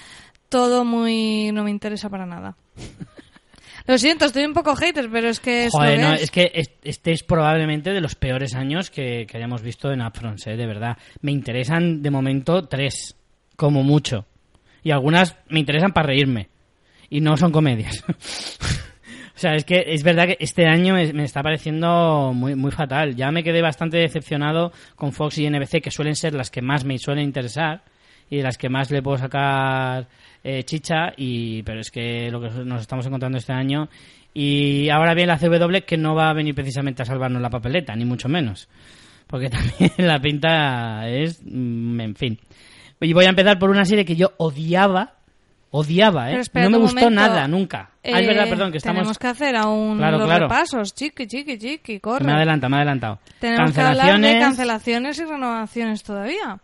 [0.49, 1.51] todo muy...
[1.51, 2.55] no me interesa para nada.
[3.87, 6.23] Lo siento, estoy un poco hater, pero es que es Joder, no, es.
[6.23, 10.01] es que es- este es probablemente de los peores años que, que hayamos visto en
[10.01, 10.57] Upfronts, ¿eh?
[10.57, 10.97] de verdad.
[11.21, 13.15] Me interesan de momento tres,
[13.55, 14.25] como mucho.
[14.83, 16.49] Y algunas me interesan para reírme.
[17.09, 18.03] Y no son comedias.
[18.09, 22.71] o sea, es que es verdad que este año me, me está pareciendo muy, muy
[22.71, 23.15] fatal.
[23.15, 26.85] Ya me quedé bastante decepcionado con Fox y NBC, que suelen ser las que más
[26.85, 27.83] me suelen interesar
[28.29, 30.07] y de las que más le puedo sacar
[30.47, 33.89] eh, chicha y pero es que lo que nos estamos encontrando este año
[34.31, 37.95] y ahora bien la CW que no va a venir precisamente a salvarnos la papeleta
[37.95, 38.69] ni mucho menos
[39.25, 42.39] porque también la pinta es mm, en fin
[43.01, 45.15] y voy a empezar por una serie que yo odiaba
[45.71, 47.09] odiaba eh no me gustó momento.
[47.09, 50.27] nada nunca ah, es verdad Eh, perdón que estamos Tenemos que hacer aún Claro, los
[50.27, 50.43] claro.
[50.47, 52.23] repasos, chiqui, chiqui, chiqui, corre.
[52.23, 56.59] me he adelantado me he adelantado Tenemos que hablar de cancelaciones y renovaciones todavía.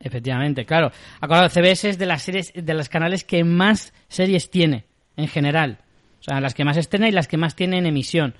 [0.00, 0.92] Efectivamente, claro.
[1.20, 4.84] Acordado, CBS es de las series, de los canales que más series tiene,
[5.16, 5.78] en general.
[6.20, 8.34] O sea, las que más estrena y las que más tiene en emisión.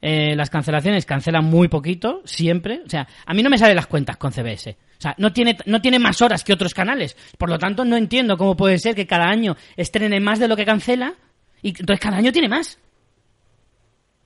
[0.00, 2.82] Eh, las cancelaciones cancelan muy poquito, siempre.
[2.84, 4.76] O sea, a mí no me salen las cuentas con CBS.
[4.98, 7.16] O sea, no tiene, no tiene más horas que otros canales.
[7.38, 10.56] Por lo tanto, no entiendo cómo puede ser que cada año estrene más de lo
[10.56, 11.14] que cancela
[11.62, 12.78] y entonces cada año tiene más.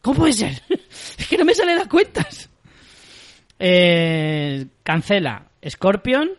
[0.03, 0.63] ¿Cómo puede ser?
[1.19, 2.51] es que no me salen las cuentas.
[3.59, 6.31] Eh, cancela Scorpion,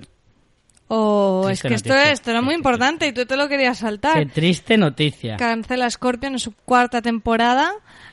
[0.91, 2.11] Oh, es que esto, noticia.
[2.11, 4.17] esto era muy importante y tú te lo querías saltar.
[4.17, 5.37] Qué triste noticia.
[5.37, 7.71] Cancela Scorpion en su cuarta temporada.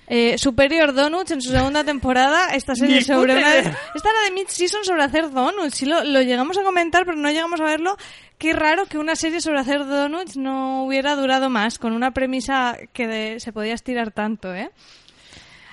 [0.08, 2.54] Eh, Superior Donuts en su segunda temporada.
[2.54, 3.56] Esta serie sobre una...
[3.58, 3.70] Esta
[4.10, 5.74] era de mid-season sobre hacer donuts.
[5.74, 7.96] Sí lo, lo llegamos a comentar, pero no llegamos a verlo.
[8.38, 12.76] Qué raro que una serie sobre hacer donuts no hubiera durado más, con una premisa
[12.92, 14.70] que de- se podía estirar tanto, ¿eh?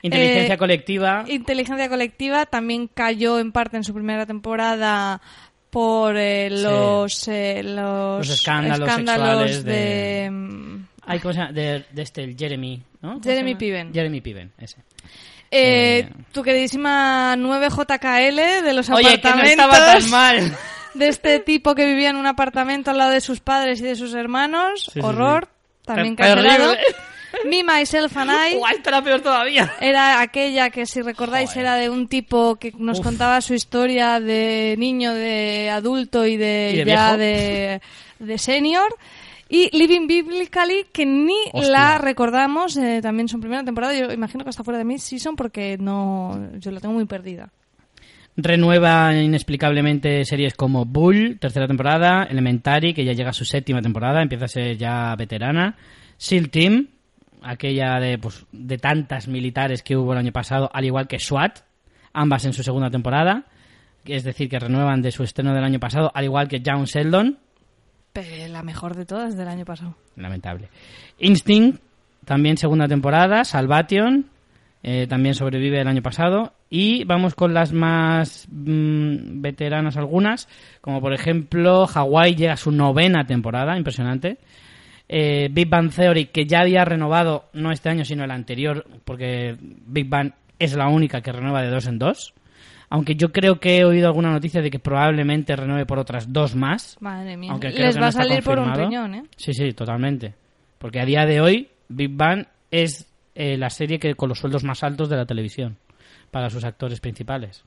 [0.02, 1.26] Inteligencia Eh, colectiva.
[1.28, 5.22] Inteligencia colectiva también cayó en parte en su primera temporada
[5.74, 11.52] por eh, los, eh, los, Los escándalos sexuales de- mm, Ay, ¿cómo se llama?
[11.52, 13.10] De, de este, el Jeremy, ¿no?
[13.14, 13.56] ¿Cómo se Jeremy?
[13.56, 13.92] Piven.
[13.94, 14.78] Jeremy Piven, ese.
[15.52, 16.10] Eh, Eh.
[16.32, 20.58] tu queridísima 9JKL de los Oye, que no apartamentos estaba tan mal.
[20.94, 23.96] de este tipo que vivía en un apartamento al lado de sus padres y de
[23.96, 24.84] sus hermanos.
[24.86, 25.46] Sí, sí, Horror.
[25.50, 25.82] sí.
[25.86, 26.74] También cancelado.
[27.50, 28.58] Me, Myself and I.
[28.58, 29.72] Guay, esto era peor todavía.
[29.82, 31.66] Era aquella que, si recordáis, Joder.
[31.66, 33.06] era de un tipo que nos Uf.
[33.06, 37.82] contaba su historia de niño, de adulto y de, ¿Y de ya de,
[38.20, 38.96] de senior.
[39.50, 41.72] Y Living Biblically, que ni Hostia.
[41.72, 43.94] la recordamos, eh, también su primera temporada.
[43.94, 47.52] Yo imagino que está fuera de mid-season porque no, yo la tengo muy perdida.
[48.36, 54.24] Renueva inexplicablemente series como Bull, tercera temporada, Elementary, que ya llega a su séptima temporada,
[54.24, 55.76] empieza a ser ya veterana,
[56.18, 56.88] SEAL Team,
[57.44, 61.60] aquella de, pues, de tantas militares que hubo el año pasado, al igual que SWAT,
[62.14, 63.46] ambas en su segunda temporada,
[64.06, 67.38] es decir, que renuevan de su estreno del año pasado, al igual que Young Sheldon,
[68.12, 69.96] Pero la mejor de todas del año pasado.
[70.16, 70.70] lamentable.
[71.20, 71.82] Instinct,
[72.26, 74.28] también segunda temporada, Salvation,
[74.84, 76.54] eh, también sobrevive el año pasado.
[76.70, 80.50] Y vamos con las más mm, veteranas algunas,
[80.82, 84.40] como por ejemplo Hawaii llega a su novena temporada, impresionante.
[85.10, 89.58] Eh, Big Bang Theory, que ya había renovado, no este año, sino el anterior, porque
[89.60, 92.34] Big Bang es la única que renueva de dos en dos.
[92.90, 96.56] Aunque yo creo que he oído alguna noticia de que probablemente renueve por otras dos
[96.56, 96.96] más.
[97.00, 97.52] Madre mía.
[97.52, 99.24] Aunque creo Les que va no a salir por un riñón, ¿eh?
[99.36, 100.36] Sí, sí, totalmente.
[100.78, 104.64] Porque a día de hoy, Big Bang es eh, la serie que con los sueldos
[104.64, 105.78] más altos de la televisión
[106.30, 107.64] para sus actores principales.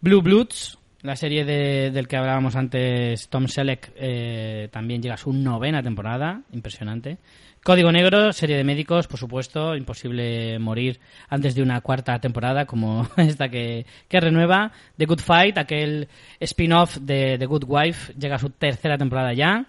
[0.00, 5.18] Blue Bloods, la serie de- del que hablábamos antes, Tom Selleck, eh, también llega a
[5.18, 7.18] su novena temporada, impresionante.
[7.62, 10.98] Código Negro, serie de médicos, por supuesto, imposible morir
[11.28, 14.72] antes de una cuarta temporada como esta que, que renueva.
[14.96, 16.08] The Good Fight, aquel
[16.40, 19.66] spin-off de The Good Wife, llega a su tercera temporada ya.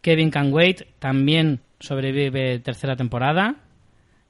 [0.00, 3.56] Kevin Can Wait también sobrevive tercera temporada.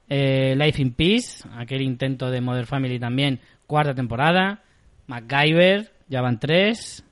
[0.09, 4.61] Eh, Life in Peace, aquel intento de Modern Family también, cuarta temporada.
[5.07, 7.03] MacGyver, ya van tres.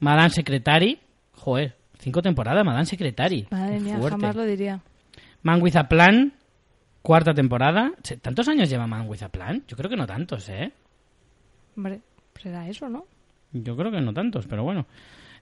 [0.00, 0.98] Madame Secretary,
[1.32, 3.46] joder, cinco temporadas, Madame Secretary.
[3.50, 4.80] Madre mía, jamás lo diría.
[5.42, 6.32] Man with a Plan,
[7.02, 7.92] cuarta temporada.
[8.20, 9.64] ¿Tantos años lleva Man with a Plan?
[9.66, 10.72] Yo creo que no tantos, ¿eh?
[11.76, 12.00] Hombre,
[12.40, 13.06] será eso, ¿no?
[13.52, 14.86] Yo creo que no tantos, pero bueno.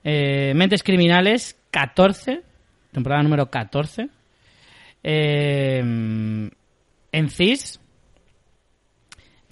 [0.03, 2.43] Eh, Mentes Criminales, 14.
[2.93, 4.09] Temporada número 14.
[5.03, 5.79] Eh,
[7.13, 7.81] en CIS,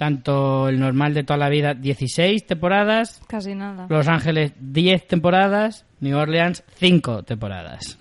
[0.03, 3.23] tanto el normal de toda la vida, 16 temporadas.
[3.29, 3.87] Casi nada.
[3.89, 5.87] Los Ángeles, 10 temporadas.
[6.01, 8.01] New Orleans, 5 temporadas.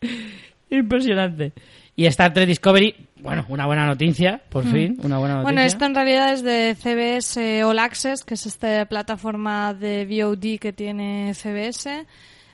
[0.70, 1.52] Impresionante.
[1.94, 5.42] Y Star Trek Discovery, bueno, una buena noticia, por fin, una buena noticia.
[5.42, 10.58] Bueno, esto en realidad es de CBS All Access, que es esta plataforma de VOD
[10.58, 12.06] que tiene CBS,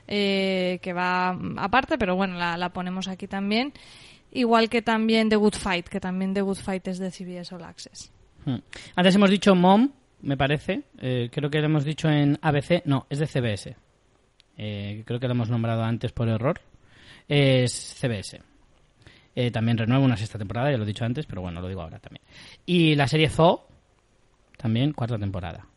[0.07, 3.73] eh, que va mm, aparte, pero bueno, la, la ponemos aquí también.
[4.31, 7.63] Igual que también The Good Fight, que también The Good Fight es de CBS All
[7.63, 8.11] Access.
[8.45, 8.57] Hmm.
[8.95, 9.89] Antes hemos dicho Mom,
[10.21, 10.83] me parece.
[10.99, 12.83] Eh, creo que lo hemos dicho en ABC.
[12.85, 13.75] No, es de CBS.
[14.57, 16.61] Eh, creo que lo hemos nombrado antes por error.
[17.27, 18.41] Es CBS.
[19.35, 21.81] Eh, también renueva una sexta temporada, ya lo he dicho antes, pero bueno, lo digo
[21.81, 22.23] ahora también.
[22.65, 23.67] Y la serie Zoo,
[24.57, 25.67] también cuarta temporada.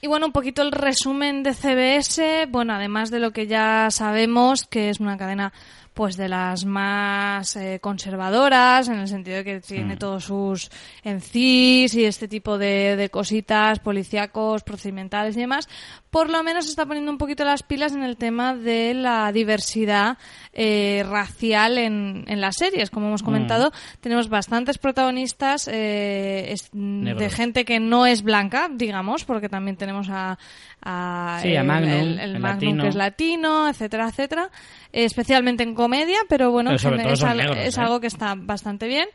[0.00, 4.64] Y bueno, un poquito el resumen de CBS, bueno, además de lo que ya sabemos,
[4.64, 5.52] que es una cadena
[5.94, 9.98] pues de las más eh, conservadoras, en el sentido de que tiene Mm.
[9.98, 10.70] todos sus
[11.04, 15.68] encis y este tipo de, de cositas, policíacos, procedimentales y demás,
[16.10, 20.16] por lo menos está poniendo un poquito las pilas en el tema de la diversidad
[20.52, 22.90] eh, racial en, en las series.
[22.90, 29.24] Como hemos comentado, tenemos bastantes protagonistas eh, es- de gente que no es blanca, digamos,
[29.24, 30.38] porque también tenemos a,
[30.82, 32.82] a, Sí, a el, Magnum, el- el el Magnum latino.
[32.82, 34.50] que es latino, etcétera, etcétera.
[34.92, 37.22] Especialmente en comedia, pero bueno, Pero negros,
[37.58, 37.80] es ¿eh?
[37.80, 39.08] algo que está bastante bien.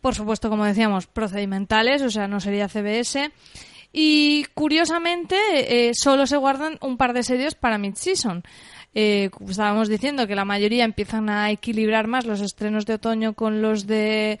[0.00, 3.30] Por supuesto, como decíamos, procedimentales, o sea, no sería CBS.
[3.92, 5.36] Y curiosamente,
[5.88, 8.42] eh, solo se guardan un par de series para mid-season.
[8.94, 13.62] Eh, estábamos diciendo que la mayoría empiezan a equilibrar más los estrenos de otoño con
[13.62, 14.38] los de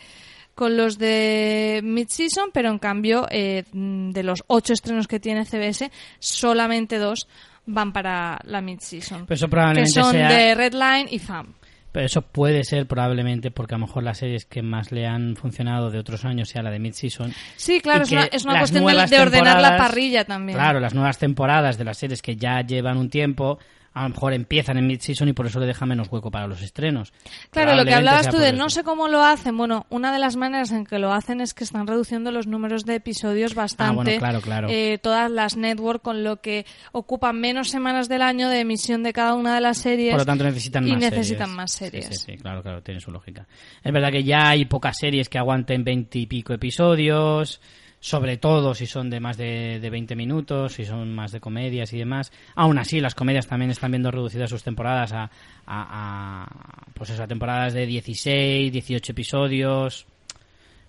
[0.60, 5.90] con los de mid-season, pero en cambio eh, de los ocho estrenos que tiene CBS,
[6.18, 7.28] solamente dos
[7.64, 9.24] van para la mid-season.
[9.24, 10.28] Pero eso Que probablemente son sea...
[10.28, 11.54] de Redline y FAM.
[11.92, 15.34] Pero eso puede ser probablemente porque a lo mejor las series que más le han
[15.34, 17.32] funcionado de otros años sea la de mid-season.
[17.56, 20.58] Sí, claro, es una, que es una las cuestión de, de ordenar la parrilla también.
[20.58, 23.58] Claro, las nuevas temporadas de las series que ya llevan un tiempo,
[23.92, 26.62] a lo mejor empiezan en mid-season y por eso le deja menos hueco para los
[26.62, 27.12] estrenos.
[27.50, 28.56] Claro, lo que hablabas tú de eso.
[28.56, 29.56] no sé cómo lo hacen.
[29.56, 32.84] Bueno, una de las maneras en que lo hacen es que están reduciendo los números
[32.84, 33.92] de episodios bastante.
[33.92, 34.68] Ah, bueno, claro, claro.
[34.70, 39.12] eh, todas las network, con lo que ocupan menos semanas del año de emisión de
[39.12, 40.12] cada una de las series.
[40.12, 41.56] Por lo tanto necesitan y más necesitan series.
[41.56, 42.06] más Sí, series.
[42.06, 43.46] Sí, sí, claro, claro, tiene su lógica.
[43.82, 47.60] Es verdad que ya hay pocas series que aguanten veinte y pico episodios,
[48.00, 51.92] sobre todo si son de más de, de 20 minutos, si son más de comedias
[51.92, 52.32] y demás.
[52.54, 55.28] Aún así, las comedias también están viendo reducidas sus temporadas a, a,
[55.66, 60.06] a, pues eso, a temporadas de 16, 18 episodios.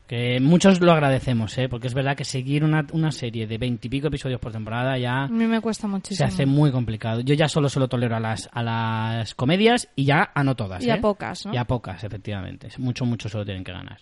[0.07, 1.69] Que muchos lo agradecemos, ¿eh?
[1.69, 4.97] porque es verdad que seguir una, una serie de 20 y pico episodios por temporada
[4.97, 6.27] ya A mí me cuesta se muchísimo.
[6.27, 7.21] hace muy complicado.
[7.21, 10.83] Yo ya solo solo tolero a las, a las comedias y ya a no todas.
[10.83, 10.99] Y a ¿eh?
[11.01, 11.53] pocas, ¿no?
[11.53, 12.67] Y a pocas, efectivamente.
[12.77, 13.99] Mucho, mucho solo tienen que ganar.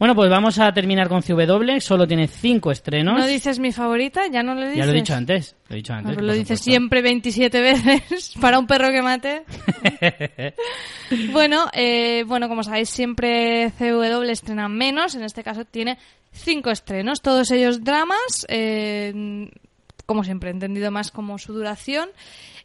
[0.00, 1.78] Bueno, pues vamos a terminar con CW.
[1.78, 3.18] Solo tiene cinco estrenos.
[3.18, 4.22] ¿No dices mi favorita?
[4.32, 4.78] ¿Ya no lo dices?
[4.78, 5.54] ya lo he dicho antes.
[5.68, 6.16] Lo he dicho Ah, antes.
[6.16, 6.64] que lo dices supuesto.
[6.64, 9.42] siempre 27 veces para un perro que mate.
[11.32, 15.14] bueno, eh, bueno, como sabéis, siempre CW estrena menos.
[15.14, 15.98] En este caso tiene
[16.32, 18.46] cinco estrenos, todos ellos dramas.
[18.48, 19.50] eh,
[20.06, 22.08] como siempre, entendido más como su duración.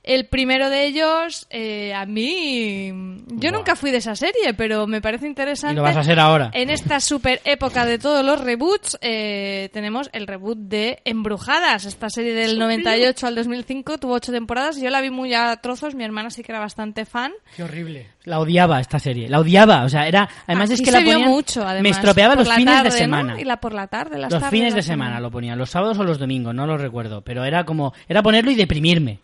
[0.07, 2.87] El primero de ellos, eh, a mí,
[3.27, 3.51] yo Buah.
[3.51, 5.73] nunca fui de esa serie, pero me parece interesante.
[5.73, 6.51] Y lo vas a ser ahora.
[6.53, 11.85] En esta super época de todos los reboots, eh, tenemos el reboot de Embrujadas.
[11.85, 14.79] Esta serie del 98 al 2005 tuvo ocho temporadas.
[14.79, 15.95] Yo la vi muy a trozos.
[15.95, 17.31] Mi hermana sí que era bastante fan.
[17.55, 18.07] Qué horrible.
[18.25, 19.27] La odiaba esta serie.
[19.27, 19.83] La odiaba.
[19.85, 20.29] O sea, era.
[20.45, 21.81] Además es que se la vio ponían- mucho, además.
[21.83, 22.97] Me estropeaba Por los la fines tarde, de ¿no?
[22.97, 23.41] semana.
[23.41, 25.97] Y la por la tarde, las Los fines la de semana lo ponía, los sábados
[25.97, 29.19] o los domingos, no lo recuerdo, pero era como, era ponerlo y deprimirme,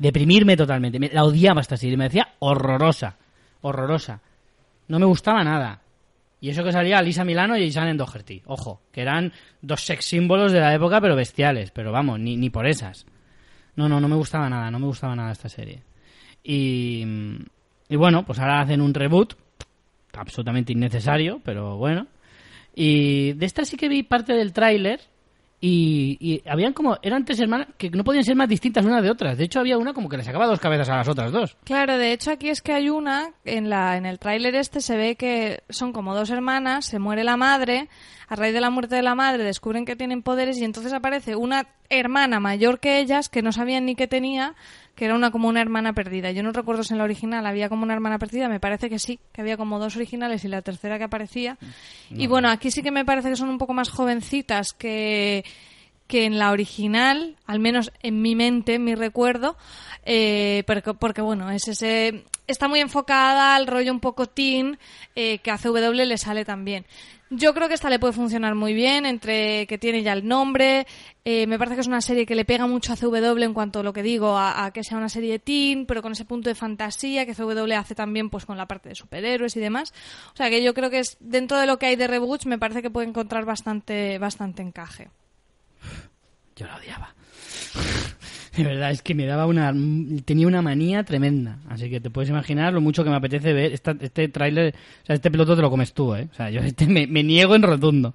[0.00, 0.98] deprimirme totalmente.
[0.98, 3.16] Me- la odiaba esta serie, me decía horrorosa,
[3.60, 4.20] horrorosa.
[4.88, 5.82] No me gustaba nada.
[6.40, 10.52] Y eso que salía Lisa Milano y Shannon Doherty, ojo, que eran dos sex símbolos
[10.52, 13.04] de la época, pero bestiales, pero vamos, ni, ni por esas.
[13.76, 15.82] No, no, no me gustaba nada, no me gustaba nada esta serie.
[16.42, 17.04] Y,
[17.90, 19.34] y bueno, pues ahora hacen un reboot,
[20.14, 22.06] absolutamente innecesario, pero bueno.
[22.74, 25.00] Y de esta sí que vi parte del tráiler
[25.60, 29.10] y, y habían como, eran tres hermanas que no podían ser más distintas unas de
[29.10, 29.36] otras.
[29.36, 31.56] De hecho había una como que le sacaba dos cabezas a las otras dos.
[31.64, 34.96] Claro, de hecho aquí es que hay una, en, la, en el tráiler este se
[34.96, 37.88] ve que son como dos hermanas, se muere la madre,
[38.28, 41.36] a raíz de la muerte de la madre descubren que tienen poderes y entonces aparece
[41.36, 44.54] una hermana mayor que ellas que no sabían ni que tenía,
[45.00, 46.30] que era una como una hermana perdida.
[46.30, 48.98] Yo no recuerdo si en la original había como una hermana perdida, me parece que
[48.98, 51.56] sí, que había como dos originales y la tercera que aparecía.
[52.10, 55.42] y bueno, aquí sí que me parece que son un poco más jovencitas que
[56.10, 59.56] que en la original, al menos en mi mente, en mi recuerdo,
[60.04, 60.64] eh,
[60.98, 64.76] porque, bueno, es ese, está muy enfocada al rollo un poco teen
[65.14, 66.84] eh, que a CW le sale también.
[67.30, 70.84] Yo creo que esta le puede funcionar muy bien, entre que tiene ya el nombre,
[71.24, 73.78] eh, me parece que es una serie que le pega mucho a CW en cuanto
[73.78, 76.48] a lo que digo, a, a que sea una serie teen, pero con ese punto
[76.48, 79.94] de fantasía que CW hace también pues con la parte de superhéroes y demás.
[80.34, 82.58] O sea que yo creo que es dentro de lo que hay de reboots me
[82.58, 85.08] parece que puede encontrar bastante, bastante encaje.
[86.60, 87.14] Yo la odiaba.
[88.56, 89.72] De verdad, es que me daba una...
[90.24, 91.58] Tenía una manía tremenda.
[91.68, 94.74] Así que te puedes imaginar lo mucho que me apetece ver esta- este tráiler...
[95.02, 96.28] O sea, este piloto te lo comes tú, ¿eh?
[96.30, 98.14] O sea, yo este me, me niego en rotundo.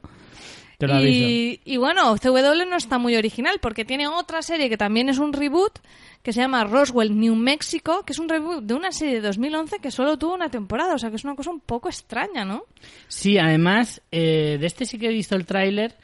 [0.77, 0.99] Te lo.
[1.07, 5.19] Y, y bueno, CW no está muy original porque tiene otra serie que también es
[5.19, 5.79] un reboot
[6.21, 9.79] que se llama Roswell, New Mexico, que es un reboot de una serie de 2011
[9.79, 10.93] que solo tuvo una temporada.
[10.95, 12.63] O sea, que es una cosa un poco extraña, ¿no?
[13.07, 15.95] Sí, además, eh, de este sí que he visto el tráiler.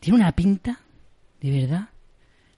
[0.00, 0.80] Tiene una pinta,
[1.42, 1.88] de verdad,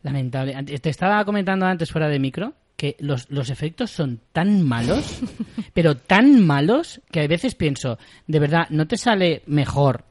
[0.02, 0.62] lamentable.
[0.62, 5.20] Te estaba comentando antes fuera de micro que los, los efectos son tan malos,
[5.73, 10.05] pero tan malos, que a veces pienso, de verdad, ¿no te sale mejor?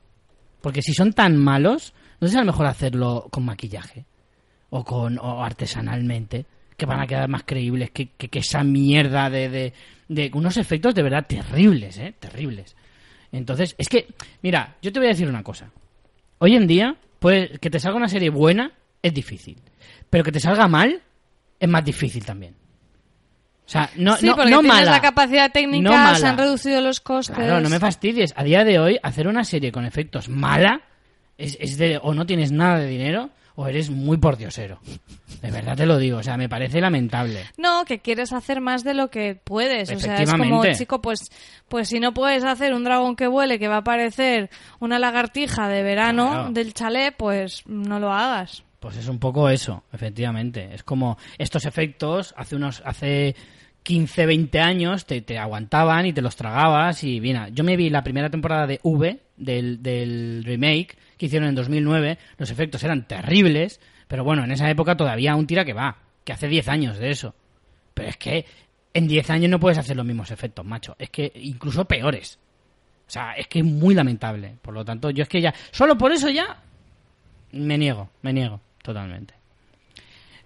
[0.62, 4.06] Porque si son tan malos, ¿no te sale mejor hacerlo con maquillaje?
[4.70, 6.46] O con o artesanalmente,
[6.78, 9.74] que van a quedar más creíbles que, que- que esa mierda de, de,
[10.08, 12.16] de unos efectos de verdad terribles, ¿eh?
[12.18, 12.76] Terribles.
[13.32, 14.08] Entonces, es que,
[14.42, 15.70] mira, yo te voy a decir una cosa.
[16.40, 19.58] Hoy en día, pues, que te salga una serie buena es difícil.
[20.10, 21.02] Pero que te salga mal
[21.58, 22.54] es más difícil también.
[23.66, 24.92] O sea, no, sí, no, porque no tienes mala.
[24.92, 26.18] la capacidad técnica, no mala.
[26.18, 27.34] se han reducido los costes.
[27.34, 28.34] Claro, no me fastidies.
[28.36, 30.82] A día de hoy, hacer una serie con efectos mala
[31.38, 34.80] es, es de o no tienes nada de dinero o eres muy pordiosero.
[35.42, 36.18] De verdad te lo digo.
[36.20, 37.44] O sea, me parece lamentable.
[37.58, 39.92] No, que quieres hacer más de lo que puedes.
[39.92, 41.30] O sea, es como, chico, pues,
[41.68, 44.50] pues si no puedes hacer un dragón que vuele que va a parecer
[44.80, 46.50] una lagartija de verano Claro.
[46.52, 48.64] del chalet, pues no lo hagas.
[48.80, 50.70] Pues es un poco eso, efectivamente.
[50.74, 53.36] Es como estos efectos hace unos hace
[53.84, 57.90] 15, 20 años te, te aguantaban y te los tragabas y mira, yo me vi
[57.90, 63.08] la primera temporada de V del, del remake que hicieron en 2009, los efectos eran
[63.08, 66.98] terribles, pero bueno, en esa época todavía un tira que va, que hace 10 años
[66.98, 67.36] de eso.
[67.94, 68.46] Pero es que
[68.94, 72.40] en 10 años no puedes hacer los mismos efectos, macho, es que incluso peores.
[73.08, 74.56] O sea, es que es muy lamentable.
[74.62, 76.64] Por lo tanto, yo es que ya, solo por eso ya
[77.52, 79.34] me niego, me niego, totalmente.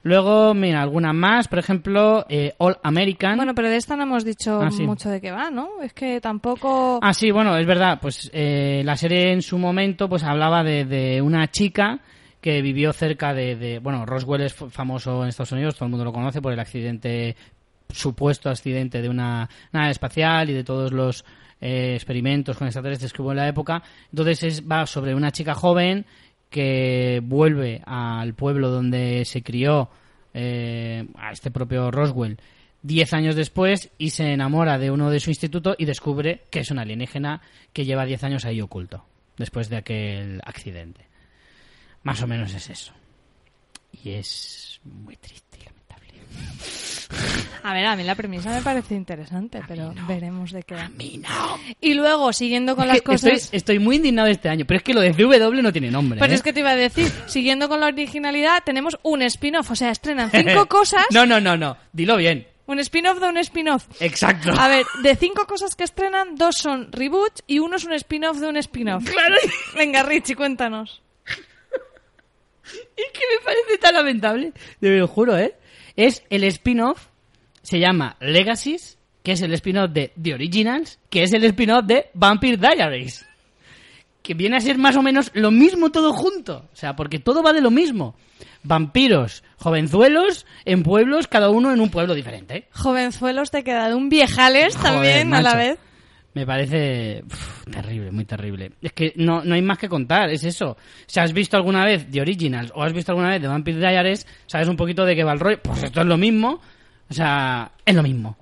[0.03, 3.35] Luego, mira, alguna más, por ejemplo, eh, All American.
[3.35, 4.83] Bueno, pero de esta no hemos dicho Ah, sí.
[4.83, 5.81] mucho de qué va, ¿no?
[5.83, 6.99] Es que tampoco...
[7.01, 7.99] Ah, sí, bueno, es verdad.
[8.01, 11.99] Pues eh, la serie en su momento pues hablaba de, de una chica
[12.39, 16.05] que vivió cerca de, de- Bueno, Roswell es famoso en Estados Unidos, todo el mundo
[16.05, 17.35] lo conoce por el accidente,
[17.89, 21.25] supuesto accidente de una nave espacial y de todos los
[21.59, 23.81] eh, experimentos con extraterrestres que hubo en la época.
[24.11, 26.05] Entonces es, va sobre una chica joven
[26.49, 29.89] que vuelve al pueblo donde se crió
[30.33, 32.37] eh, a este propio Roswell
[32.81, 36.71] diez años después y se enamora de uno de su instituto y descubre que es
[36.71, 37.41] un alienígena
[37.73, 39.05] que lleva diez años ahí oculto
[39.37, 41.05] después de aquel accidente.
[42.03, 42.93] Más o menos es eso.
[44.03, 46.86] Y es muy triste y lamentable.
[47.63, 50.75] A ver, a mí la premisa me parece interesante, pero veremos de qué.
[50.75, 51.59] A mí no.
[51.81, 53.49] Y luego, siguiendo con las que estoy, cosas...
[53.51, 56.19] estoy muy indignado este año, pero es que lo de CW no tiene nombre.
[56.19, 56.33] ¿eh?
[56.33, 59.91] es que te iba a decir, siguiendo con la originalidad, tenemos un spin-off, o sea,
[59.91, 61.77] estrenan cinco cosas, No, no, no, no.
[61.91, 62.47] Dilo bien.
[62.67, 63.85] un spin-off de un spin-off.
[63.99, 64.51] Exacto.
[64.57, 68.37] A ver, de cinco cosas que estrenan, dos son reboots y uno es un spin-off
[68.37, 69.03] de un spin-off.
[69.09, 69.35] Claro.
[69.75, 71.01] Venga, Richie, cuéntanos.
[72.67, 74.51] Es que me parece tan lamentable.
[74.81, 75.55] Te lo juro, ¿eh?
[75.97, 77.07] Es el spin-off,
[77.63, 82.09] se llama Legacies, que es el spin-off de The Originals, que es el spin-off de
[82.13, 83.25] Vampire Diaries.
[84.21, 86.69] Que viene a ser más o menos lo mismo todo junto.
[86.71, 88.15] O sea, porque todo va de lo mismo.
[88.63, 92.67] Vampiros, jovenzuelos, en pueblos, cada uno en un pueblo diferente.
[92.71, 95.79] Jovenzuelos te queda de un viejales Joder, también a la vez.
[96.37, 97.23] Me parece
[97.71, 98.73] terrible, muy terrible.
[98.79, 100.77] Es que no, no hay más que contar, es eso.
[101.07, 104.27] Si has visto alguna vez The Originals o has visto alguna vez The Vampire Diaries,
[104.45, 105.59] sabes un poquito de qué va el rollo.
[105.63, 106.61] Pues esto es lo mismo.
[107.09, 108.37] O sea, es lo mismo.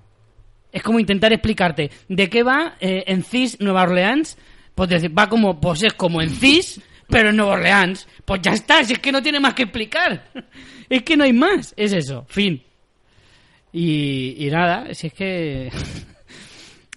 [0.74, 4.38] Es como intentar explicarte de qué va eh, en CIS Nueva Orleans.
[4.76, 8.10] Pues decir, va como, pues es como en CIS, pero en Nueva Orleans.
[8.26, 10.32] Pues ya está, si es que no tiene más que explicar.
[10.88, 12.62] Es que no hay más, es eso, fin.
[13.74, 15.72] Y, y nada, si es que...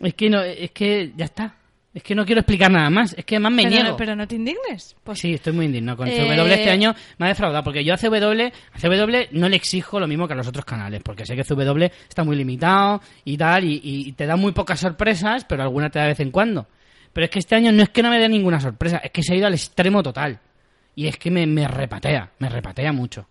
[0.00, 1.54] Es que no, es que ya está.
[1.94, 3.14] Es que no quiero explicar nada más.
[3.18, 3.90] Es que además me pero, niego.
[3.90, 4.94] no, pero no te indignes.
[5.02, 6.52] Pues Sí, estoy muy indignado con Eh, CW.
[6.52, 8.42] Este año me ha defraudado porque yo a CW,
[8.72, 11.42] a CW no le exijo lo mismo que a los otros canales, porque sé que
[11.44, 15.90] CW está muy limitado y tal, y, y te da muy pocas sorpresas, pero alguna
[15.90, 16.68] te da de vez en cuando.
[17.12, 19.22] Pero es que este año no es que no me dé ninguna sorpresa, es que
[19.22, 20.38] se ha ido al extremo total.
[20.94, 23.26] Y es que me, me repatea, me repatea mucho.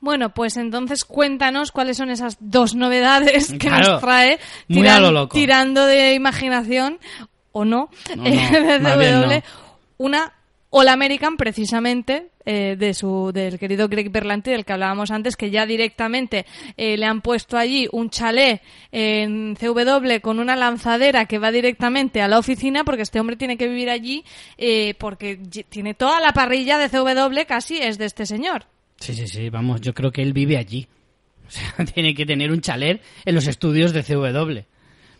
[0.00, 4.38] Bueno, pues entonces cuéntanos cuáles son esas dos novedades que Claro, nos trae
[4.68, 5.36] lo loco.
[5.36, 6.98] tirando de imaginación
[7.52, 9.42] o no, No, eh, no, de.
[9.96, 10.32] Una
[10.70, 15.50] All American precisamente eh, de su del querido Greg Berlanti del que hablábamos antes que
[15.50, 16.44] ya directamente
[16.76, 18.60] eh, le han puesto allí un chalet
[18.92, 23.56] en CW con una lanzadera que va directamente a la oficina porque este hombre tiene
[23.56, 24.24] que vivir allí
[24.58, 25.38] eh, porque
[25.70, 28.66] tiene toda la parrilla de CW casi es de este señor.
[29.00, 30.88] Sí, sí, sí, vamos, yo creo que él vive allí.
[31.48, 34.66] O sea, tiene que tener un chalet en los estudios de CW.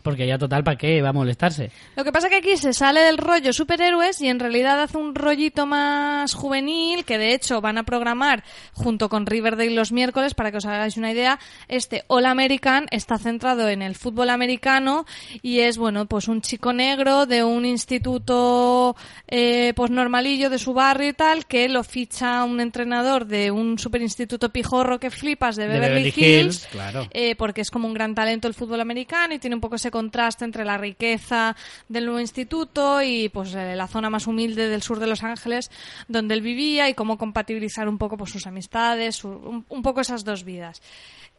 [0.01, 1.71] Porque ya total, ¿para qué va a molestarse?
[1.95, 4.97] Lo que pasa es que aquí se sale del rollo superhéroes y en realidad hace
[4.97, 8.43] un rollito más juvenil que de hecho van a programar
[8.73, 11.39] junto con Riverdale los miércoles para que os hagáis una idea.
[11.67, 15.05] Este All American está centrado en el fútbol americano
[15.41, 18.95] y es bueno pues un chico negro de un instituto
[19.27, 23.77] eh, pues normalillo de su barrio y tal que lo ficha un entrenador de un
[23.77, 27.07] superinstituto pijorro que flipas de De Beverly, Beverly Hills, Hills, claro.
[27.11, 29.88] eh, porque es como un gran talento el fútbol americano y tiene un poco ese
[29.91, 31.55] contraste entre la riqueza
[31.87, 35.71] del nuevo instituto y pues eh, la zona más humilde del sur de Los Ángeles
[36.07, 40.01] donde él vivía y cómo compatibilizar un poco pues, sus amistades, su- un, un poco
[40.01, 40.81] esas dos vidas.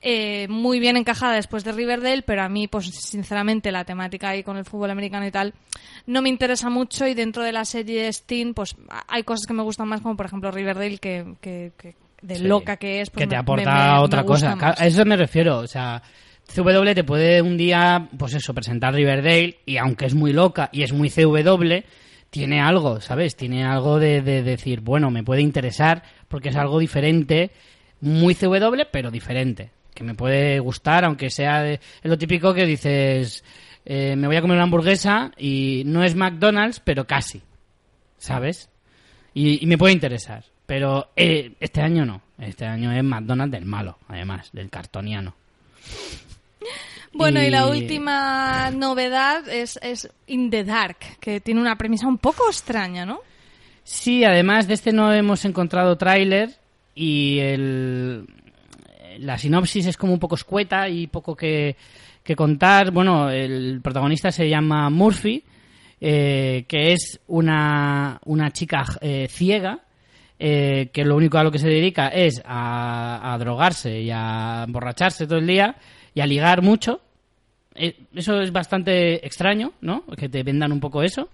[0.03, 4.43] Eh, muy bien encajada después de Riverdale, pero a mí, pues sinceramente, la temática ahí
[4.43, 5.53] con el fútbol americano y tal
[6.07, 8.75] no me interesa mucho y dentro de la serie Steam, pues
[9.09, 12.45] hay cosas que me gustan más, como por ejemplo Riverdale, que, que- que de Sí.
[12.45, 14.57] loca que es, pues que te me- aporta me- me- otra cosa.
[14.57, 14.81] Más.
[14.81, 15.59] A eso me refiero.
[15.59, 16.03] O sea,
[16.55, 20.83] CW te puede un día, pues eso, presentar Riverdale y aunque es muy loca y
[20.83, 21.85] es muy CW,
[22.31, 23.37] tiene algo, ¿sabes?
[23.37, 27.51] Tiene algo de, de decir, bueno, me puede interesar porque es algo diferente,
[28.01, 29.71] muy CW, pero diferente.
[29.95, 33.45] Que me puede gustar, aunque sea de, lo típico que dices,
[33.85, 37.43] eh, me voy a comer una hamburguesa y no es McDonald's, pero casi,
[38.19, 38.71] ¿sabes?
[39.35, 40.45] y, y me puede interesar.
[40.67, 42.23] Pero eh, este año no.
[42.39, 45.35] Este año es McDonald's del malo, además, del cartoniano.
[47.13, 47.51] Bueno, y...
[47.51, 53.05] la última novedad es, es In the Dark, que tiene una premisa un poco extraña,
[53.05, 53.21] ¿no?
[53.83, 56.51] Sí, además de este no hemos encontrado tráiler
[56.95, 58.27] y el,
[59.19, 61.77] la sinopsis es como un poco escueta y poco que,
[62.23, 62.91] que contar.
[62.91, 65.43] Bueno, el protagonista se llama Murphy,
[66.01, 69.81] eh, que es una, una chica eh, ciega
[70.39, 74.65] eh, que lo único a lo que se dedica es a, a drogarse y a
[74.67, 75.77] emborracharse todo el día
[76.15, 77.01] y a ligar mucho.
[77.75, 80.05] Eh, eso es bastante extraño, ¿no?
[80.17, 81.29] Que te vendan un poco eso.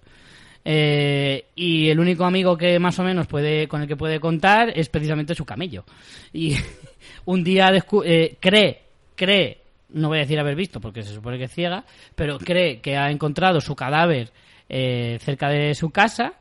[0.69, 4.77] Eh, y el único amigo que más o menos puede con el que puede contar
[4.77, 5.85] es precisamente su camello.
[6.33, 6.57] Y
[7.27, 7.71] un día
[8.05, 8.83] eh, cree,
[9.15, 11.85] cree, no voy a decir haber visto porque se supone que es ciega,
[12.17, 14.33] pero cree que ha encontrado su cadáver
[14.69, 16.33] eh, cerca de su casa,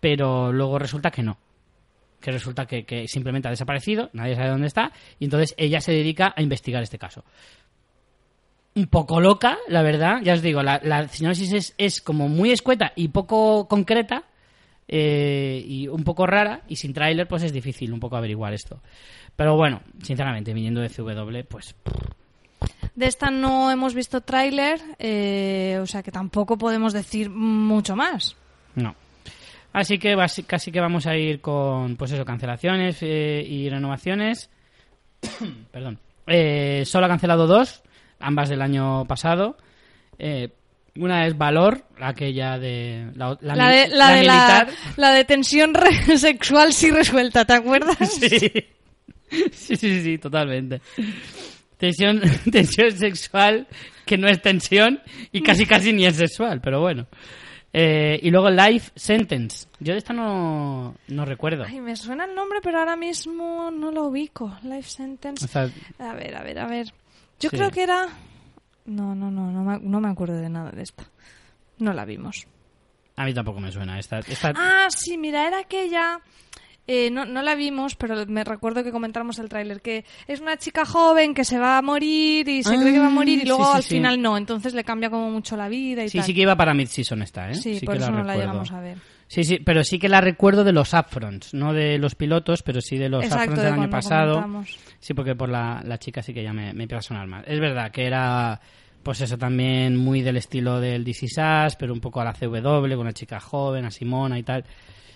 [0.00, 1.36] pero luego resulta que no.
[2.22, 5.92] Que resulta que, que simplemente ha desaparecido, nadie sabe dónde está, y entonces ella se
[5.92, 7.22] dedica a investigar este caso
[8.74, 10.20] un poco loca, la verdad.
[10.22, 14.24] Ya os digo, la, la sinopsis es, es como muy escueta y poco concreta
[14.88, 16.62] eh, y un poco rara.
[16.68, 18.80] Y sin tráiler, pues es difícil un poco averiguar esto.
[19.36, 21.74] Pero bueno, sinceramente, viniendo de CW, pues
[22.94, 28.36] De esta no hemos visto tráiler, eh, o sea que tampoco podemos decir mucho más.
[28.74, 28.94] No.
[29.72, 34.48] Así que casi que vamos a ir con, pues eso, cancelaciones eh, y renovaciones.
[35.72, 35.98] Perdón.
[36.26, 37.82] Eh, solo ha cancelado dos,
[38.24, 39.56] ambas del año pasado.
[40.18, 40.50] Eh,
[40.96, 44.68] una es Valor, aquella de la, la de la, de la, militar.
[44.96, 45.72] la de tensión
[46.16, 47.96] sexual sí resuelta, ¿te acuerdas?
[49.30, 49.40] Sí.
[49.52, 50.80] sí, sí, sí, totalmente.
[51.76, 52.20] Tensión,
[52.52, 53.66] tensión sexual
[54.06, 55.00] que no es tensión
[55.32, 57.06] y casi casi ni es sexual, pero bueno.
[57.72, 59.66] Eh, y luego Life Sentence.
[59.80, 61.64] Yo de esta no, no recuerdo.
[61.66, 64.56] Ay, me suena el nombre, pero ahora mismo no lo ubico.
[64.62, 65.44] Life Sentence.
[65.44, 65.68] O sea,
[65.98, 66.94] A ver, a ver, a ver.
[67.40, 67.56] Yo Sí.
[67.56, 68.08] creo que era...
[68.86, 71.04] No, no, no, no me, no me acuerdo de nada de esta.
[71.78, 72.46] No la vimos.
[73.16, 73.98] a mí tampoco me suena.
[73.98, 76.20] Esta, esta, Ah, sí, mira, era aquella...
[76.86, 80.56] eh, no, no la vimos, pero me recuerdo que comentamos el tráiler, que es una
[80.58, 83.40] chica joven que se va a morir y se Ah, cree que va a morir
[83.42, 83.94] y luego sí, sí, al sí.
[83.94, 86.26] final no, entonces le cambia como mucho la vida y sí, tal.
[86.26, 87.54] sí que iba para mid-season esta, ¿eh?
[87.54, 88.98] Sí, que por eso no la llegamos a ver.
[89.26, 92.80] Sí, sí, pero sí que la recuerdo de los upfronts, no de los pilotos, pero
[92.82, 94.34] sí de los Exacto, upfronts de del año pasado.
[94.34, 94.78] comentamos.
[95.04, 97.44] Sí, porque por la, la chica sí que ya me, me empieza a sonar más.
[97.46, 98.58] Es verdad que era,
[99.02, 102.88] pues eso también muy del estilo del DC Sass, pero un poco a la CW,
[102.88, 104.64] con una chica joven, a Simona y tal.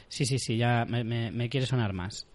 [0.09, 2.27] Sí, sí, sí, ya me, me- me quiere sonar más.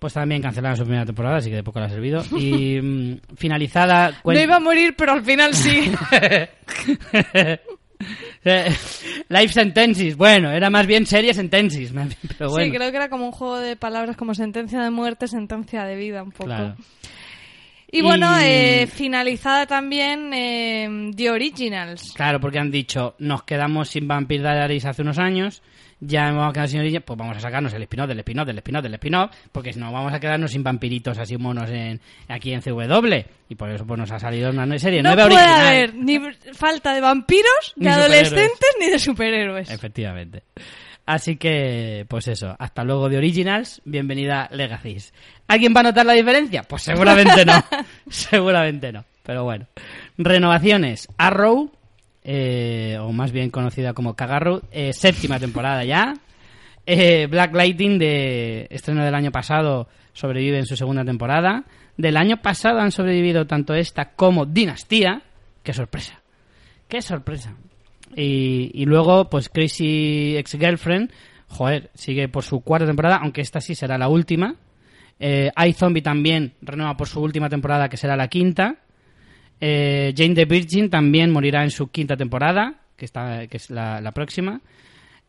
[0.00, 2.20] Pues también cancelaron su primera temporada, así que de poco le ha servido.
[2.36, 4.10] Y mm, finalizada...
[4.10, 5.92] No cuen- iba a morir, pero al final sí.
[8.44, 8.74] Eh,
[9.28, 11.92] Life Sentences, bueno, era más bien serie Sentences,
[12.38, 12.66] pero bueno.
[12.72, 15.96] Sí, creo que era como un juego de palabras como sentencia de muerte, sentencia de
[15.96, 16.46] vida, un poco.
[16.46, 16.76] Claro.
[17.90, 22.12] Y bueno, Y- eh, finalizada también eh, The Originals.
[22.14, 25.62] Claro, porque han dicho, nos quedamos sin Vampire Diaries hace unos años,
[26.00, 28.82] ya hemos quedado sin orilla, pues vamos a sacarnos el spin-off del spin-off del spin-off
[28.82, 32.60] del spin-off, porque si no vamos a quedarnos sin vampiritos así monos en, aquí en
[32.60, 33.14] CW.
[33.48, 35.66] Y por eso pues nos ha salido una serie No nueva puede original.
[35.66, 36.18] haber ni
[36.54, 39.70] falta de vampiros, Ni de adolescentes, ni de superhéroes.
[39.70, 40.42] Efectivamente.
[41.06, 45.14] Así que, pues eso, hasta luego de Originals, bienvenida Legacies.
[45.46, 46.64] ¿Alguien va a notar la diferencia?
[46.64, 47.64] Pues seguramente no,
[48.10, 49.66] seguramente no, pero bueno.
[50.18, 51.70] Renovaciones, Arrow,
[52.24, 56.14] eh, o más bien conocida como Cagarrow, eh, séptima temporada ya.
[56.86, 61.64] Eh, Black Lightning, de estreno del año pasado, sobrevive en su segunda temporada.
[61.96, 65.22] Del año pasado han sobrevivido tanto esta como Dinastía.
[65.62, 66.22] ¡Qué sorpresa!
[66.88, 67.54] ¡Qué sorpresa!
[68.16, 71.12] Y, y luego, pues Crazy Ex-Girlfriend,
[71.48, 74.54] joder, sigue por su cuarta temporada, aunque esta sí será la última.
[75.20, 78.76] Eh, iZombie también renueva por su última temporada, que será la quinta.
[79.60, 84.12] Eh, Jane the Virgin también morirá en su quinta temporada, que, está, que es la,
[84.12, 84.60] próxima.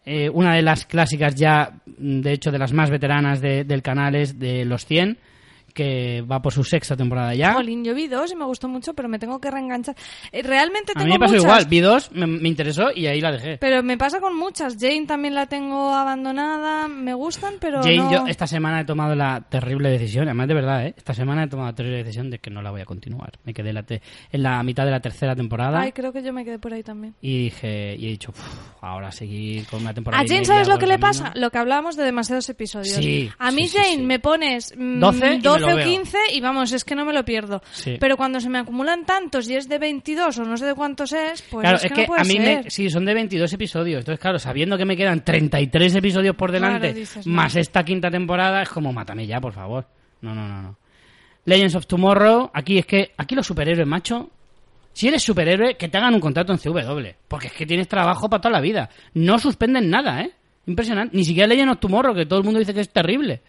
[0.05, 3.81] Eh, una de las clásicas ya, mm, de hecho, de las más veteranas de- del
[3.81, 5.17] canal es de Los 100,
[5.79, 7.53] que va por su sexta temporada ya.
[7.53, 9.95] Jolín, yo vi dos y me gustó mucho, pero me tengo que reenganchar.
[10.31, 13.07] Eh, realmente A tengo mí me pasó muchas, igual, vi dos, me, me interesó y
[13.07, 13.57] ahí la dejé.
[13.59, 14.75] pero me pasa con muchas.
[14.77, 18.11] Jane también la tengo abandonada, me gustan, pero Jane, no...
[18.11, 20.93] yo esta semana he tomado la terrible decisión, además de verdad, ¿eh?
[20.97, 23.31] esta semana he tomado la terrible decisión de que no la voy a continuar.
[23.45, 24.01] Me quedé en la te-
[24.31, 26.83] en la mitad de la tercera temporada Ay, creo que yo me quedé por ahí
[26.83, 27.15] también.
[27.21, 28.39] y dije y he dicho, "Uf,
[28.81, 30.21] ahora seguir con una temporada.
[30.23, 31.07] A Jane, ¿sabes lo que le camino".
[31.07, 31.31] pasa?
[31.35, 32.95] Lo que hablábamos de demasiados episodios.
[32.95, 35.68] Sí, a mí, sí, sí, Jane, me pones mm, 12 y me 12 lo o
[35.75, 35.85] veo.
[35.87, 37.61] 15 y vamos, es que no me lo pierdo.
[37.71, 37.97] Sí.
[37.99, 41.11] Pero cuando se me acumulan tantos y es de 22 o no sé de cuántos
[41.13, 42.63] es, pues claro, es es que, no a mí ser.
[42.63, 43.99] me, sí, son de 22 episodios.
[43.99, 47.33] Entonces, claro, sabiendo que me quedan 33 episodios por delante, Claro, dices, no.
[47.33, 49.85] más esta quinta temporada, es como, mátame ya, por favor.
[50.21, 50.77] No, no, no, no.
[51.45, 54.29] Legends of Tomorrow, aquí es que, aquí los superhéroes, macho,
[54.93, 57.07] si eres superhéroe, que te hagan un contrato en CW.
[57.27, 58.89] Porque es que tienes trabajo para toda la vida.
[59.13, 60.31] No suspenden nada, ¿eh?
[60.67, 61.15] Impresionante.
[61.15, 63.41] Ni siquiera Legends of Tomorrow, que todo el mundo dice que es terrible.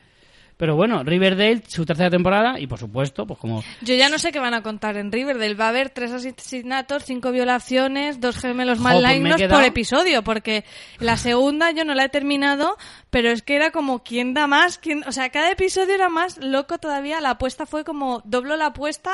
[0.60, 4.30] Pero bueno, Riverdale, su tercera temporada, y por supuesto, pues como Yo ya no sé
[4.30, 5.54] qué van a contar en Riverdale.
[5.54, 10.66] Va a haber tres asesinatos, cinco violaciones, dos gemelos Jo, pues malignos por episodio, porque
[10.98, 12.76] la segunda yo no la he terminado,
[13.08, 16.36] pero es que era como quién da más, quién, o sea, cada episodio era más
[16.36, 17.22] loco todavía.
[17.22, 19.12] La apuesta fue como doblo la apuesta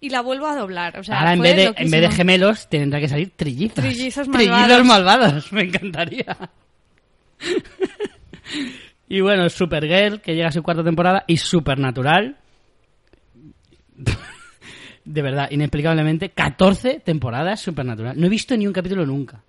[0.00, 0.98] y la vuelvo a doblar.
[0.98, 3.84] O sea, Ahora en vez, de, en vez de gemelos tendrá que salir trillizos.
[3.84, 4.84] Trillizos Trillizos malvados.
[4.84, 5.52] malvados.
[5.52, 6.36] Me encantaría.
[9.08, 12.36] Y bueno, Supergirl, que llega a su cuarta temporada, y Supernatural.
[15.04, 18.18] de verdad, inexplicablemente, 14 temporadas Supernatural.
[18.18, 19.42] No he visto ni un capítulo nunca.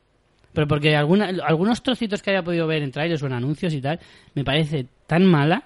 [0.54, 3.82] Pero porque alguna, algunos trocitos que haya podido ver en trailers o en anuncios y
[3.82, 4.00] tal,
[4.34, 5.64] me parece tan mala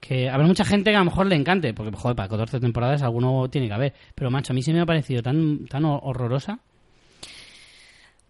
[0.00, 3.02] que habrá mucha gente que a lo mejor le encante, porque joder, para 14 temporadas
[3.02, 3.94] alguno tiene que haber.
[4.14, 6.60] Pero macho, a mí sí me ha parecido tan, tan hor- horrorosa.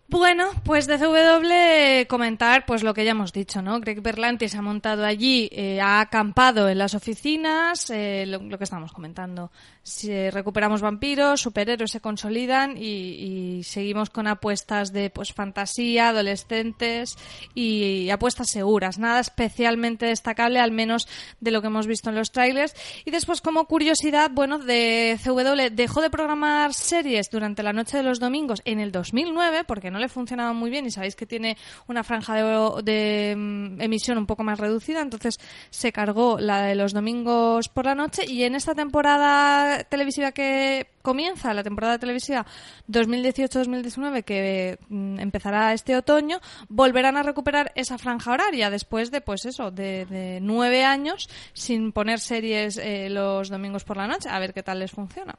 [0.09, 3.81] Bueno, pues de CW comentar pues lo que ya hemos dicho, ¿no?
[3.81, 8.63] Greg Berlanti se ha montado allí, eh, ha acampado en las oficinas, eh, lo, que
[8.63, 9.51] estamos comentando.
[9.83, 17.17] Si recuperamos vampiros, superhéroes se consolidan y, seguimos con apuestas de pues fantasía, adolescentes
[17.55, 18.99] y, y, apuestas seguras.
[18.99, 21.09] Nada especialmente destacable, al menos
[21.41, 22.75] de lo que hemos visto en los trailers.
[23.05, 28.05] Y después, como curiosidad, bueno, de CW dejó de programar series durante la noche de
[28.05, 31.57] los domingos en el 2009 porque no le funcionaba muy bien y sabéis que tiene
[31.89, 35.39] una franja de, de um, emisión un poco más reducida, entonces
[35.71, 40.89] se cargó la de los domingos por la noche y en esta temporada televisiva que
[41.03, 42.45] comienza, la temporada televisiva
[42.91, 49.45] 2018-2019 que mm, empezará este otoño, volverán a recuperar esa franja horaria después de, pues
[49.45, 54.39] eso, de, de nueve años sin poner series eh, los domingos por la noche, a
[54.39, 55.37] ver qué tal les funciona.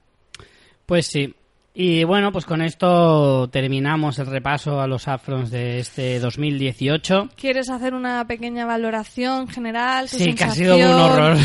[0.86, 1.36] Pues sí,
[1.80, 7.30] y bueno, pues con esto terminamos el repaso a los afrons de este 2018.
[7.36, 10.10] ¿Quieres hacer una pequeña valoración general?
[10.10, 11.38] sí, que ha sido un horror.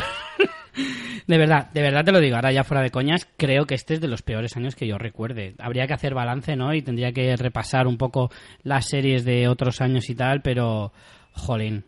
[1.27, 3.93] de verdad, de verdad te lo digo, ahora ya fuera de coñas, creo que este
[3.93, 5.55] es de los peores años que yo recuerde.
[5.59, 6.73] Habría que hacer balance, ¿no?
[6.73, 8.31] Y tendría que repasar un poco
[8.63, 10.95] las series de otros años y tal, pero,
[11.35, 11.85] jolín,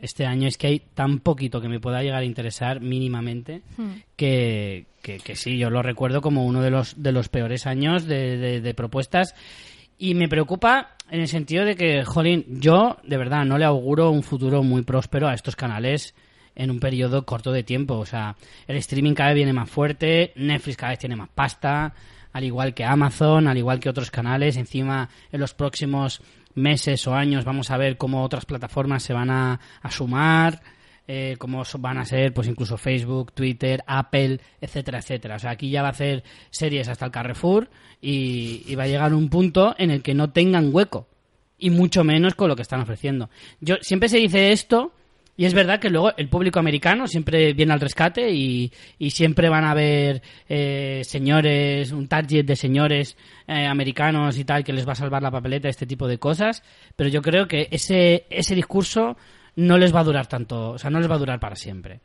[0.00, 3.90] este año es que hay tan poquito que me pueda llegar a interesar mínimamente hmm.
[4.16, 8.06] que, que, que, sí, yo lo recuerdo como uno de los, de los peores años
[8.06, 9.34] de, de, de propuestas.
[9.98, 14.10] Y me preocupa en el sentido de que, jolín, yo de verdad no le auguro
[14.10, 16.14] un futuro muy próspero a estos canales
[16.54, 17.98] en un periodo corto de tiempo.
[17.98, 18.36] O sea,
[18.66, 21.94] el streaming cada vez viene más fuerte, Netflix cada vez tiene más pasta,
[22.32, 24.56] al igual que Amazon, al igual que otros canales.
[24.56, 26.22] Encima, en los próximos
[26.54, 30.60] meses o años vamos a ver cómo otras plataformas se van a, a sumar.
[31.12, 35.34] Eh, cómo van a ser, pues incluso Facebook, Twitter, Apple, etcétera, etcétera.
[35.34, 37.68] O sea, aquí ya va a hacer series hasta el Carrefour
[38.00, 41.08] y, y va a llegar un punto en el que no tengan hueco
[41.58, 43.28] y mucho menos con lo que están ofreciendo.
[43.60, 44.92] Yo siempre se dice esto
[45.36, 49.48] y es verdad que luego el público americano siempre viene al rescate y, y siempre
[49.48, 53.16] van a haber eh, señores, un target de señores
[53.46, 56.62] eh, americanos y tal que les va a salvar la papeleta, este tipo de cosas.
[56.94, 59.16] Pero yo creo que ese, ese discurso
[59.56, 62.00] no les va a durar tanto, o sea, no les va a durar para siempre.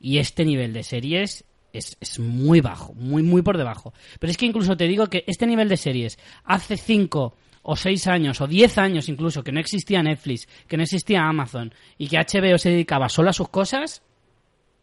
[0.00, 3.92] Y este nivel de series es, es, muy bajo, muy, muy por debajo.
[4.18, 8.06] Pero es que incluso te digo que este nivel de series hace cinco o seis
[8.06, 12.18] años o diez años incluso que no existía Netflix, que no existía Amazon y que
[12.18, 14.02] HBO se dedicaba solo a sus cosas,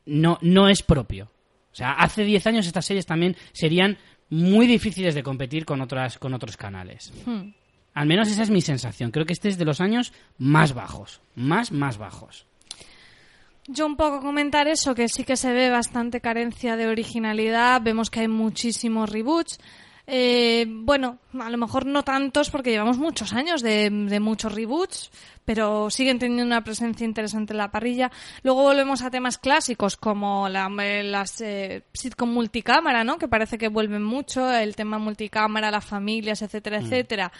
[0.06, 1.32] no, no es propio.
[1.72, 3.98] O sea, hace diez años estas series también serían
[4.30, 7.14] muy difíciles de competir con, otras, con otros canales.
[7.26, 7.52] Hmm.
[7.94, 9.12] Al menos esa es mi sensación.
[9.12, 11.22] Creo que este es de los años más bajos.
[11.36, 12.46] Más, más bajos.
[13.68, 17.82] Yo un poco comentar eso, que sí que se ve bastante carencia de originalidad.
[17.82, 19.60] Vemos que hay muchísimos reboots.
[20.10, 25.12] Eh, bueno, a lo mejor no tantos porque llevamos muchos años de, de, muchos reboots,
[25.44, 28.10] pero siguen teniendo una presencia interesante en la parrilla.
[28.42, 33.18] Luego volvemos a temas clásicos como la, las eh, sitcom multicámara, ¿no?
[33.18, 36.86] Que parece que vuelven mucho, el tema multicámara, las familias, etcétera, mm.
[36.86, 37.32] etcétera.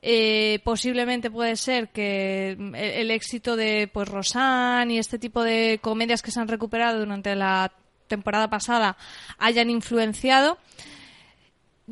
[0.00, 5.78] Eh, posiblemente puede ser que el, el, éxito de pues Rosanne y este tipo de
[5.82, 7.70] comedias que se han recuperado durante la
[8.08, 8.96] temporada pasada
[9.38, 10.56] hayan influenciado.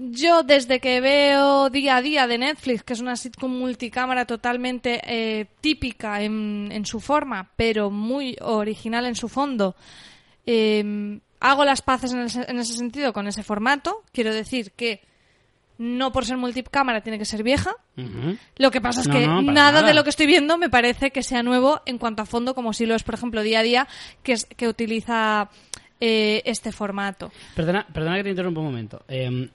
[0.00, 5.00] Yo desde que veo día a día de Netflix, que es una sitcom multicámara totalmente
[5.04, 9.74] eh, típica en, en, su forma, pero muy original en su fondo,
[10.46, 14.04] eh, hago las paces en, el, en ese sentido con ese formato.
[14.12, 15.00] Quiero decir que
[15.78, 17.74] no por ser multicámara tiene que ser vieja.
[17.96, 18.38] Uh -huh.
[18.56, 20.70] Lo que pasa es que no, no, nada, nada, de lo que estoy viendo me
[20.70, 23.60] parece que sea nuevo en cuanto a fondo, como si lo es, por ejemplo, día
[23.60, 23.88] a día,
[24.22, 25.50] que, es, que utiliza
[26.00, 27.32] eh, este formato.
[27.56, 29.02] Perdona, perdona que te interrumpa un momento.
[29.08, 29.48] Eh,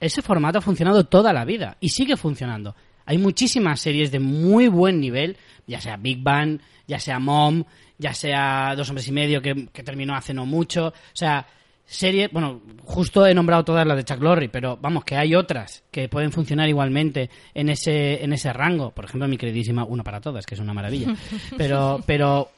[0.00, 2.74] ese formato ha funcionado toda la vida y sigue funcionando.
[3.06, 7.64] Hay muchísimas series de muy buen nivel, ya sea Big Bang, ya sea Mom,
[7.96, 10.88] ya sea Dos Hombres y Medio, que, terminó hace no mucho.
[10.88, 11.46] O sea,
[11.86, 15.84] series, bueno, justo he nombrado todas las de Chuck Lorre, pero vamos, que hay otras
[15.90, 18.90] que pueden funcionar igualmente en ese, en ese rango.
[18.90, 21.14] Por ejemplo, mi queridísima Una para Todas, que es una maravilla.
[21.56, 22.50] Pero, pero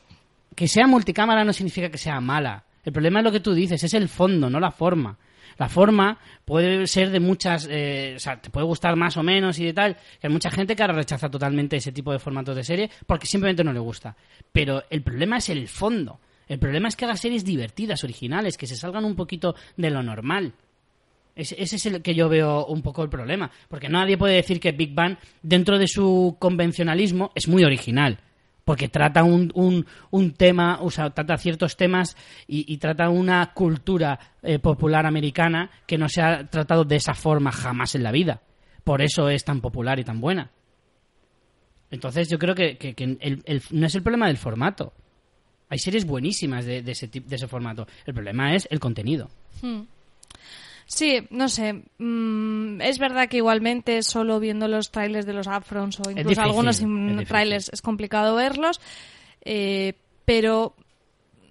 [0.56, 2.64] que sea multicámara no significa que sea mala.
[2.84, 5.16] El problema es lo que tú dices, es el fondo, no la forma
[5.60, 9.58] la forma puede ser de muchas, eh, o sea, te puede gustar más o menos
[9.58, 12.56] y de tal, que hay mucha gente que ahora rechaza totalmente ese tipo de formatos
[12.56, 14.16] de serie porque simplemente no le gusta.
[14.50, 16.18] Pero el problema es el fondo.
[16.48, 20.02] El problema es que haga series divertidas, originales, que se salgan un poquito de lo
[20.02, 20.54] normal.
[21.36, 23.50] Ese, es el que yo veo un poco el problema.
[23.68, 28.18] Porque nadie puede decir que Big Bang, dentro de su convencionalismo, es muy original
[28.64, 32.16] porque trata un, un, un, tema, o sea, trata ciertos temas
[32.46, 37.52] y, trata una cultura eh, popular americana que no se ha tratado de esa forma
[37.52, 38.42] jamás en la vida.
[38.84, 40.50] por eso es tan popular y tan buena.
[41.90, 44.92] Entonces yo creo que, que- no es el problema del formato.
[45.68, 47.86] Hay series buenísimas de, de ese, de ese formato.
[48.06, 49.28] El problema es el contenido.
[49.62, 49.82] Hmm.
[50.90, 51.84] Sí, no sé.
[51.98, 56.42] mm, es verdad que igualmente solo viendo los trailers de los upfronts o incluso difícil,
[56.42, 58.80] algunos es trailers es complicado verlos,
[59.44, 59.94] eh,
[60.24, 60.74] pero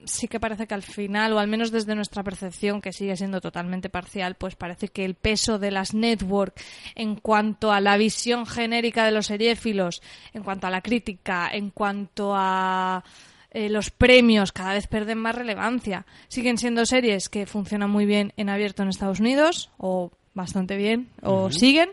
[0.04, 3.40] sí que parece que al final, o al menos desde nuestra percepción, que sigue siendo
[3.40, 6.62] totalmente parcial, pues parece que el peso de las network
[6.96, 10.02] en cuanto a la visión genérica de los seriéfilos,
[10.34, 13.06] en cuanto a la crítica, en cuanto a
[13.52, 16.06] eh, los premios cada vez pierden más relevancia.
[16.28, 21.10] Siguen siendo series que funcionan muy bien en abierto en Estados Unidos, o bastante bien,
[21.22, 21.90] o siguen,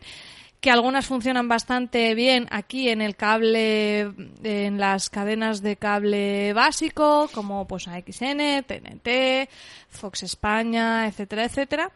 [0.60, 4.12] que algunas funcionan bastante bien aquí en el cable,
[4.42, 9.48] en las cadenas de cable básico, como pues AXN, TNT,
[9.88, 11.90] Fox España, etcétera, etcétera.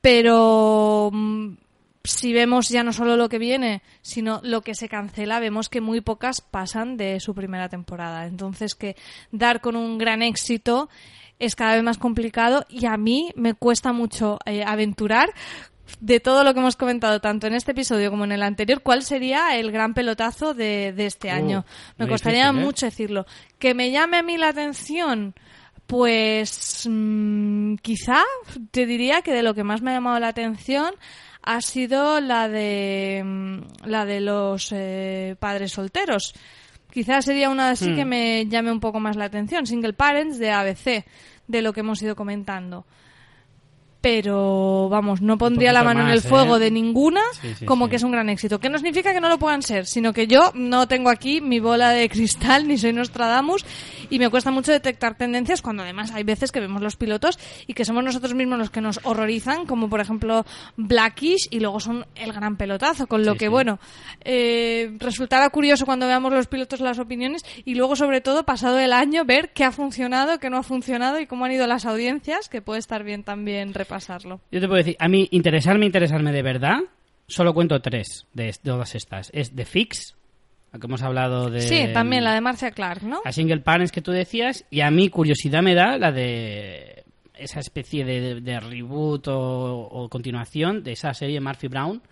[0.00, 1.54] Pero mm,
[2.04, 5.80] si vemos ya no solo lo que viene, sino lo que se cancela, vemos que
[5.80, 8.26] muy pocas pasan de su primera temporada.
[8.26, 8.94] Entonces que
[9.32, 10.90] dar con un gran éxito
[11.38, 15.32] es cada vez más complicado y a mí me cuesta mucho eh, aventurar
[16.00, 19.02] de todo lo que hemos comentado tanto en este episodio como en el anterior, ¿cuál
[19.02, 21.64] sería el gran pelotazo de, de este Uh, año?
[21.96, 22.64] Me costaría difícil, ¿eh?
[22.64, 23.26] mucho decirlo.
[23.58, 25.34] Que me llame a mí la atención,
[25.86, 28.22] pues mm, quizá
[28.70, 30.94] te diría que de lo que más me ha llamado la atención
[31.44, 36.34] ha sido la de mm, la de los eh, padres solteros.
[36.90, 37.96] Quizás sería una así Hmm.
[37.96, 41.04] que me llame un poco más la atención, Single Parents de ABC,
[41.46, 42.86] de lo que hemos ido comentando.
[44.04, 46.60] Pero vamos, no pondría la mano en el fuego ¿eh?
[46.60, 47.90] de ninguna Sí, sí, como sí.
[47.90, 48.60] que es un gran éxito.
[48.60, 51.58] Que no significa que no lo puedan ser, sino que yo no tengo aquí mi
[51.58, 53.64] bola de cristal ni soy Nostradamus
[54.10, 57.72] y me cuesta mucho detectar tendencias cuando además hay veces que vemos los pilotos y
[57.72, 60.44] que somos nosotros mismos los que nos horrorizan, como por ejemplo
[60.76, 63.06] Blackish y luego son el gran pelotazo.
[63.06, 63.78] Con lo que, bueno,
[64.22, 68.92] eh, resultará curioso cuando veamos los pilotos las opiniones y luego, sobre todo, pasado el
[68.92, 72.50] año, ver qué ha funcionado, qué no ha funcionado y cómo han ido las audiencias,
[72.50, 74.40] que puede estar bien también repasarlo.
[74.50, 76.78] Yo te puedo decir, a mí interesarme, interesarme de verdad,
[77.26, 79.30] solo cuento tres de, de todas estas.
[79.32, 80.16] Es The Fix,
[80.72, 81.60] la que hemos hablado de...
[81.60, 83.20] Sí, también la de Marcia Clark, ¿no?
[83.24, 87.04] A Single Parents que tú decías, y a mí curiosidad me da la de
[87.36, 92.02] esa especie de, de- de reboot o, o continuación de esa serie Murphy Brown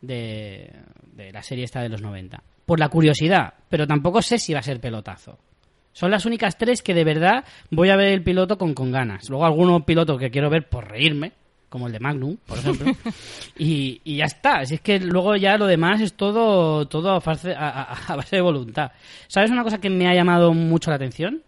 [0.00, 0.70] de,
[1.14, 2.42] de la serie esta de los 90.
[2.66, 5.38] Por la curiosidad, pero tampoco sé si va a ser pelotazo.
[5.92, 9.28] Son las únicas tres que de verdad voy a ver el piloto con, con ganas.
[9.28, 11.32] Luego alguno piloto que quiero ver por reírme,
[11.68, 12.92] como el de Magnum, por ejemplo.
[13.58, 14.64] y, y ya está.
[14.66, 18.16] Si es que luego ya lo demás es todo, todo a, farce- a- a- a
[18.16, 18.92] base de voluntad.
[19.28, 21.42] ¿Sabes una cosa que me ha llamado mucho la atención?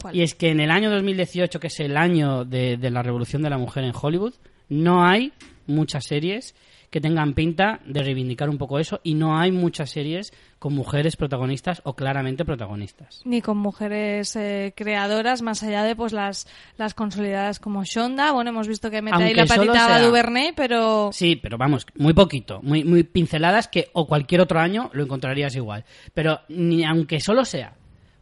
[0.00, 0.14] ¿Cuál?
[0.16, 3.42] Y es que en el año 2018, que es el año de, de la revolución
[3.42, 4.34] de la mujer en Hollywood,
[4.68, 5.32] no hay
[5.66, 6.54] muchas series
[6.90, 11.16] que tengan pinta de reivindicar un poco eso y no hay muchas series con mujeres
[11.16, 13.20] protagonistas o claramente protagonistas.
[13.24, 18.32] Ni con mujeres eh, creadoras, más allá de pues las, las consolidadas como Shonda.
[18.32, 21.10] Bueno, hemos visto que mete ahí la patita a Duvernay, pero...
[21.12, 25.54] Sí, pero vamos, muy poquito, muy, muy pinceladas que o cualquier otro año lo encontrarías
[25.56, 25.84] igual.
[26.14, 27.74] Pero ni aunque solo sea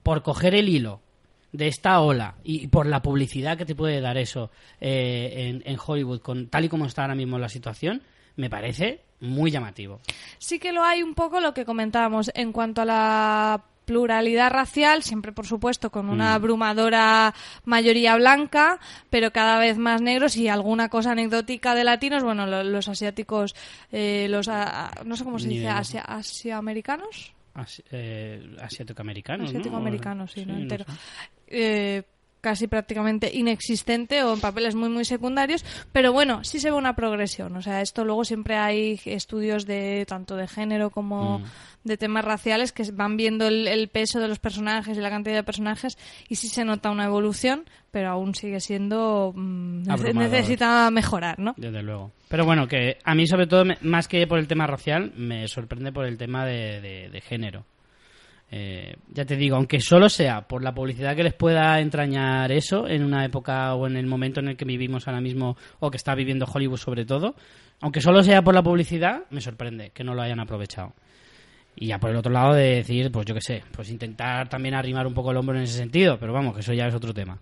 [0.03, 1.01] por coger el hilo
[1.53, 5.79] de esta ola y por la publicidad que te puede dar eso eh, en, en
[5.85, 8.03] Hollywood, con tal y como está ahora mismo la situación,
[8.37, 10.01] me parece muy llamativo.
[10.39, 15.05] Sí que lo hay un poco lo que comentábamos en cuanto a la pluralidad racial,
[15.05, 16.35] siempre por supuesto con una Mm.
[16.35, 17.35] abrumadora
[17.65, 18.81] mayoría blanca,
[19.11, 23.55] pero cada vez más negros y alguna cosa anecdótica de latinos, bueno, lo- los asiáticos,
[23.93, 27.33] eh, los, a- no sé cómo se Ni dice, asia- asiaamericanos.
[27.55, 29.61] Asi- eh, asiático-americanos, ¿no?
[30.35, 30.85] Sí, no no entero.
[30.85, 30.93] sé.
[31.47, 32.03] Eh,
[32.41, 36.95] casi prácticamente inexistente o en papeles muy muy secundarios, pero bueno, sí se ve una
[36.95, 37.57] progresión.
[37.57, 41.45] O sea, esto luego siempre hay estudios de tanto de género como Mm.
[41.85, 45.35] de temas raciales que van viendo el, el peso de los personajes y la cantidad
[45.37, 45.97] de personajes
[46.29, 49.83] y sí se nota una evolución, pero aún sigue siendo mm,
[50.15, 51.55] necesita mejorar, ¿no?
[51.57, 52.13] Desde luego.
[52.29, 55.47] Pero bueno, que a mí sobre todo, me- más que por el tema racial, me
[55.49, 57.65] sorprende por el tema de, de- de género.
[58.51, 62.87] Eh, ya te digo, aunque solo sea por la publicidad que les pueda entrañar eso
[62.87, 65.97] en una época o en el momento en el que vivimos ahora mismo o que
[65.97, 67.35] está viviendo Hollywood sobre todo,
[67.81, 70.95] aunque solo sea por la publicidad, me sorprende que no lo hayan aprovechado.
[71.75, 74.75] Y ya por el otro lado de decir, pues yo qué sé, pues intentar también
[74.75, 77.13] arrimar un poco el hombro en ese sentido, pero vamos, que eso ya es otro
[77.13, 77.39] tema.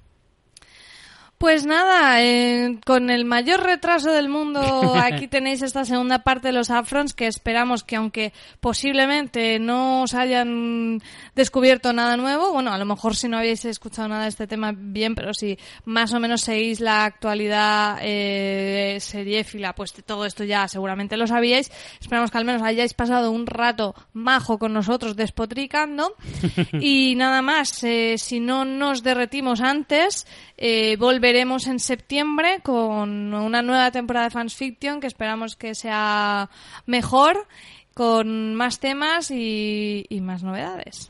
[1.38, 4.60] Pues nada, eh, con el mayor retraso del mundo,
[4.96, 10.14] aquí tenéis esta segunda parte de los Afrons que esperamos que aunque posiblemente no os
[10.14, 11.02] hayan
[11.34, 14.72] descubierto nada nuevo, bueno, a lo mejor si no habéis escuchado nada de este tema
[14.74, 20.68] bien, pero si más o menos seguís la actualidad eh, seriéfila, pues todo esto ya
[20.68, 21.70] seguramente lo sabíais.
[22.00, 26.14] Esperamos que al menos hayáis pasado un rato majo con nosotros despotricando.
[26.80, 33.62] y nada más, eh, si no nos derretimos antes, eh, volveremos en septiembre con una
[33.62, 36.50] nueva temporada de Fans Fiction que esperamos que sea
[36.84, 37.46] mejor,
[37.94, 41.08] con más temas y, y más novedades.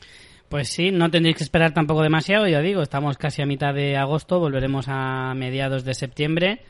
[0.48, 3.96] Pues sí, no tendréis que esperar tampoco demasiado, ya digo, estamos casi a mitad de
[3.96, 6.60] agosto, volveremos a mediados de septiembre.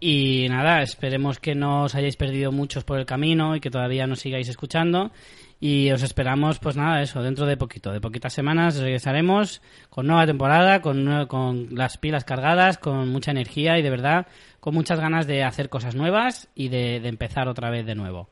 [0.00, 4.06] Y nada, esperemos que no os hayáis perdido muchos por el camino y que todavía
[4.06, 5.10] nos sigáis escuchando.
[5.58, 10.26] Y os esperamos, pues nada, eso, dentro de poquito, de poquitas semanas regresaremos con nueva
[10.26, 14.26] temporada, con, con las pilas cargadas, con mucha energía y de verdad
[14.60, 18.28] con muchas ganas de hacer cosas nuevas y de, de empezar otra vez de nuevo.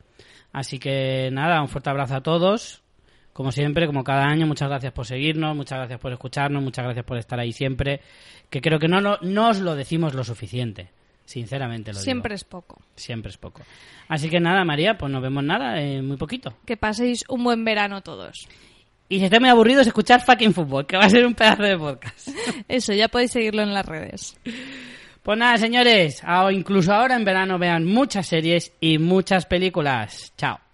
[0.51, 2.83] Así que nada, un fuerte abrazo a todos.
[3.33, 7.05] Como siempre, como cada año, muchas gracias por seguirnos, muchas gracias por escucharnos, muchas gracias
[7.05, 8.01] por estar ahí siempre.
[8.49, 10.91] Que creo que no, no, no os lo decimos lo suficiente.
[11.25, 12.03] Sinceramente lo digo.
[12.03, 12.81] Siempre es poco.
[12.95, 13.63] Siempre es poco.
[14.07, 16.55] Así que nada, María, pues nos vemos nada, en muy poquito.
[16.65, 18.47] Que paséis un buen verano todos.
[19.09, 21.77] Y si estáis muy aburridos, escuchar fucking fútbol, que va a ser un pedazo de
[21.77, 22.29] podcast.
[22.67, 24.37] Eso, ya podéis seguirlo en las redes.
[25.21, 26.21] Pues nada, señores,
[26.51, 30.33] incluso ahora en verano vean muchas series y muchas películas.
[30.37, 30.64] Chao.